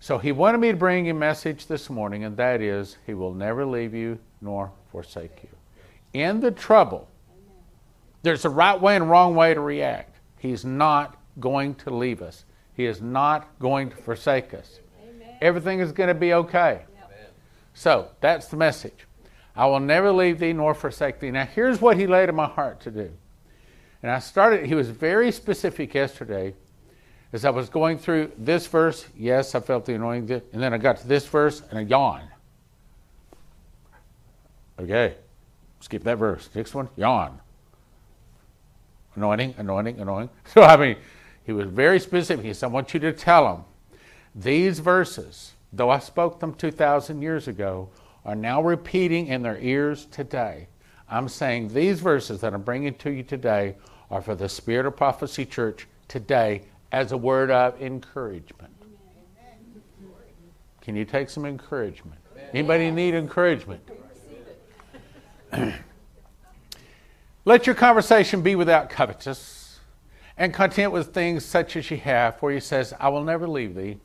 [0.01, 3.33] So he wanted me to bring a message this morning, and that is, He will
[3.33, 5.56] never leave you nor forsake you.
[6.17, 7.11] In the trouble,
[8.23, 10.17] there's a right way and wrong way to react.
[10.39, 14.81] He's not going to leave us, He is not going to forsake us.
[14.99, 15.37] Amen.
[15.43, 16.85] Everything is going to be okay.
[17.75, 19.07] So that's the message.
[19.55, 21.31] I will never leave thee nor forsake thee.
[21.31, 23.13] Now, here's what He laid in my heart to do.
[24.03, 26.55] And I started, He was very specific yesterday
[27.35, 30.79] as I was going through this verse, yes, I felt the anointing, and then I
[30.79, 32.29] got to this verse and I yawned.
[34.81, 35.17] Okay,
[35.81, 36.49] skip that verse.
[36.55, 37.41] Next one, yawn.
[39.15, 40.31] Anointing, anointing, anointing.
[40.53, 40.97] So, I mean,
[41.45, 42.45] he was very specific.
[42.45, 43.65] He said, I want you to tell them
[44.35, 47.89] these verses, though I spoke them 2,000 years ago,
[48.25, 50.69] are now repeating in their ears today.
[51.09, 53.77] I'm saying these verses that I'm bringing to you today
[54.11, 56.63] are for the Spirit of Prophecy Church today
[56.93, 58.73] as a word of encouragement.
[60.81, 62.21] Can you take some encouragement?
[62.53, 63.89] Anybody need encouragement?
[67.45, 69.79] Let your conversation be without covetous
[70.37, 73.75] and content with things such as ye have, for he says, I will never leave
[73.75, 73.99] thee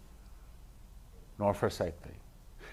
[1.40, 2.10] nor forsake thee.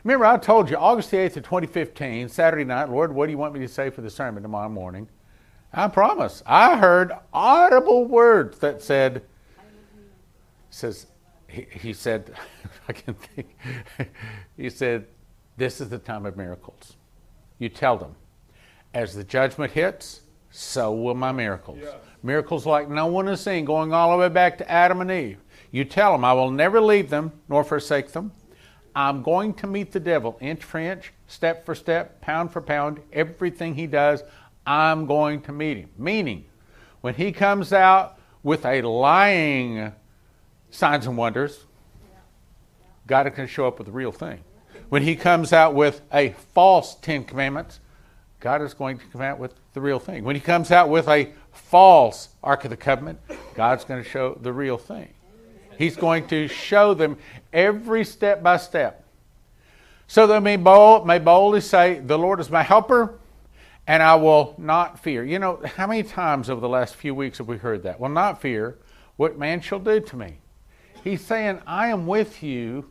[0.05, 3.39] Remember, I told you August the 8th of 2015, Saturday night, Lord, what do you
[3.39, 5.09] want me to say for the sermon tomorrow morning?
[5.73, 6.43] I promise.
[6.47, 9.23] I heard audible words that said,
[10.71, 11.07] says,
[11.49, 12.33] he, he said,
[12.89, 13.57] I can think,
[14.57, 15.07] he said,
[15.57, 16.97] this is the time of miracles.
[17.59, 18.15] You tell them,
[18.95, 21.79] as the judgment hits, so will my miracles.
[21.83, 21.95] Yeah.
[22.23, 25.39] Miracles like no one has seen, going all the way back to Adam and Eve.
[25.71, 28.33] You tell them, I will never leave them nor forsake them.
[28.95, 33.01] I'm going to meet the devil inch for inch, step for step, pound for pound,
[33.13, 34.23] everything he does,
[34.67, 35.91] I'm going to meet him.
[35.97, 36.47] Meaning,
[37.01, 39.93] when he comes out with a lying
[40.71, 41.65] signs and wonders,
[43.07, 44.41] God can show up with the real thing.
[44.89, 47.81] When he comes out with a false Ten Commandments,
[48.41, 50.25] God is going to come out with the real thing.
[50.25, 53.19] When he comes out with a false Ark of the Covenant,
[53.55, 55.09] God's going to show the real thing.
[55.77, 57.17] He's going to show them
[57.53, 59.05] every step by step.
[60.07, 63.19] So they may, bold, may boldly say, The Lord is my helper,
[63.87, 65.25] and I will not fear.
[65.25, 68.01] You know, how many times over the last few weeks have we heard that?
[68.01, 68.79] Will not fear
[69.17, 70.39] what man shall do to me.
[71.05, 72.91] He's saying, I am with you.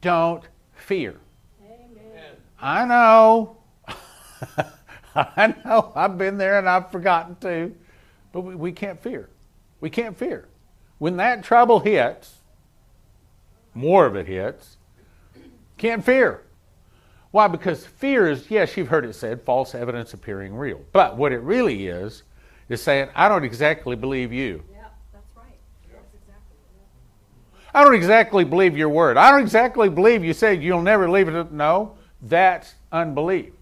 [0.00, 0.44] Don't
[0.74, 1.16] fear.
[1.64, 2.36] Amen.
[2.60, 3.56] I know.
[5.14, 5.92] I know.
[5.94, 7.74] I've been there and I've forgotten too.
[8.32, 9.28] But we, we can't fear.
[9.80, 10.48] We can't fear.
[10.98, 12.36] When that trouble hits,
[13.74, 14.76] more of it hits,
[15.76, 16.42] can't fear.
[17.30, 17.48] Why?
[17.48, 20.80] Because fear is, yes, you've heard it said, false evidence appearing real.
[20.92, 22.22] But what it really is,
[22.68, 24.62] is saying, I don't exactly believe you.
[24.72, 25.46] Yeah, that's right.
[25.90, 25.96] Yeah.
[25.96, 26.56] That's exactly
[27.52, 27.80] right.
[27.80, 29.16] I don't exactly believe your word.
[29.16, 31.52] I don't exactly believe you said you'll never leave it.
[31.52, 33.52] No, that's unbelief.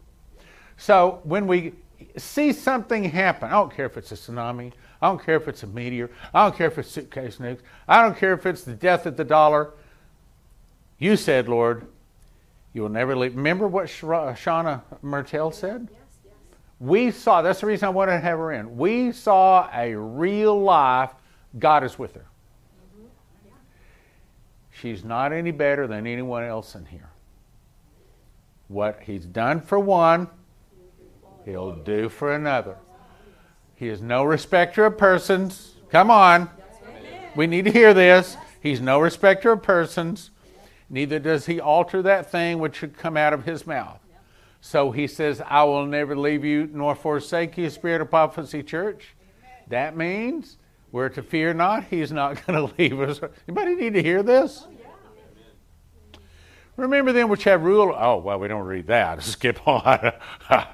[0.83, 1.75] So when we
[2.17, 5.63] see something happen, I don't care if it's a tsunami, I don't care if it's
[5.63, 8.75] a meteor, I don't care if it's suitcase nukes, I don't care if it's the
[8.75, 9.75] death of the dollar.
[10.99, 11.87] You said, Lord,
[12.73, 13.37] you will never leave.
[13.37, 15.87] Remember what uh, Shauna Mertel said?
[15.89, 16.35] Yes, yes.
[16.81, 18.77] We saw, that's the reason I wanted to have her in.
[18.77, 21.13] We saw a real life,
[21.61, 22.27] God is with her.
[22.99, 23.07] Mm-hmm.
[24.73, 27.11] She's not any better than anyone else in here.
[28.67, 30.29] What he's done for one,
[31.45, 32.77] he'll do for another.
[33.75, 35.75] He is no respecter of persons.
[35.91, 36.49] Come on.
[37.35, 38.37] We need to hear this.
[38.61, 40.31] He's no respecter of persons.
[40.89, 43.99] Neither does he alter that thing which should come out of his mouth.
[44.61, 49.15] So he says, I will never leave you nor forsake you, Spirit of Prophecy Church.
[49.69, 50.59] That means
[50.93, 51.85] We're to fear not.
[51.85, 53.21] He's not going to leave us.
[53.49, 54.67] Anybody need to hear this?
[56.77, 57.95] Remember them which have rule.
[57.99, 59.23] Oh, well, we don't read that.
[59.25, 60.13] Skip on.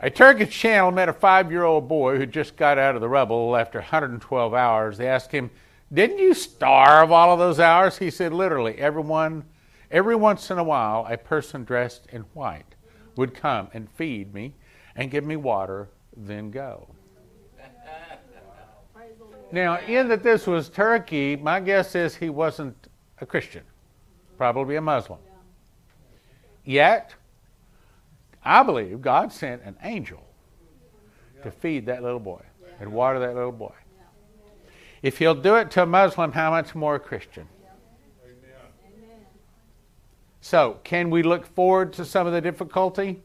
[0.00, 3.08] a Turkish channel met a five year old boy who just got out of the
[3.08, 4.98] rubble after 112 hours.
[4.98, 5.50] They asked him,
[5.92, 7.98] Didn't you starve all of those hours?
[7.98, 9.44] He said, Literally, everyone,
[9.90, 12.74] every once in a while, a person dressed in white
[13.16, 14.54] would come and feed me
[14.94, 16.88] and give me water, then go.
[19.52, 22.88] Now, in that this was Turkey, my guess is he wasn't
[23.20, 23.62] a Christian,
[24.36, 25.20] probably a Muslim.
[26.64, 27.14] Yet,
[28.46, 30.22] I believe God sent an angel
[31.42, 32.42] to feed that little boy
[32.80, 33.74] and water that little boy.
[35.02, 37.48] If he'll do it to a Muslim, how much more a Christian?
[40.40, 43.20] So, can we look forward to some of the difficulty?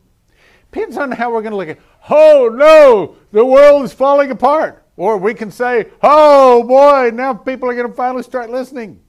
[0.72, 1.78] Depends on how we're going to look at.
[1.78, 1.84] it.
[2.10, 4.84] Oh no, the world is falling apart.
[4.98, 9.00] Or we can say, oh boy, now people are going to finally start listening.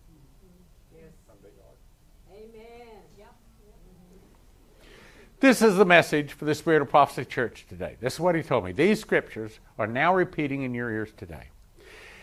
[5.43, 7.97] This is the message for the Spirit of Prophecy Church today.
[7.98, 8.70] This is what he told me.
[8.70, 11.48] These scriptures are now repeating in your ears today.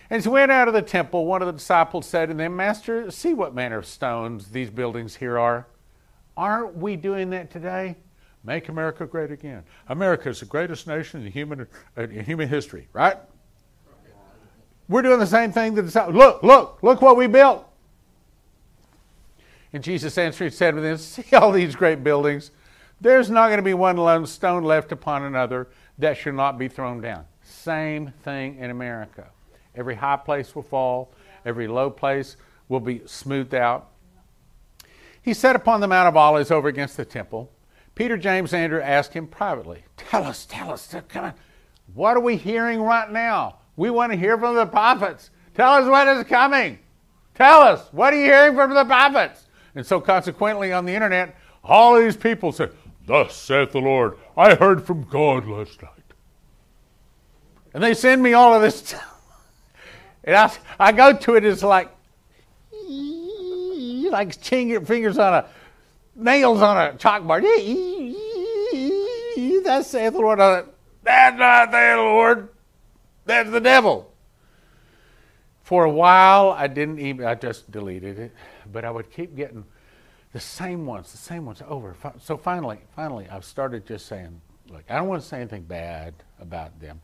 [0.09, 3.11] As he went out of the temple, one of the disciples said to them, Master,
[3.11, 5.67] see what manner of stones these buildings here are.
[6.37, 7.97] Aren't we doing that today?
[8.45, 9.63] Make America great again.
[9.89, 11.67] America is the greatest nation in human,
[11.97, 13.17] in human history, right?
[14.87, 15.75] We're doing the same thing.
[15.75, 16.15] That the disciples.
[16.15, 17.67] look, look, look what we built.
[19.73, 22.51] And Jesus answered, and said to them, See all these great buildings.
[23.01, 27.01] There's not going to be one stone left upon another that shall not be thrown
[27.01, 27.25] down.
[27.43, 29.27] Same thing in America.
[29.75, 31.11] Every high place will fall,
[31.45, 32.35] every low place
[32.67, 33.89] will be smoothed out.
[35.21, 37.51] He sat upon the Mount of Olives over against the temple.
[37.95, 41.33] Peter, James, and Andrew asked him privately, Tell us, tell us, come on.
[41.93, 43.57] What are we hearing right now?
[43.75, 45.31] We want to hear from the prophets.
[45.53, 46.79] Tell us what is coming.
[47.35, 49.47] Tell us, what are you hearing from the prophets?
[49.75, 52.71] And so, consequently, on the internet, all these people said,
[53.09, 55.89] Thus saith the Lord, I heard from God last night.
[57.73, 58.93] And they send me all of this.
[60.23, 61.89] And I, I go to it, it's like,
[64.11, 65.47] like fingers on a,
[66.13, 67.41] nails on a chalkboard.
[69.63, 70.39] Thus saith the Lord.
[70.39, 70.65] Uh,
[71.01, 72.49] That's not the Lord.
[73.25, 74.13] That's the devil.
[75.63, 78.31] For a while, I didn't even, I just deleted it,
[78.71, 79.65] but I would keep getting
[80.31, 81.95] the same ones, the same ones over.
[82.19, 84.39] So finally, finally, I've started just saying,
[84.69, 87.01] look, I don't want to say anything bad about them,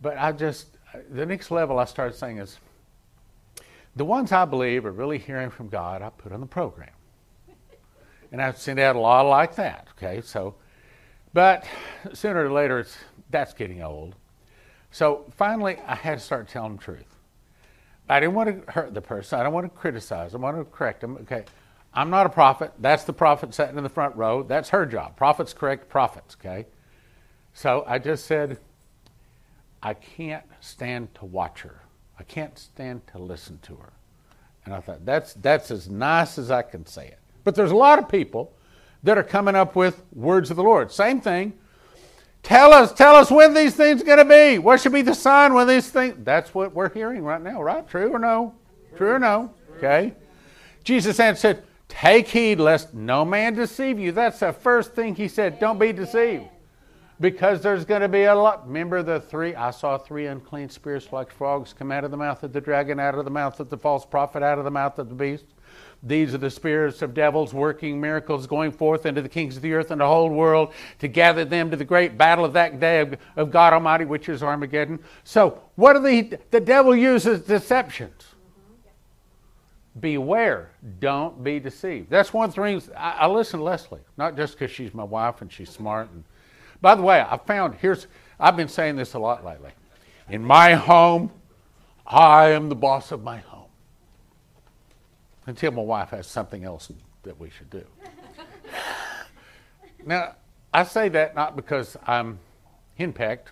[0.00, 0.68] but I just,
[1.10, 2.58] the next level I started saying is,
[3.94, 6.88] the ones I believe are really hearing from God, I put on the program.
[8.30, 10.22] And I've sent out a lot like that, okay?
[10.22, 10.54] So,
[11.34, 11.66] but
[12.14, 12.96] sooner or later, it's,
[13.28, 14.14] that's getting old.
[14.90, 17.16] So finally, I had to start telling the truth.
[18.08, 19.38] I didn't want to hurt the person.
[19.38, 20.44] I don't want to criticize them.
[20.44, 21.18] I want to correct them.
[21.22, 21.44] Okay,
[21.94, 22.72] I'm not a prophet.
[22.78, 24.42] That's the prophet sitting in the front row.
[24.42, 25.16] That's her job.
[25.16, 26.66] Prophets correct prophets, okay?
[27.54, 28.58] So I just said,
[29.82, 31.80] I can't stand to watch her.
[32.18, 33.92] I can't stand to listen to her.
[34.64, 37.18] And I thought, that's, that's as nice as I can say it.
[37.44, 38.52] But there's a lot of people
[39.02, 40.92] that are coming up with words of the Lord.
[40.92, 41.52] Same thing.
[42.42, 44.58] Tell us, tell us when these things are going to be.
[44.58, 46.16] What should be the sign when these things?
[46.24, 47.86] That's what we're hearing right now, right?
[47.88, 48.54] True or no?
[48.96, 49.52] True or no?
[49.76, 50.14] Okay.
[50.84, 51.62] Jesus answered,
[51.92, 54.12] Take heed lest no man deceive you.
[54.12, 55.60] That's the first thing he said.
[55.60, 56.46] Don't be deceived.
[57.20, 58.66] Because there's going to be a lot.
[58.66, 59.54] Remember the three?
[59.54, 62.98] I saw three unclean spirits like frogs come out of the mouth of the dragon,
[62.98, 65.44] out of the mouth of the false prophet, out of the mouth of the beast.
[66.02, 69.74] These are the spirits of devils working miracles, going forth into the kings of the
[69.74, 73.00] earth and the whole world to gather them to the great battle of that day
[73.00, 74.98] of, of God Almighty, which is Armageddon.
[75.24, 78.24] So, what are the the devil uses deceptions?
[80.00, 80.70] Beware,
[81.00, 82.10] don't be deceived.
[82.10, 85.04] That's one of the things I, I listen to Leslie, not just because she's my
[85.04, 86.10] wife and she's smart.
[86.10, 86.24] And
[86.80, 88.06] by the way, I found here's
[88.40, 89.70] I've been saying this a lot lately.
[90.28, 91.30] In my home,
[92.06, 93.68] I am the boss of my home.
[95.46, 96.90] Until my wife has something else
[97.24, 97.84] that we should do.
[100.06, 100.34] now,
[100.72, 102.38] I say that not because I'm
[102.98, 103.48] henpecked.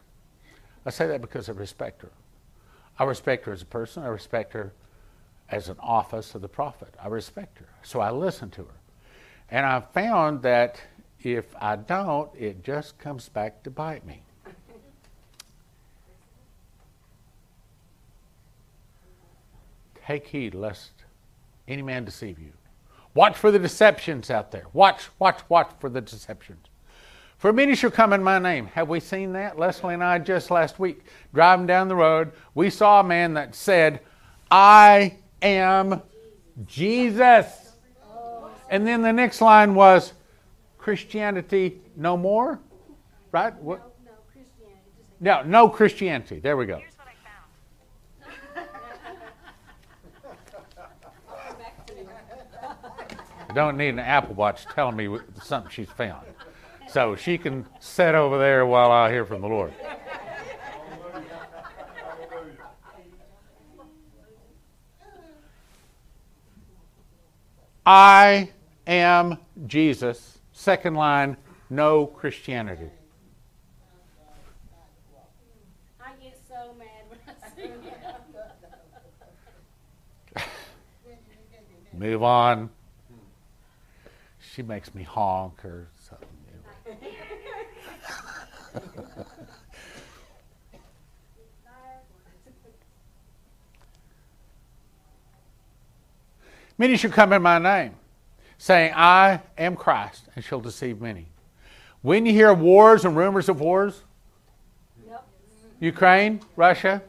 [0.87, 2.11] I say that because I respect her.
[2.99, 4.03] I respect her as a person.
[4.03, 4.73] I respect her
[5.51, 6.95] as an office of the prophet.
[7.03, 7.69] I respect her.
[7.83, 8.81] So I listen to her.
[9.51, 10.81] And I found that
[11.23, 14.23] if I don't, it just comes back to bite me.
[20.07, 20.91] Take heed lest
[21.69, 22.53] any man deceive you.
[23.15, 24.65] Watch for the deceptions out there.
[24.73, 26.67] Watch, watch, watch for the deceptions.
[27.39, 28.67] For many shall come in my name.
[28.67, 29.59] Have we seen that?
[29.59, 33.55] Leslie and I just last week driving down the road, we saw a man that
[33.55, 34.01] said,
[34.51, 36.03] I am
[36.67, 37.73] Jesus.
[38.69, 40.13] And then the next line was
[40.79, 42.61] Christianity no more?
[43.33, 43.55] Right?
[43.57, 43.95] What?
[45.21, 46.41] No, no Christianity.
[46.41, 46.81] There we go.
[53.49, 56.25] I don't need an Apple Watch telling me something she's found.
[56.89, 59.73] So she can sit over there while I hear from the Lord.
[67.93, 68.53] I
[68.87, 69.37] am
[69.67, 70.39] Jesus.
[70.53, 71.37] Second line,
[71.71, 72.89] no Christianity.
[76.01, 77.33] I get so mad when I
[80.37, 80.45] see
[81.99, 82.71] Move on.
[84.39, 86.29] She makes me honk or something.
[96.81, 97.95] Many shall come in my name,
[98.57, 101.27] saying, I am Christ, and shall deceive many.
[102.01, 104.03] When you hear wars and rumors of wars,
[105.79, 107.03] Ukraine, Russia,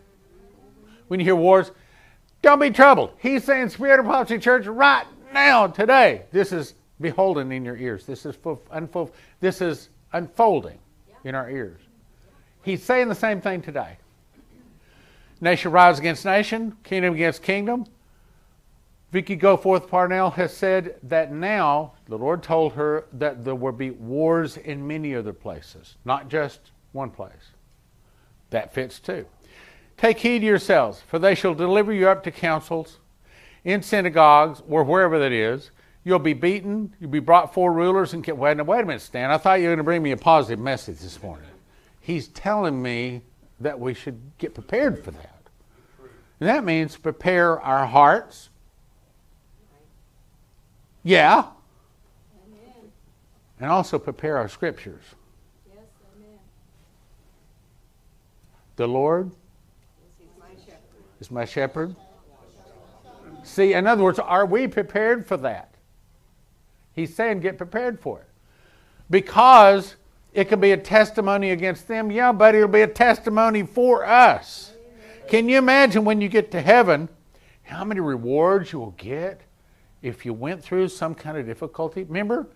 [1.07, 1.71] when you hear wars,
[2.41, 3.11] don't be troubled.
[3.17, 8.05] He's saying, Spirit of Prophecy Church, right now, today, this is beholden in your ears.
[8.05, 8.35] This is
[8.71, 10.79] unfold, this is unfolding
[11.23, 11.79] in our ears.
[12.61, 13.95] He's saying the same thing today.
[15.39, 17.85] Nation rise against nation, kingdom against kingdom.
[19.11, 23.91] Vicky Goforth Parnell has said that now the Lord told her that there will be
[23.91, 27.51] wars in many other places, not just one place.
[28.51, 29.25] That fits too.
[29.97, 32.99] Take heed yourselves, for they shall deliver you up to councils,
[33.63, 35.71] in synagogues, or wherever that is.
[36.03, 36.95] You'll be beaten.
[36.99, 39.29] You'll be brought before rulers and wait, wait a minute, Stan.
[39.29, 41.49] I thought you were going to bring me a positive message this morning.
[41.99, 43.21] He's telling me
[43.59, 45.41] that we should get prepared for that.
[46.39, 48.49] And that means prepare our hearts.
[51.03, 51.45] Yeah.
[53.59, 55.03] And also prepare our scriptures.
[58.75, 59.31] The Lord
[61.19, 61.95] is my shepherd.
[63.43, 65.75] See, in other words, are we prepared for that?
[66.93, 68.27] He's saying get prepared for it.
[69.09, 69.95] Because
[70.33, 74.73] it can be a testimony against them, yeah, but it'll be a testimony for us.
[75.27, 77.09] Can you imagine when you get to heaven
[77.63, 79.41] how many rewards you will get
[80.01, 82.03] if you went through some kind of difficulty?
[82.03, 82.47] Remember,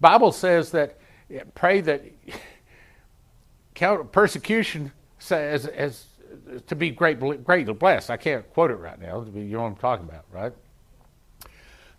[0.00, 0.98] Bible says that
[1.30, 2.04] eh, pray that
[4.12, 6.06] persecution says as
[6.66, 8.10] to be great, greatly blessed.
[8.10, 9.24] I can't quote it right now.
[9.34, 10.52] You know what I'm talking about, right?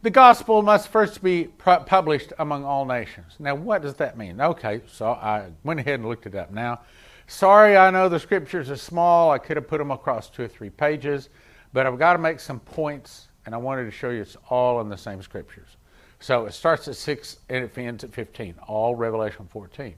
[0.02, 3.36] The gospel must first be published among all nations.
[3.40, 4.42] Now, what does that mean?
[4.42, 6.52] Okay, so I went ahead and looked it up.
[6.52, 6.82] Now,
[7.28, 9.32] sorry, I know the scriptures are small.
[9.32, 11.30] I could have put them across two or three pages,
[11.72, 14.82] but I've got to make some points, and I wanted to show you it's all
[14.82, 15.78] in the same scriptures.
[16.20, 19.96] So it starts at 6 and it ends at 15, all Revelation 14.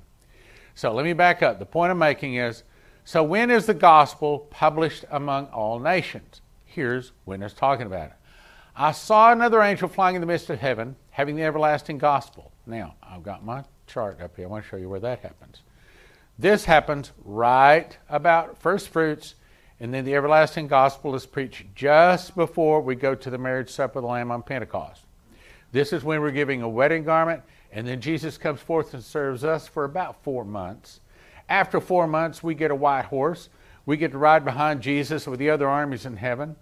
[0.73, 1.59] So let me back up.
[1.59, 2.63] The point I'm making is
[3.03, 6.41] so when is the gospel published among all nations?
[6.65, 8.15] Here's when it's talking about it.
[8.75, 12.51] I saw another angel flying in the midst of heaven, having the everlasting gospel.
[12.65, 14.45] Now, I've got my chart up here.
[14.45, 15.61] I want to show you where that happens.
[16.37, 19.35] This happens right about first fruits,
[19.79, 23.99] and then the everlasting gospel is preached just before we go to the marriage supper
[23.99, 25.01] of the Lamb on Pentecost.
[25.71, 29.43] This is when we're giving a wedding garment, and then Jesus comes forth and serves
[29.43, 31.01] us for about four months.
[31.49, 33.49] After four months, we get a white horse.
[33.85, 36.55] We get to ride behind Jesus with the other armies in heaven,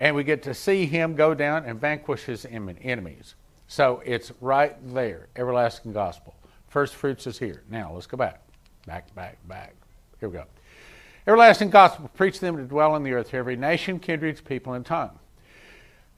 [0.00, 3.36] and we get to see him go down and vanquish his enemies.
[3.68, 6.34] So it's right there, everlasting gospel.
[6.68, 7.62] First fruits is here.
[7.70, 8.42] Now let's go back.
[8.86, 9.74] Back, back, back.
[10.20, 10.44] Here we go.
[11.26, 14.86] Everlasting gospel, preach them to dwell on the earth, to every nation, kindred, people, and
[14.86, 15.18] tongue.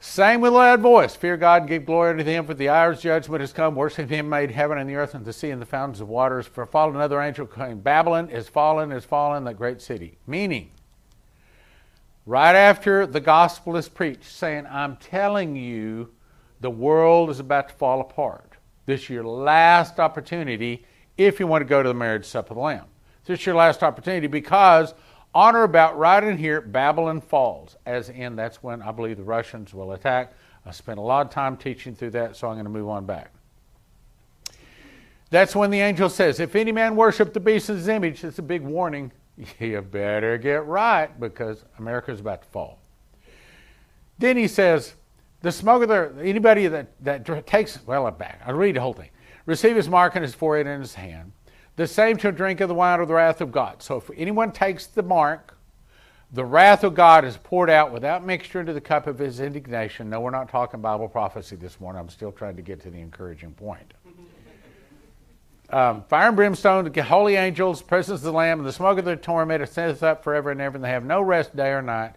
[0.00, 1.16] Same with loud voice.
[1.16, 3.74] Fear God and give glory unto him, for the hour's judgment has come.
[3.74, 6.46] Worship him, made heaven and the earth and the sea and the fountains of waters.
[6.46, 7.80] For fallen another angel came.
[7.80, 10.18] Babylon is fallen, is fallen, the great city.
[10.26, 10.70] Meaning,
[12.26, 16.10] right after the gospel is preached, saying, I'm telling you,
[16.60, 18.52] the world is about to fall apart.
[18.86, 20.84] This is your last opportunity
[21.16, 22.84] if you want to go to the marriage supper of the Lamb.
[23.28, 24.94] This is your last opportunity because
[25.34, 29.22] on or about right in here, Babylon falls, as in that's when I believe the
[29.22, 30.32] Russians will attack.
[30.64, 33.04] I spent a lot of time teaching through that, so I'm going to move on
[33.04, 33.30] back.
[35.28, 38.38] That's when the angel says, If any man worship the beast of his image, it's
[38.38, 39.12] a big warning.
[39.60, 42.78] You better get right because America is about to fall.
[44.18, 44.94] Then he says,
[45.42, 45.82] The smoke
[46.18, 48.40] anybody that, that takes, well, I'm back.
[48.46, 49.10] I'll read the whole thing.
[49.44, 51.32] Receive his mark in his forehead and his hand
[51.78, 53.84] The same shall drink of the wine of the wrath of God.
[53.84, 55.56] So if anyone takes the mark,
[56.32, 60.10] the wrath of God is poured out without mixture into the cup of his indignation.
[60.10, 62.00] No, we're not talking Bible prophecy this morning.
[62.00, 63.94] I'm still trying to get to the encouraging point.
[65.70, 69.04] Um, fire and brimstone, the holy angels, presence of the Lamb, and the smoke of
[69.04, 72.14] their torment ascendeth up forever and ever, and they have no rest day or night,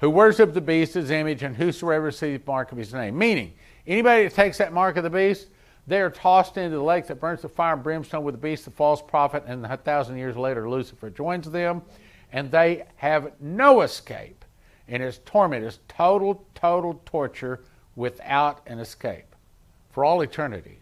[0.00, 3.16] who worship the beast, his image, and whosoever sees the mark of his name.
[3.16, 3.52] Meaning,
[3.86, 5.50] anybody that takes that mark of the beast,
[5.86, 8.64] they are tossed into the lake that burns the fire and brimstone with the beast,
[8.64, 11.82] the false prophet, and a thousand years later Lucifer joins them,
[12.32, 14.44] and they have no escape.
[14.88, 17.60] And his torment is total, total torture
[17.96, 19.34] without an escape
[19.90, 20.80] for all eternity.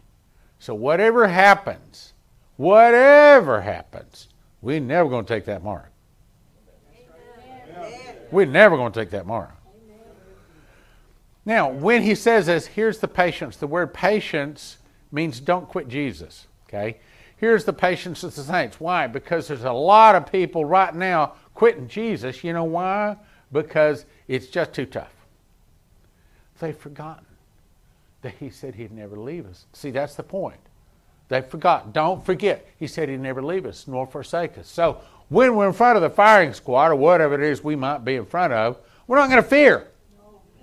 [0.58, 2.12] So whatever happens,
[2.56, 4.28] whatever happens,
[4.60, 5.90] we're never going to take that mark.
[8.30, 9.50] We're never going to take that mark.
[11.44, 13.56] Now, when he says this, here's the patience.
[13.56, 14.78] The word patience
[15.12, 16.46] means don't quit Jesus.
[16.68, 16.98] Okay?
[17.36, 18.80] Here's the patience of the saints.
[18.80, 19.06] Why?
[19.06, 22.42] Because there's a lot of people right now quitting Jesus.
[22.44, 23.16] You know why?
[23.50, 25.12] Because it's just too tough.
[26.60, 27.26] They've forgotten
[28.22, 29.66] that he said he'd never leave us.
[29.72, 30.60] See, that's the point.
[31.28, 31.90] They've forgotten.
[31.92, 32.66] Don't forget.
[32.78, 34.68] He said he'd never leave us nor forsake us.
[34.68, 38.04] So when we're in front of the firing squad or whatever it is we might
[38.04, 39.88] be in front of, we're not going to fear.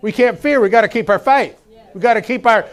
[0.01, 0.61] We can't fear.
[0.61, 1.59] We've got to keep our faith.
[1.93, 2.67] We've got to keep our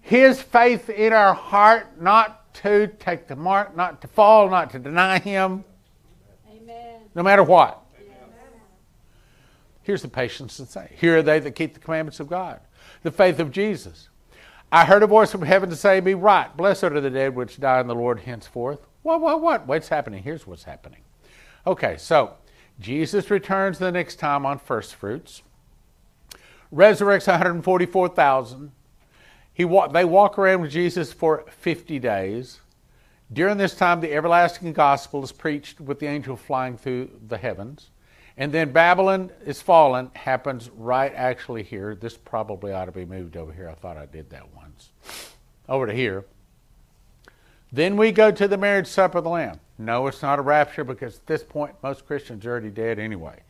[0.00, 4.78] his faith in our heart, not to take the mark, not to fall, not to
[4.78, 5.64] deny him.
[6.50, 7.00] Amen.
[7.14, 7.80] No matter what.
[9.82, 12.60] Here's the patience that say, Here are they that keep the commandments of God.
[13.02, 14.08] The faith of Jesus.
[14.72, 17.58] I heard a voice from heaven to say, Be right, blessed are the dead which
[17.58, 18.86] die in the Lord henceforth.
[19.02, 19.66] What, what, what?
[19.66, 20.22] What's happening?
[20.22, 21.00] Here's what's happening.
[21.66, 22.34] Okay, so
[22.78, 25.42] Jesus returns the next time on first fruits,
[26.72, 28.72] resurrects 144,000.
[29.60, 32.60] He they walk around with Jesus for 50 days.
[33.30, 37.90] During this time, the everlasting gospel is preached with the angel flying through the heavens.
[38.38, 41.94] And then Babylon is fallen happens right actually here.
[41.94, 43.68] This probably ought to be moved over here.
[43.68, 44.92] I thought I did that once.
[45.68, 46.24] Over to here.
[47.70, 49.60] Then we go to the marriage supper of the Lamb.
[49.76, 53.40] No, it's not a rapture because at this point most Christians are already dead anyway.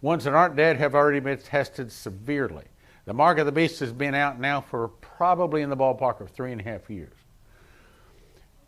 [0.00, 2.66] Ones that aren't dead have already been tested severely.
[3.06, 6.30] The mark of the beast has been out now for probably in the ballpark of
[6.30, 7.14] three and a half years.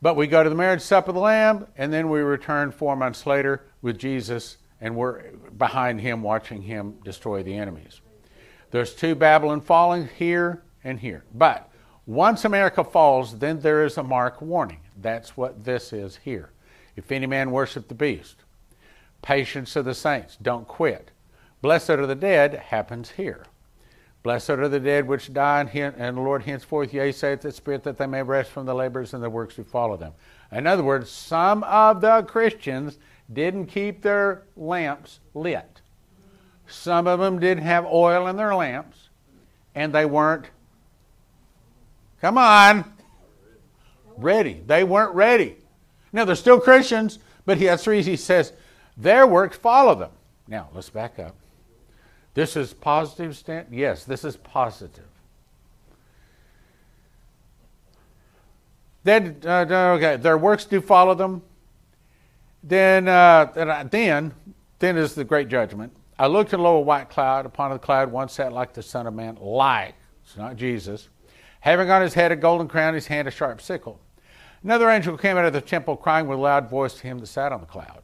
[0.01, 2.94] But we go to the marriage supper of the Lamb, and then we return four
[2.94, 8.01] months later with Jesus, and we're behind him watching him destroy the enemies.
[8.70, 11.24] There's two Babylon falling here and here.
[11.35, 11.69] But
[12.06, 14.81] once America falls, then there is a mark warning.
[14.97, 16.52] That's what this is here.
[16.94, 18.36] If any man worship the beast,
[19.20, 21.10] patience of the saints, don't quit.
[21.60, 23.47] Blessed are the dead happens here.
[24.23, 27.99] Blessed are the dead which die, and the Lord henceforth, yea, saith the Spirit, that
[27.99, 30.12] they may rest from the labors and the works who follow them.
[30.51, 32.99] In other words, some of the Christians
[33.32, 35.81] didn't keep their lamps lit.
[36.66, 39.09] Some of them didn't have oil in their lamps,
[39.74, 40.47] and they weren't,
[42.20, 42.85] come on,
[44.16, 44.62] ready.
[44.66, 45.57] They weren't ready.
[46.12, 48.53] Now, they're still Christians, but he, that's the reason he says,
[48.97, 50.11] their works follow them.
[50.49, 51.36] Now, let's back up.
[52.34, 53.66] This is positive?
[53.70, 55.05] Yes, this is positive.
[59.05, 61.42] Then, uh, okay, their works do follow them.
[62.62, 64.34] Then, uh, then,
[64.78, 65.92] then is the great judgment.
[66.18, 67.46] I looked and lo, a white cloud.
[67.46, 69.94] Upon the cloud one sat like the Son of Man, like,
[70.24, 71.09] it's not Jesus,
[71.60, 74.00] having on his head a golden crown, his hand a sharp sickle.
[74.62, 77.26] Another angel came out of the temple, crying with a loud voice to him that
[77.28, 78.02] sat on the cloud.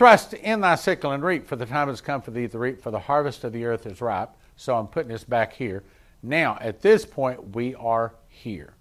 [0.00, 2.80] Thrust in thy sickle and reap, for the time has come for thee to reap,
[2.80, 4.30] for the harvest of the earth is ripe.
[4.56, 5.82] So I'm putting this back here.
[6.22, 8.72] Now, at this point, we are here.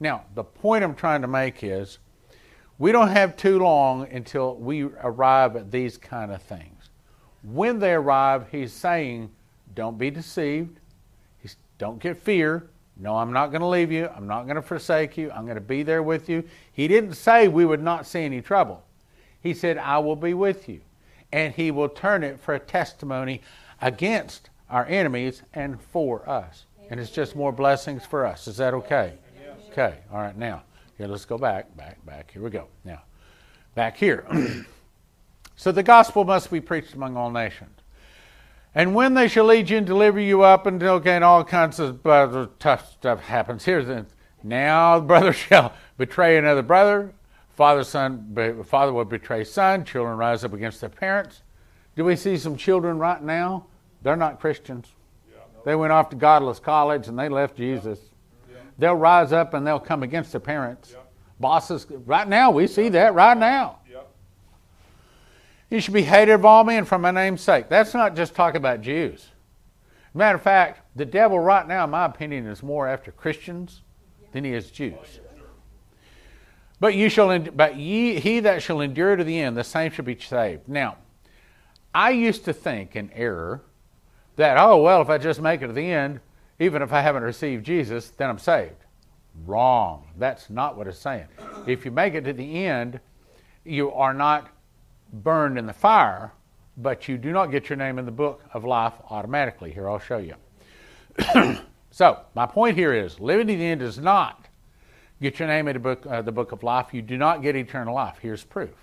[0.00, 2.00] Now, the point I'm trying to make is
[2.80, 6.90] we don't have too long until we arrive at these kind of things.
[7.44, 9.30] When they arrive, he's saying,
[9.76, 10.80] don't be deceived.
[11.38, 12.70] He's, don't get fear.
[12.96, 14.08] No, I'm not going to leave you.
[14.08, 15.30] I'm not going to forsake you.
[15.30, 16.42] I'm going to be there with you.
[16.72, 18.82] He didn't say we would not see any trouble.
[19.46, 20.80] He said, I will be with you.
[21.32, 23.42] And he will turn it for a testimony
[23.80, 26.64] against our enemies and for us.
[26.90, 28.48] And it's just more blessings for us.
[28.48, 29.14] Is that okay?
[29.70, 29.98] Okay.
[30.12, 30.36] All right.
[30.36, 30.64] Now,
[30.98, 32.32] here, let's go back, back, back.
[32.32, 32.66] Here we go.
[32.84, 33.02] Now,
[33.76, 34.26] back here.
[35.56, 37.70] so the gospel must be preached among all nations.
[38.74, 42.04] And when they shall lead you and deliver you up until okay, all kinds of
[42.04, 43.64] uh, tough stuff happens.
[43.64, 44.06] Here's the
[44.42, 47.12] now the brother shall betray another brother,
[47.56, 49.84] Father, son, father will betray son.
[49.84, 51.42] Children rise up against their parents.
[51.96, 53.66] Do we see some children right now?
[54.02, 54.92] They're not Christians.
[55.64, 57.98] They went off to godless college and they left Jesus.
[58.78, 60.94] They'll rise up and they'll come against their parents.
[61.40, 63.78] Bosses, right now, we see that right now.
[65.70, 67.68] You should be hated of all men for my name's sake.
[67.68, 69.30] That's not just talking about Jews.
[70.14, 73.82] Matter of fact, the devil right now, in my opinion, is more after Christians
[74.32, 75.20] than he is Jews.
[76.78, 80.04] But you shall, but ye, he that shall endure to the end, the same shall
[80.04, 80.68] be saved.
[80.68, 80.96] Now,
[81.94, 83.62] I used to think in error
[84.36, 86.20] that oh well, if I just make it to the end,
[86.58, 88.84] even if I haven't received Jesus, then I'm saved.
[89.44, 90.04] Wrong.
[90.18, 91.26] That's not what it's saying.
[91.66, 93.00] If you make it to the end,
[93.64, 94.48] you are not
[95.12, 96.32] burned in the fire,
[96.78, 99.72] but you do not get your name in the book of life automatically.
[99.72, 100.34] Here, I'll show you.
[101.90, 104.45] so, my point here is living to the end does not
[105.20, 106.92] get your name in the book, uh, the book of life.
[106.92, 108.18] You do not get eternal life.
[108.20, 108.74] Here's proof.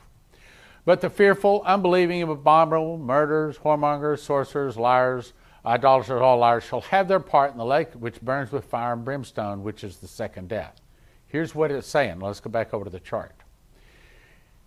[0.86, 5.34] But the fearful, unbelieving, abominable, murderers, whoremongers, sorcerers, liars,
[5.66, 9.06] idolaters, all liars, shall have their part in the lake which burns with fire and
[9.06, 10.82] brimstone, which is the second death.
[11.28, 12.20] Here's what it's saying.
[12.20, 13.34] Let's go back over to the chart.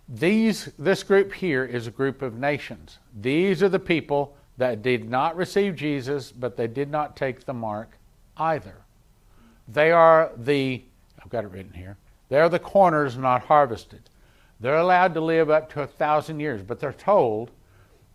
[0.09, 2.97] These, this group here is a group of nations.
[3.19, 7.53] These are the people that did not receive Jesus, but they did not take the
[7.53, 7.97] mark
[8.37, 8.75] either.
[9.67, 10.83] They are the,
[11.27, 11.97] I've got it written here,
[12.29, 14.09] they're the corners not harvested.
[14.61, 17.51] They're allowed to live up to a thousand years, but they're told,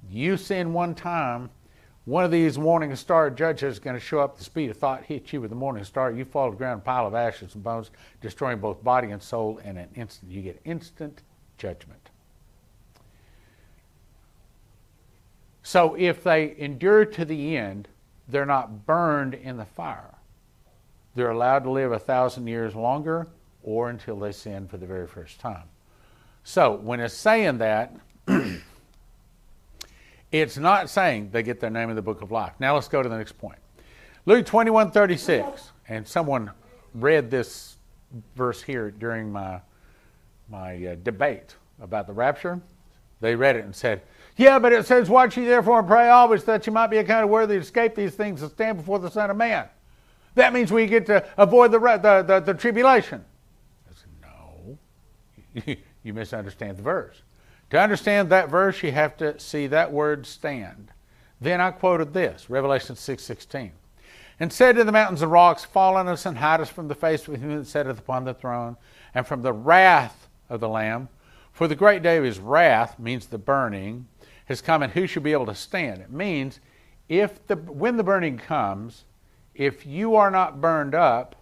[0.08, 1.50] you sin one time,
[2.06, 5.04] one of these morning star judges is going to show up the speed of thought,
[5.04, 7.62] hit you with the morning star, you fall to the ground, pile of ashes and
[7.62, 7.90] bones,
[8.22, 10.32] destroying both body and soul in an instant.
[10.32, 11.20] You get instant
[11.58, 12.08] judgment.
[15.62, 17.88] So if they endure to the end,
[18.26, 20.11] they're not burned in the fire.
[21.14, 23.28] They're allowed to live a thousand years longer
[23.62, 25.64] or until they sin for the very first time.
[26.44, 27.94] So when it's saying that,
[30.32, 32.54] it's not saying they get their name in the book of life.
[32.58, 33.58] Now let's go to the next point.
[34.26, 35.70] Luke 21 36.
[35.88, 36.50] And someone
[36.94, 37.76] read this
[38.36, 39.60] verse here during my,
[40.48, 42.60] my uh, debate about the rapture.
[43.20, 44.02] They read it and said,
[44.36, 47.30] Yeah, but it says, Watch ye therefore and pray always that you might be accounted
[47.30, 49.66] worthy to escape these things and stand before the Son of Man.
[50.34, 53.24] That means we get to avoid the, the, the, the tribulation.
[53.94, 55.76] Said, No.
[56.02, 57.22] you misunderstand the verse.
[57.70, 60.90] To understand that verse, you have to see that word stand.
[61.40, 63.70] Then I quoted this, Revelation 6:16.
[64.38, 66.94] and said to the mountains and rocks, Fall on us and hide us from the
[66.94, 68.76] face of him that sitteth upon the throne,
[69.14, 71.08] and from the wrath of the Lamb.
[71.50, 74.06] For the great day of his wrath means the burning
[74.46, 76.00] has come, and who shall be able to stand?
[76.00, 76.60] It means
[77.08, 79.04] if the when the burning comes,
[79.54, 81.36] if you are not burned up,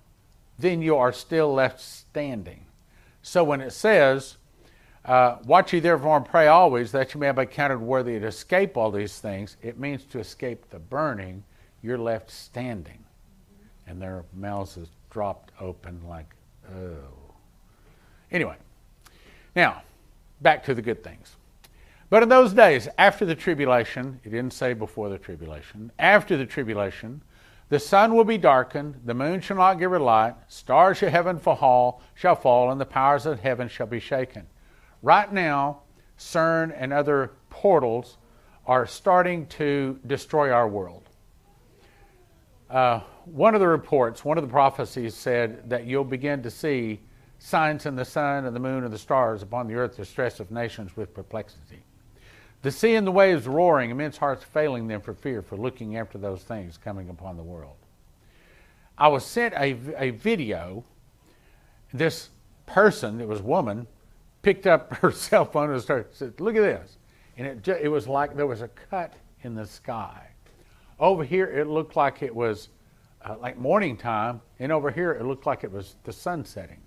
[0.59, 2.67] then you are still left standing.
[3.23, 4.37] So when it says,
[5.05, 8.77] uh, Watch ye therefore and pray always that you may be counted worthy to escape
[8.77, 11.43] all these things, it means to escape the burning,
[11.83, 13.05] you're left standing.
[13.87, 16.35] And their mouths is dropped open like,
[16.75, 17.35] oh.
[18.31, 18.57] Anyway,
[19.57, 19.83] now,
[20.41, 21.37] back to the good things.
[22.11, 26.47] But in those days, after the tribulation, it didn't say before the tribulation, after the
[26.47, 27.23] tribulation,
[27.71, 31.39] the sun will be darkened, the moon shall not give her light, stars of heaven
[31.39, 34.47] fall, shall fall, and the powers of heaven shall be shaken.
[35.03, 35.83] Right now,
[36.19, 38.19] CERN and other portals
[38.67, 41.09] are starting to destroy our world.
[42.69, 47.01] Uh, one of the reports, one of the prophecies said that you'll begin to see
[47.39, 50.41] signs in the sun and the moon and the stars upon the earth, the stress
[50.41, 51.85] of nations with perplexity.
[52.63, 56.19] The sea and the waves roaring, immense hearts failing them for fear, for looking after
[56.19, 57.77] those things coming upon the world.
[58.99, 60.85] I was sent a, a video.
[61.93, 62.29] This
[62.67, 63.87] person, it was a woman,
[64.43, 66.99] picked up her cell phone and started said, "Look at this,"
[67.39, 70.27] and it ju- it was like there was a cut in the sky.
[70.99, 72.69] Over here, it looked like it was
[73.25, 76.81] uh, like morning time, and over here, it looked like it was the sun setting.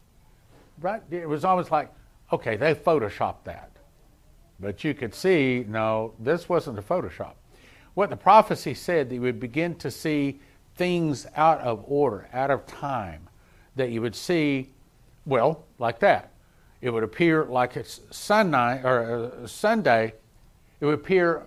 [0.80, 1.02] Right?
[1.10, 1.91] It was almost like,
[2.32, 3.72] okay, they photoshopped that,
[4.59, 7.34] but you could see, no, this wasn't a Photoshop.
[7.93, 10.39] What the prophecy said that you would begin to see
[10.75, 13.27] things out of order, out of time,
[13.75, 14.69] that you would see,
[15.25, 16.34] well, like that
[16.84, 20.13] it would appear like it's Sunday or uh, Sunday.
[20.81, 21.43] It would appear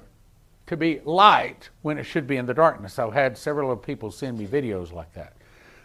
[0.66, 2.98] to be light when it should be in the darkness.
[2.98, 5.34] I've had several of people send me videos like that,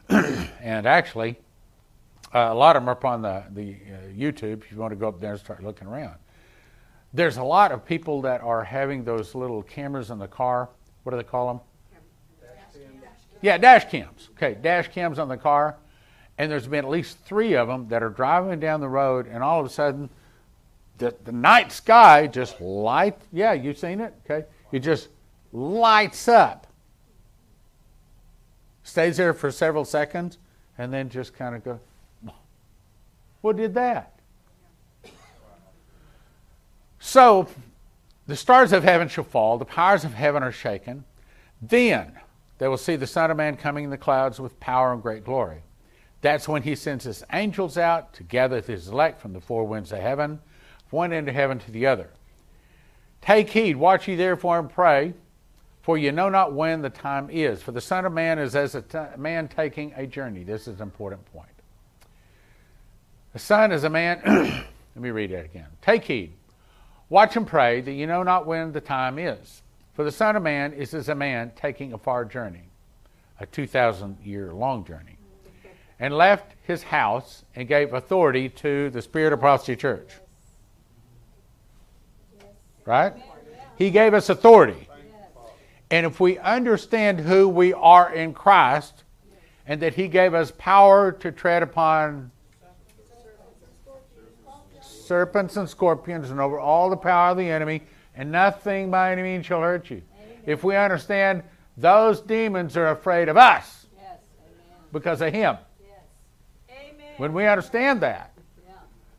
[0.62, 1.38] and actually,
[2.34, 4.64] uh, a lot of them are up on the the uh, YouTube.
[4.64, 6.16] If you want to go up there and start looking around,
[7.14, 10.70] there's a lot of people that are having those little cameras in the car.
[11.04, 11.60] What do they call them?
[13.42, 14.30] Yeah, dash cams.
[14.38, 15.78] Okay, dash cams on the car
[16.42, 19.44] and there's been at least three of them that are driving down the road, and
[19.44, 20.10] all of a sudden,
[20.98, 23.16] the, the night sky just light.
[23.32, 24.12] Yeah, you've seen it.
[24.26, 25.10] Okay, it just
[25.52, 26.66] lights up,
[28.82, 30.40] stays there for several seconds,
[30.80, 31.80] and then just kind of goes.
[33.42, 34.20] What did that?
[37.04, 37.48] So,
[38.28, 41.04] the stars of heaven shall fall, the powers of heaven are shaken.
[41.60, 42.14] Then
[42.60, 45.26] they will see the Son of Man coming in the clouds with power and great
[45.26, 45.64] glory.
[46.22, 49.92] That's when he sends his angels out to gather his elect from the four winds
[49.92, 50.40] of heaven,
[50.92, 52.12] one end of heaven to the other.
[53.20, 55.16] Take heed, watch ye therefore and pray,
[55.82, 57.64] for you know not when the time is.
[57.64, 60.44] For the Son of Man is as a t- man taking a journey.
[60.44, 61.48] This is an important point.
[63.34, 64.22] The Son is a man.
[64.26, 65.68] let me read that again.
[65.82, 66.34] Take heed,
[67.12, 69.62] watch and pray that you know not when the time is.
[69.94, 72.70] For the Son of Man is as a man taking a far journey,
[73.40, 75.18] a 2,000 year long journey,
[76.00, 80.10] and left his house and gave authority to the Spirit of Prophecy Church.
[82.86, 83.14] Right?
[83.78, 84.88] He gave us authority.
[85.92, 89.04] And if we understand who we are in Christ
[89.68, 92.32] and that He gave us power to tread upon
[95.12, 97.82] serpents and scorpions and over all the power of the enemy,
[98.16, 100.02] and nothing by any means shall hurt you.
[100.46, 101.44] If we understand
[101.76, 103.88] those demons are afraid of us
[104.94, 105.58] because of Him.
[107.18, 108.32] When we understand that,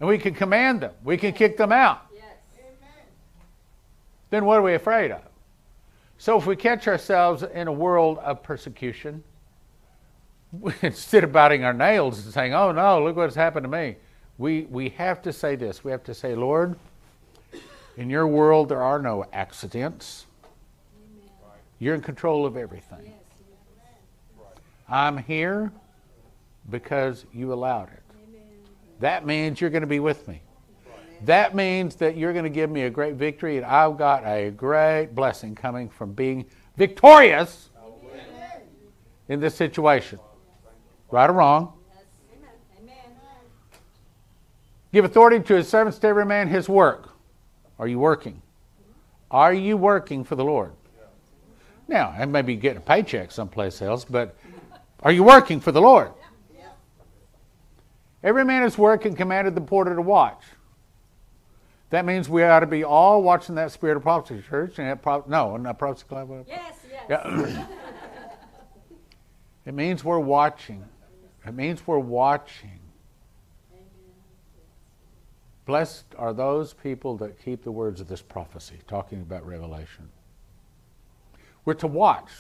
[0.01, 2.07] and we can command them, we can kick them out,
[4.31, 5.21] then what are we afraid of?
[6.17, 9.23] So if we catch ourselves in a world of persecution,
[10.81, 13.97] instead of biting our nails and saying, oh no, look what's happened to me,
[14.39, 15.85] we, we have to say this.
[15.85, 16.77] We have to say, Lord,
[17.97, 20.27] in your world there are no accidents.
[21.79, 23.13] You're in control of everything.
[24.89, 25.73] I'm here
[26.71, 28.03] because you allowed it.
[29.01, 30.41] That means you're going to be with me.
[31.25, 34.51] That means that you're going to give me a great victory, and I've got a
[34.51, 36.47] great blessing coming from being
[36.77, 37.71] victorious
[39.29, 40.19] in this situation.
[41.11, 41.73] Right or wrong?
[44.93, 47.11] Give authority to his servants to every man his work.
[47.79, 48.43] Are you working?
[49.31, 50.73] Are you working for the Lord?
[51.89, 54.37] Now, I may be getting a paycheck someplace else, but
[55.03, 56.13] are you working for the Lord?
[58.23, 60.43] Every man his work and commanded the porter to watch.
[61.91, 65.03] That means we ought to be all watching that Spirit of Prophecy Church and that
[65.03, 66.47] pro- no, not Prophecy Club.
[66.47, 67.05] Yes, yes.
[67.11, 67.67] Yeah.
[69.67, 70.85] it means we're watching.
[71.47, 72.79] It means we're watching.
[75.73, 80.11] Blessed are those people that keep the words of this prophecy, talking about Revelation.
[81.65, 82.31] We're to watch.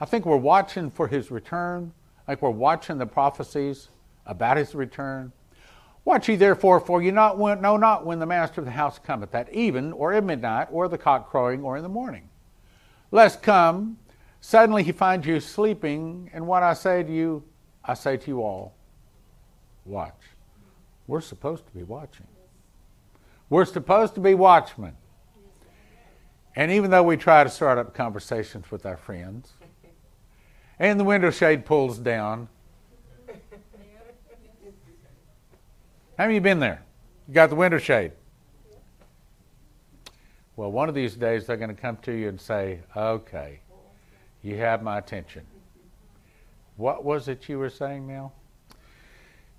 [0.00, 1.92] I think we're watching for his return.
[2.26, 3.90] Think we're watching the prophecies
[4.26, 5.30] about his return.
[6.04, 8.98] Watch ye therefore, for ye not when, know not when the master of the house
[8.98, 12.28] cometh, at even, or at midnight, or the cock crowing, or in the morning.
[13.12, 13.98] Lest come,
[14.40, 17.44] suddenly he find you sleeping, and what I say to you,
[17.84, 18.74] I say to you all,
[19.84, 20.18] watch.
[21.06, 22.26] We're supposed to be watching.
[23.50, 24.96] We're supposed to be watchmen.
[26.54, 29.52] And even though we try to start up conversations with our friends,
[30.78, 32.48] and the window shade pulls down,
[36.18, 36.82] How many you been there?
[37.28, 38.10] You got the window shade.
[40.56, 43.60] Well, one of these days they're going to come to you and say, okay,
[44.42, 45.46] you have my attention.
[46.76, 48.32] What was it you were saying now?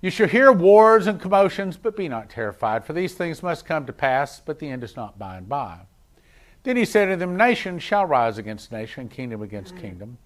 [0.00, 3.86] You shall hear wars and commotions, but be not terrified, for these things must come
[3.86, 5.80] to pass, but the end is not by and by.
[6.62, 10.18] Then he said to them, Nation shall rise against nation, kingdom against kingdom.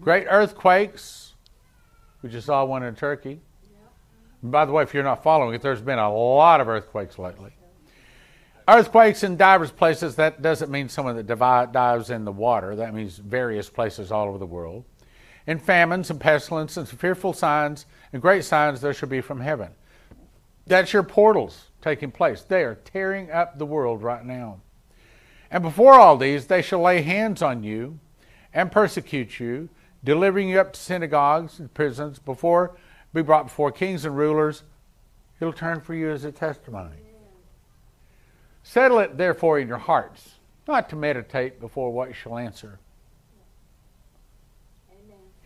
[0.00, 1.34] Great earthquakes,
[2.22, 3.40] we just saw one in Turkey,
[4.42, 7.52] by the way, if you're not following it, there's been a lot of earthquakes lately.
[8.66, 12.76] Earthquakes in divers places, that doesn't mean someone that dives in the water.
[12.76, 14.84] That means various places all over the world.
[15.46, 19.70] And famines and pestilence and fearful signs and great signs there shall be from heaven.
[20.66, 22.42] That's your portals taking place.
[22.42, 24.60] They are tearing up the world right now.
[25.50, 27.98] And before all these, they shall lay hands on you
[28.54, 29.68] and persecute you,
[30.04, 32.76] delivering you up to synagogues and prisons before
[33.12, 34.62] be brought before kings and rulers.
[35.38, 36.96] He'll turn for you as a testimony.
[38.62, 40.34] Settle it therefore in your hearts,
[40.68, 42.78] not to meditate before what you shall answer.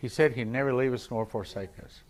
[0.05, 2.01] He said he'd never leave us nor forsake us.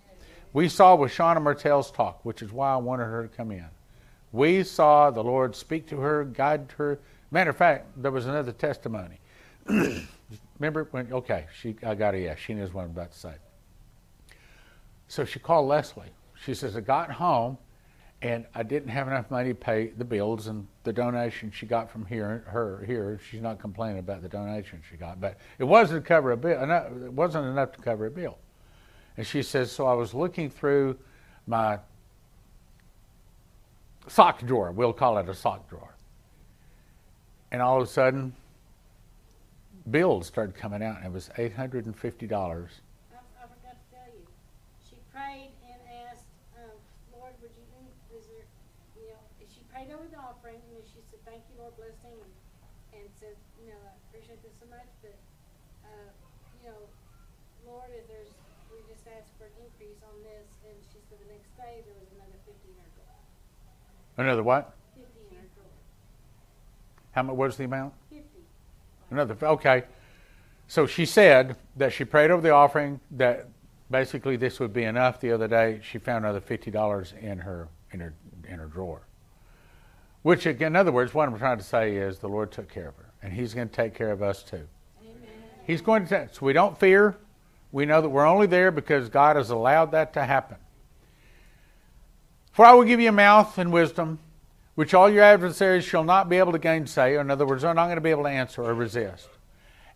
[0.51, 3.69] We saw with Shauna Martell's talk, which is why I wanted her to come in.
[4.33, 6.99] We saw the Lord speak to her, guide her.
[7.31, 9.21] Matter of fact, there was another testimony.
[10.59, 11.13] Remember when?
[11.13, 11.77] Okay, she.
[11.83, 12.37] I got a yes.
[12.37, 13.33] She knows what I'm about to say.
[15.07, 16.11] So she called Leslie.
[16.43, 17.57] She says, I got home
[18.21, 21.91] and I didn't have enough money to pay the bills and the donation she got
[21.91, 23.19] from here, her here.
[23.29, 26.61] She's not complaining about the donation she got, but it wasn't to cover a bill.
[26.61, 28.37] It wasn't enough to cover a bill.
[29.17, 30.97] And she says, so I was looking through
[31.45, 31.79] my
[34.07, 34.71] sock drawer.
[34.71, 35.95] We'll call it a sock drawer.
[37.51, 38.33] And all of a sudden,
[39.89, 42.81] bills started coming out, and it was eight hundred and fifty dollars.
[43.13, 44.25] I, I forgot to tell you.
[44.83, 45.79] She prayed and
[46.09, 46.25] asked,
[46.57, 46.73] um,
[47.13, 47.63] Lord, would you,
[48.17, 48.49] is there,
[48.97, 51.95] you know, she prayed over the offering, and then she said, thank you, Lord, bless
[52.01, 52.33] him, and,
[52.97, 55.15] and said, you know, I appreciate this so much, but,
[55.85, 56.09] uh,
[56.59, 56.81] you know,
[57.63, 58.33] Lord, if there's,
[58.73, 61.95] we just asked for an increase on this, and she said the next day, there
[61.99, 64.25] was another fifty in her drawer.
[64.25, 64.73] Another what?
[64.95, 65.67] Fifty in her drawer.
[67.11, 67.93] How much was the amount?
[68.09, 68.41] Fifty.
[69.11, 69.37] Another.
[69.41, 69.83] Okay.
[70.67, 73.47] So she said that she prayed over the offering that
[73.91, 75.19] basically this would be enough.
[75.19, 78.13] The other day, she found another fifty dollars in her in her
[78.47, 79.01] in her drawer.
[80.23, 82.87] Which, again, in other words, what I'm trying to say is the Lord took care
[82.87, 84.67] of her, and He's going to take care of us too.
[85.67, 86.09] He's going to.
[86.09, 87.15] Take, so we don't fear.
[87.71, 90.57] We know that we're only there because God has allowed that to happen.
[92.55, 94.17] For I will give you a mouth and wisdom,
[94.75, 97.15] which all your adversaries shall not be able to gainsay.
[97.15, 99.27] Or In other words, they're not going to be able to answer or resist.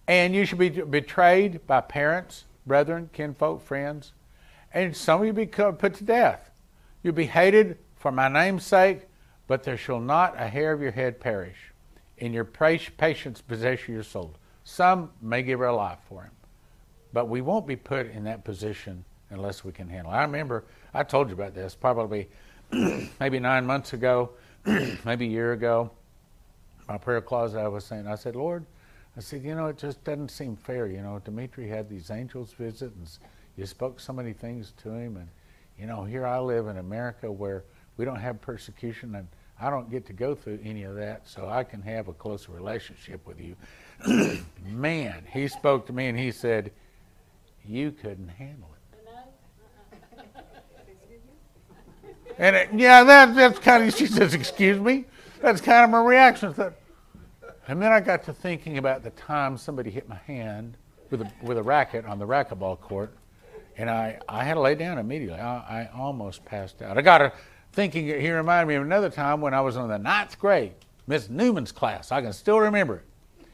[0.10, 4.11] And you shall be betrayed by parents, brethren, kinfolk, friends,
[4.73, 6.52] and some of you be put to death.
[7.02, 9.07] You'll be hated for my name's sake,
[9.48, 11.72] but there shall not a hair of your head perish.
[12.18, 14.34] In your patience possess your soul.
[14.65, 16.34] Some may give their life for him,
[17.14, 20.15] but we won't be put in that position unless we can handle it.
[20.15, 22.30] I remember I told you about this probably
[23.19, 24.31] maybe nine months ago,
[25.06, 25.91] maybe a year ago.
[26.88, 28.65] My prayer closet, I was saying, I said, Lord,
[29.15, 30.88] I said, you know, it just doesn't seem fair.
[30.88, 33.07] You know, Dimitri had these angels visit, and
[33.57, 35.27] you spoke so many things to him, and
[35.80, 37.64] you know, here I live in America where
[37.97, 39.27] we don't have persecution, and
[39.60, 42.51] I don't get to go through any of that, so I can have a closer
[42.51, 43.56] relationship with you.
[44.65, 46.72] Man, he spoke to me and he said,
[47.65, 48.78] You couldn't handle it.
[52.39, 55.05] And it, yeah, that, that's kind of, she says, Excuse me?
[55.41, 56.55] That's kind of my reaction.
[57.67, 60.75] And then I got to thinking about the time somebody hit my hand
[61.11, 63.13] with a, with a racket on the racquetball court,
[63.77, 65.39] and I, I had to lay down immediately.
[65.39, 66.97] I, I almost passed out.
[66.97, 67.31] I got to
[67.73, 70.73] thinking, he reminded me of another time when I was in the ninth grade,
[71.07, 72.11] Miss Newman's class.
[72.11, 73.47] I can still remember it.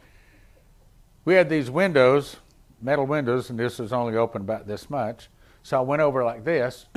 [1.25, 2.37] We had these windows,
[2.81, 5.29] metal windows, and this was only open about this much.
[5.63, 6.85] So I went over like this,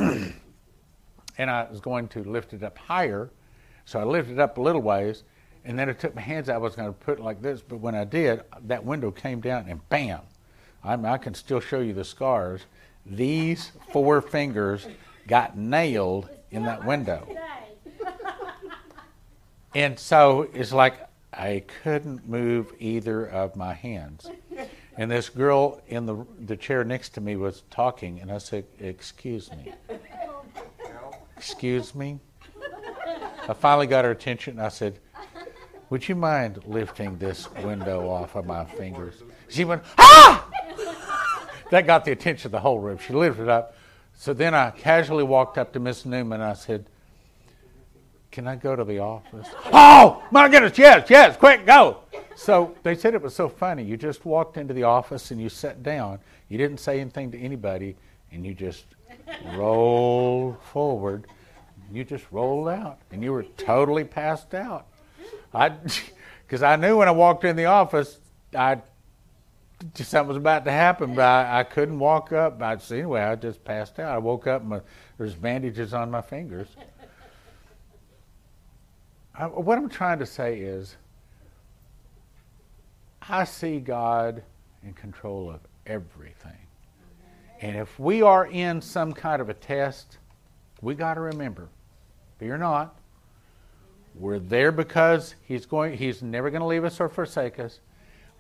[1.39, 3.31] and I was going to lift it up higher.
[3.85, 5.23] So I lifted it up a little ways,
[5.65, 6.57] and then I took my hands out.
[6.57, 9.41] I was going to put it like this, but when I did, that window came
[9.41, 10.21] down, and bam!
[10.85, 12.63] I, I can still show you the scars.
[13.07, 14.87] These four fingers
[15.27, 17.27] got nailed in that window.
[19.75, 24.31] And so it's like I couldn't move either of my hands.
[24.97, 28.65] And this girl in the, the chair next to me was talking, and I said,
[28.81, 29.73] Excuse me.
[31.39, 32.19] Excuse me.
[33.49, 34.99] I finally got her attention, I said,
[35.89, 39.23] Would you mind lifting this window off of my fingers?
[39.49, 40.45] She went, Ah!
[41.71, 42.99] That got the attention of the whole room.
[42.99, 43.75] She lifted it up.
[44.15, 46.87] So then I casually walked up to Miss Newman, and I said,
[48.31, 49.49] can I go to the office?
[49.73, 51.99] Oh, my goodness, yes, yes, quick, go.
[52.37, 53.83] So they said it was so funny.
[53.83, 56.19] You just walked into the office and you sat down.
[56.49, 57.97] You didn't say anything to anybody,
[58.31, 58.85] and you just
[59.55, 61.27] rolled forward.
[61.91, 64.87] You just rolled out, and you were totally passed out.
[65.55, 65.69] I,
[66.47, 68.19] because I knew when I walked in the office,
[68.55, 68.83] I
[69.95, 72.61] something was about to happen, but I, I couldn't walk up.
[72.61, 74.13] I, so anyway, I just passed out.
[74.13, 74.81] I woke up, and my,
[75.17, 76.69] there's bandages on my fingers.
[79.35, 80.97] I, what I'm trying to say is,
[83.23, 84.43] I see God
[84.83, 86.68] in control of everything.
[87.61, 90.19] And if we are in some kind of a test,
[90.81, 91.69] we got to remember,
[92.39, 92.97] fear not.
[94.15, 97.81] We're there because he's going he's never going to leave us or forsake us.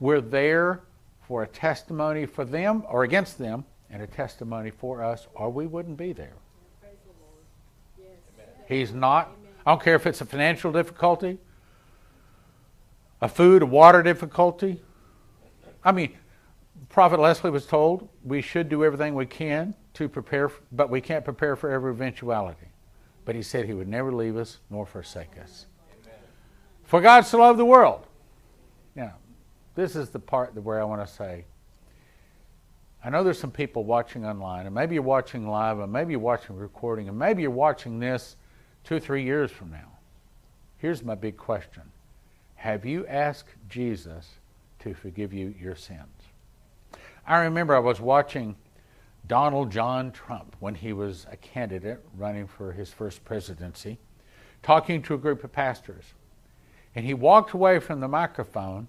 [0.01, 0.81] We're there
[1.20, 5.66] for a testimony for them or against them and a testimony for us or we
[5.66, 6.35] wouldn't be there.
[8.66, 9.32] He's not
[9.65, 11.39] I don't care if it's a financial difficulty,
[13.20, 14.81] a food, a water difficulty.
[15.85, 16.16] I mean,
[16.98, 21.24] Prophet Leslie was told we should do everything we can to prepare, but we can't
[21.24, 22.66] prepare for every eventuality.
[23.24, 25.66] But he said he would never leave us nor forsake us.
[25.92, 26.18] Amen.
[26.82, 28.04] For God so loved the world.
[28.96, 29.14] Now,
[29.76, 31.44] this is the part where I want to say,
[33.04, 36.18] I know there's some people watching online, and maybe you're watching live, and maybe you're
[36.18, 38.34] watching recording, and maybe you're watching this
[38.82, 39.92] two or three years from now.
[40.78, 41.84] Here's my big question
[42.56, 44.30] Have you asked Jesus
[44.80, 46.18] to forgive you your sins?
[47.28, 48.56] I remember I was watching
[49.26, 53.98] Donald John Trump when he was a candidate running for his first presidency.
[54.62, 56.14] talking to a group of pastors.
[56.94, 58.88] And he walked away from the microphone,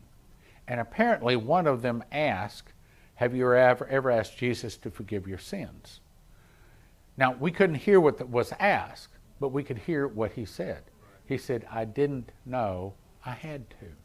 [0.68, 2.74] and apparently one of them asked,
[3.16, 6.00] Have you ever, ever asked Jesus to forgive your sins?
[7.18, 10.84] Now, we couldn't hear what was asked, but we could hear what he said.
[11.26, 12.94] He said, I didn't know
[13.26, 13.99] I had to.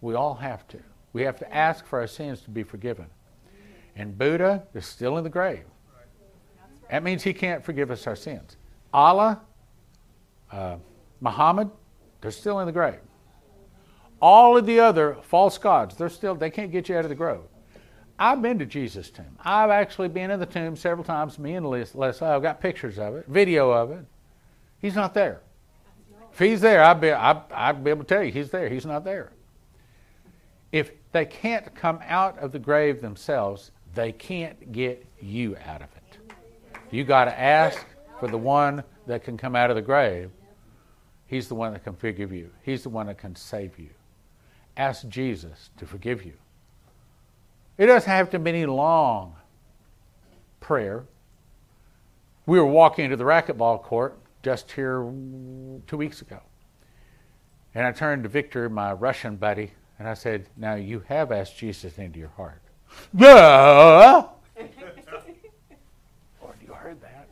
[0.00, 0.78] We all have to.
[1.12, 3.06] We have to ask for our sins to be forgiven.
[3.96, 5.64] And Buddha is still in the grave.
[6.90, 8.56] That means he can't forgive us our sins.
[8.92, 9.40] Allah,
[10.50, 10.76] uh,
[11.20, 11.70] Muhammad,
[12.20, 13.00] they're still in the grave.
[14.20, 17.14] All of the other false gods, they're still, they can't get you out of the
[17.14, 17.40] grave.
[18.18, 19.38] I've been to Jesus' tomb.
[19.42, 21.38] I've actually been in the tomb several times.
[21.38, 24.04] Me and Les, Les I've got pictures of it, video of it.
[24.78, 25.40] He's not there.
[26.32, 28.68] If he's there, I'd be, I'd, I'd be able to tell you he's there.
[28.68, 29.32] He's not there.
[31.12, 36.34] They can't come out of the grave themselves, they can't get you out of it.
[36.90, 37.84] You got to ask
[38.18, 40.30] for the one that can come out of the grave.
[41.26, 42.50] He's the one that can forgive you.
[42.62, 43.90] He's the one that can save you.
[44.76, 46.34] Ask Jesus to forgive you.
[47.78, 49.36] It doesn't have to be any long
[50.60, 51.06] prayer.
[52.46, 55.00] We were walking into the racquetball court just here
[55.86, 56.40] two weeks ago.
[57.74, 61.58] And I turned to Victor, my Russian buddy, and I said, Now you have asked
[61.58, 62.62] Jesus into your heart.
[63.16, 64.24] Yeah.
[66.42, 67.28] Lord, you heard that.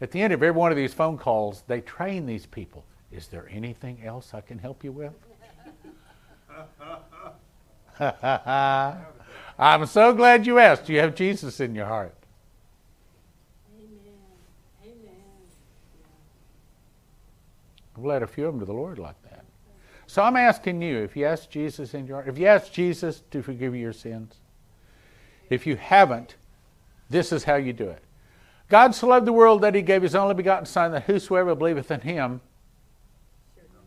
[0.00, 2.84] At the end of every one of these phone calls, they train these people.
[3.12, 5.12] Is there anything else I can help you with?
[9.58, 10.88] I'm so glad you asked.
[10.88, 12.15] You have Jesus in your heart.
[17.96, 19.44] I've led a few of them to the Lord like that.
[20.06, 23.42] So I'm asking you if you ask Jesus in your if you ask Jesus to
[23.42, 24.36] forgive you your sins,
[25.50, 26.36] if you haven't,
[27.10, 28.02] this is how you do it.
[28.68, 31.90] God so loved the world that he gave his only begotten Son, that whosoever believeth
[31.90, 32.40] in him,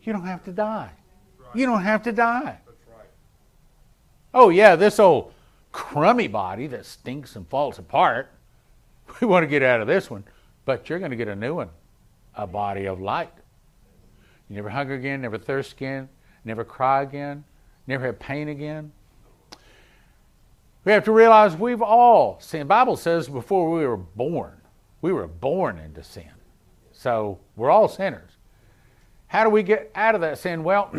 [0.02, 0.90] you don't have to die.
[1.54, 2.58] You don't have to die.
[4.32, 5.32] Oh, yeah, this old
[5.72, 8.30] crummy body that stinks and falls apart,
[9.20, 10.24] we want to get out of this one,
[10.64, 11.70] but you're going to get a new one
[12.36, 13.32] a body of light.
[14.50, 16.08] You never hunger again, never thirst again,
[16.44, 17.44] never cry again,
[17.86, 18.90] never have pain again.
[20.84, 22.62] We have to realize we've all sinned.
[22.62, 24.60] The Bible says before we were born,
[25.02, 26.32] we were born into sin.
[26.90, 28.32] So we're all sinners.
[29.28, 30.64] How do we get out of that sin?
[30.64, 30.90] Well,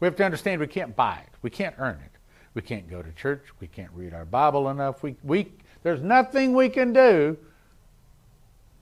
[0.00, 1.32] we have to understand we can't buy it.
[1.42, 2.12] We can't earn it.
[2.54, 3.44] We can't go to church.
[3.60, 5.02] We can't read our Bible enough.
[5.02, 7.36] We, we, there's nothing we can do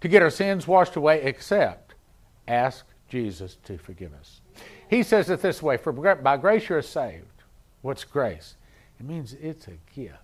[0.01, 1.95] to get our sins washed away except
[2.47, 4.41] ask Jesus to forgive us.
[4.89, 7.43] He says it this way For by grace you're saved.
[7.83, 8.55] What's grace?
[8.99, 10.17] It means it's a gift.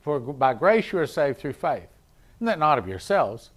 [0.00, 1.88] For by grace you are saved through faith.
[2.38, 3.50] And that not of yourselves.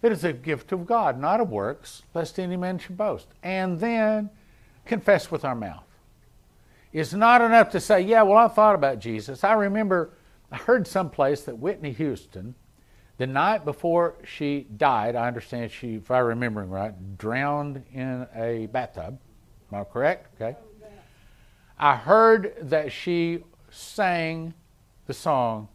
[0.00, 3.26] It is a gift of God, not of works, lest any man should boast.
[3.42, 4.30] And then
[4.84, 5.82] confess with our mouth.
[6.92, 9.42] It's not enough to say, yeah, well, I thought about Jesus.
[9.42, 10.10] I remember
[10.52, 12.54] I heard someplace that Whitney Houston
[13.20, 18.64] the night before she died, I understand she, if I'm remembering right, drowned in a
[18.68, 19.18] bathtub.
[19.70, 20.40] Am I correct?
[20.40, 20.56] Okay.
[21.78, 24.54] I heard that she sang
[25.06, 25.68] the song,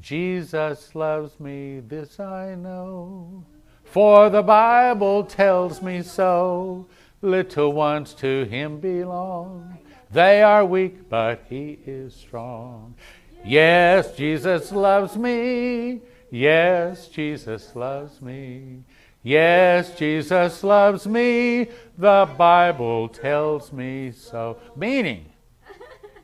[0.00, 3.44] Jesus loves me, this I know,
[3.84, 6.88] for the Bible tells me so.
[7.22, 9.78] Little ones to him belong.
[10.10, 12.96] They are weak, but he is strong.
[13.44, 16.00] Yes, Jesus loves me.
[16.30, 18.82] Yes, Jesus loves me.
[19.22, 21.68] Yes, Jesus loves me.
[21.98, 24.56] The Bible tells me so.
[24.74, 25.26] Meaning,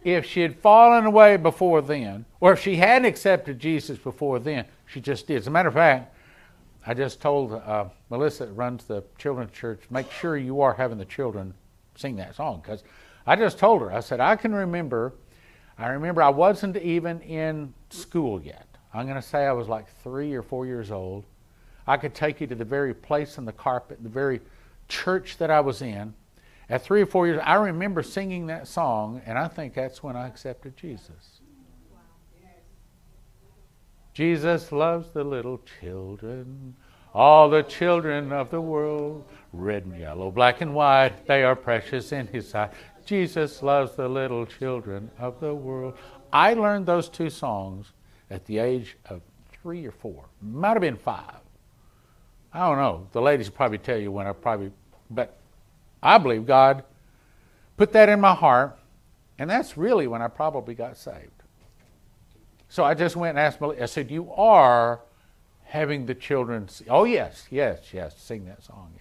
[0.03, 4.65] if she had fallen away before then, or if she hadn't accepted Jesus before then,
[4.87, 5.37] she just did.
[5.37, 6.15] As a matter of fact,
[6.87, 10.97] I just told uh, Melissa that runs the children's church, make sure you are having
[10.97, 11.53] the children
[11.97, 12.61] sing that song.
[12.63, 12.83] Because
[13.27, 15.13] I just told her, I said, I can remember
[15.81, 18.67] I remember I wasn't even in school yet.
[18.93, 21.25] I'm going to say I was like three or four years old.
[21.87, 24.41] I could take you to the very place in the carpet, the very
[24.89, 26.13] church that I was in.
[26.69, 30.17] At three or four years, I remember singing that song, and I think that's when
[30.17, 31.41] I accepted Jesus.
[34.13, 36.77] Jesus loves the little children,
[37.15, 42.13] all the children of the world, red and yellow, black and white, they are precious
[42.13, 42.71] in His sight.
[43.11, 45.99] Jesus loves the little children of the world.
[46.33, 47.91] I learned those two songs
[48.31, 50.27] at the age of three or four.
[50.41, 51.41] Might have been five.
[52.53, 53.09] I don't know.
[53.11, 54.71] The ladies will probably tell you when I probably,
[55.11, 55.37] but
[56.01, 56.85] I believe God
[57.77, 58.79] put that in my heart,
[59.41, 61.43] And that's really when I probably got saved.
[62.69, 65.01] So I just went and asked Melissa, I said, You are
[65.65, 66.69] having the children.
[66.69, 66.85] See.
[66.89, 68.17] Oh, yes, yes, yes.
[68.21, 69.00] Sing that song.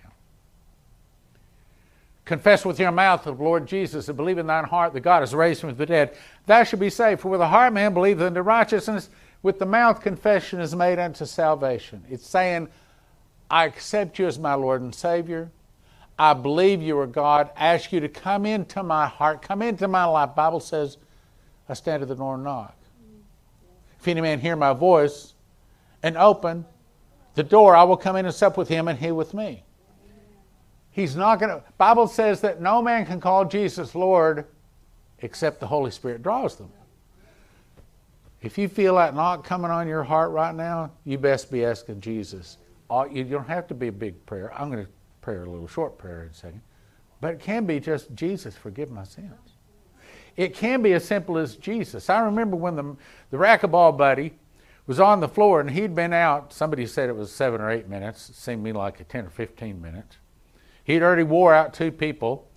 [2.29, 5.33] Confess with your mouth the Lord Jesus and believe in thine heart that God has
[5.33, 6.15] raised him from the dead.
[6.45, 7.21] Thou shalt be saved.
[7.21, 9.09] For with the heart man believeth unto righteousness,
[9.41, 12.05] with the mouth confession is made unto salvation.
[12.07, 12.67] It's saying,
[13.49, 15.49] I accept you as my Lord and Savior.
[16.19, 17.49] I believe you are God.
[17.57, 20.35] I ask you to come into my heart, come into my life.
[20.35, 20.97] Bible says,
[21.67, 22.77] I stand at the door and knock.
[23.99, 25.33] If any man hear my voice
[26.03, 26.65] and open
[27.33, 29.63] the door, I will come in and sup with him and he with me.
[30.91, 31.63] He's not going to.
[31.77, 34.45] Bible says that no man can call Jesus Lord
[35.19, 36.69] except the Holy Spirit draws them.
[38.41, 42.01] If you feel that knock coming on your heart right now, you best be asking
[42.01, 42.57] Jesus.
[43.11, 44.53] You don't have to be a big prayer.
[44.59, 46.61] I'm going to pray a little short prayer in a second.
[47.21, 49.33] But it can be just Jesus, forgive my sins.
[50.37, 52.09] It can be as simple as Jesus.
[52.09, 52.95] I remember when the,
[53.29, 54.33] the racquetball buddy
[54.87, 57.89] was on the floor and he'd been out, somebody said it was seven or eight
[57.89, 58.29] minutes.
[58.29, 60.15] It seemed to me like a 10 or 15 minutes.
[60.89, 62.49] He'd already wore out two people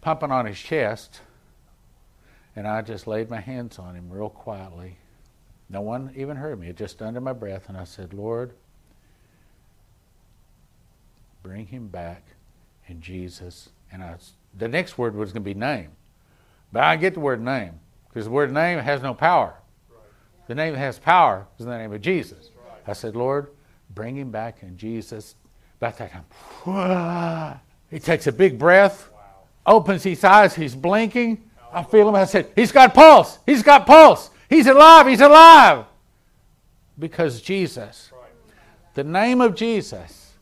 [0.00, 1.20] pumping on his chest.
[2.56, 4.96] And I just laid my hands on him real quietly.
[5.68, 7.68] No one even heard me, just under my breath.
[7.68, 8.54] And I said, Lord,
[11.42, 12.22] bring him back
[12.86, 13.68] in Jesus.
[13.92, 14.16] And I,
[14.56, 15.90] the next word was going to be name.
[16.72, 19.54] But I get the word name because the word name has no power.
[20.46, 22.48] The name that has power is the name of Jesus.
[22.86, 23.48] I said, Lord,
[23.94, 25.34] bring him back in Jesus.
[25.80, 27.60] About that time,
[27.90, 29.08] he takes a big breath,
[29.64, 31.42] opens his eyes, he's blinking.
[31.72, 32.16] I feel him.
[32.16, 33.38] I said, He's got pulse.
[33.46, 34.30] He's got pulse.
[34.48, 35.06] He's alive.
[35.06, 35.84] He's alive.
[36.98, 38.10] Because Jesus,
[38.94, 40.32] the name of Jesus,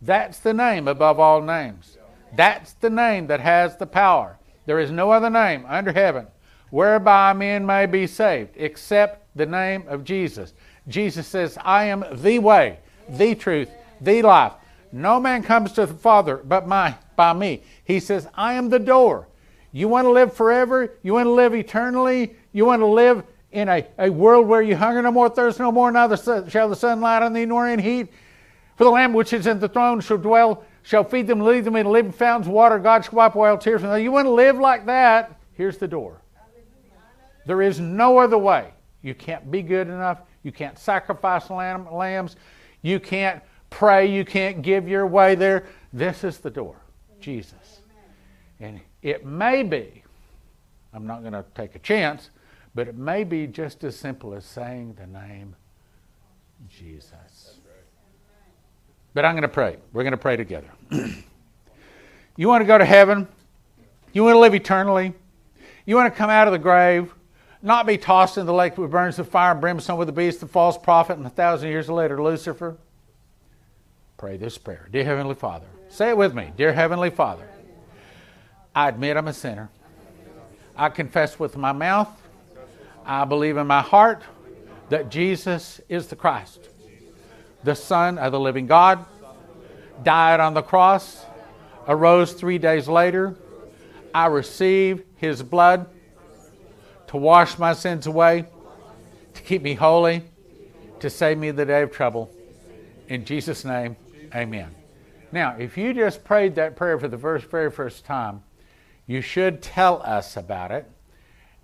[0.00, 1.96] that's the name above all names.
[2.36, 4.38] That's the name that has the power.
[4.66, 6.26] There is no other name under heaven
[6.70, 10.52] whereby men may be saved except the name of Jesus.
[10.88, 14.52] Jesus says, I am the way, the truth, the life.
[14.94, 17.64] No man comes to the Father but my, by me.
[17.82, 19.26] He says, I am the door.
[19.72, 20.94] You want to live forever?
[21.02, 22.36] You want to live eternally?
[22.52, 25.72] You want to live in a, a world where you hunger no more, thirst no
[25.72, 26.16] more, neither
[26.48, 28.06] shall the sun light on thee nor in heat?
[28.76, 31.74] For the Lamb which is in the throne shall dwell, shall feed them, lead them
[31.74, 32.78] in living fountains, water.
[32.78, 34.00] God shall wipe away all tears them.
[34.00, 35.36] You want to live like that?
[35.54, 36.22] Here's the door.
[37.46, 38.70] There is no other way.
[39.02, 40.20] You can't be good enough.
[40.44, 42.36] You can't sacrifice lamb, lambs.
[42.82, 43.42] You can't
[43.74, 44.06] pray.
[44.06, 45.66] You can't give your way there.
[45.92, 46.76] This is the door,
[47.20, 47.80] Jesus.
[48.60, 50.04] And it may be,
[50.92, 52.30] I'm not going to take a chance,
[52.74, 55.56] but it may be just as simple as saying the name
[56.68, 57.58] Jesus.
[59.12, 59.76] But I'm going to pray.
[59.92, 60.70] We're going to pray together.
[62.36, 63.26] you want to go to heaven?
[64.12, 65.12] You want to live eternally?
[65.84, 67.12] You want to come out of the grave,
[67.60, 70.40] not be tossed in the lake that burns with fire and brimstone with the beast,
[70.40, 72.76] the false prophet, and a thousand years later, Lucifer?
[74.24, 74.88] Pray this prayer.
[74.90, 76.50] Dear Heavenly Father, say it with me.
[76.56, 77.46] Dear Heavenly Father,
[78.74, 79.68] I admit I'm a sinner.
[80.74, 82.08] I confess with my mouth.
[83.04, 84.22] I believe in my heart
[84.88, 86.70] that Jesus is the Christ,
[87.64, 89.04] the Son of the living God,
[90.02, 91.26] died on the cross,
[91.86, 93.36] arose three days later.
[94.14, 95.86] I receive his blood
[97.08, 98.46] to wash my sins away,
[99.34, 100.22] to keep me holy,
[101.00, 102.30] to save me the day of trouble.
[103.06, 103.96] In Jesus' name,
[104.34, 104.74] amen.
[105.32, 108.42] Now, if you just prayed that prayer for the first, very first time,
[109.06, 110.90] you should tell us about it.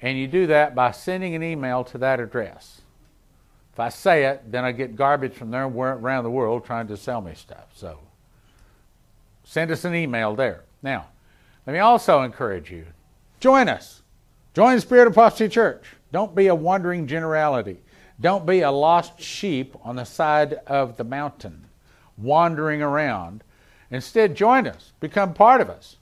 [0.02, 2.81] And you do that by sending an email to that address.
[3.73, 6.97] If I say it, then I get garbage from there around the world trying to
[6.97, 7.66] sell me stuff.
[7.74, 7.99] So
[9.44, 10.65] send us an email there.
[10.82, 11.07] Now,
[11.66, 12.86] let me also encourage you
[13.40, 14.02] join us.
[14.55, 15.84] Join Spirit of Prophecy Church.
[16.12, 17.78] Don't be a wandering generality.
[18.20, 21.66] Don't be a lost sheep on the side of the mountain,
[22.23, 23.42] wandering around.
[23.90, 24.92] Instead, join us.
[25.00, 25.97] Become part of us.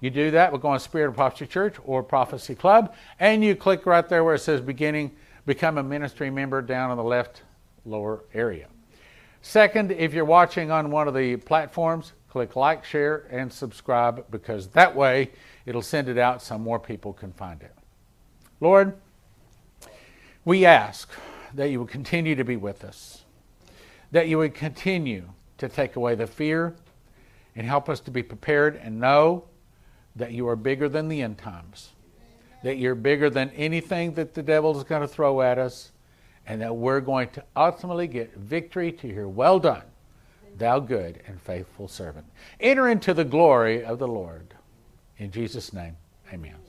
[0.00, 3.56] You do that by going to Spirit of Prophecy Church or Prophecy Club, and you
[3.56, 5.12] click right there where it says beginning,
[5.46, 7.42] become a ministry member down in the left
[7.86, 8.66] lower area.
[9.40, 14.68] Second, if you're watching on one of the platforms, click like, share, and subscribe because
[14.68, 15.30] that way
[15.66, 17.72] it'll send it out so more people can find it.
[18.60, 18.96] Lord,
[20.44, 21.10] we ask
[21.54, 23.22] that you would continue to be with us,
[24.10, 26.74] that you would continue to take away the fear
[27.56, 29.44] and help us to be prepared and know
[30.16, 31.90] that you are bigger than the end times,
[32.62, 35.92] that you're bigger than anything that the devil is going to throw at us,
[36.46, 39.84] and that we're going to ultimately get victory to hear, Well done,
[40.56, 42.26] thou good and faithful servant.
[42.60, 44.54] Enter into the glory of the Lord.
[45.18, 45.96] In Jesus' name,
[46.32, 46.63] amen.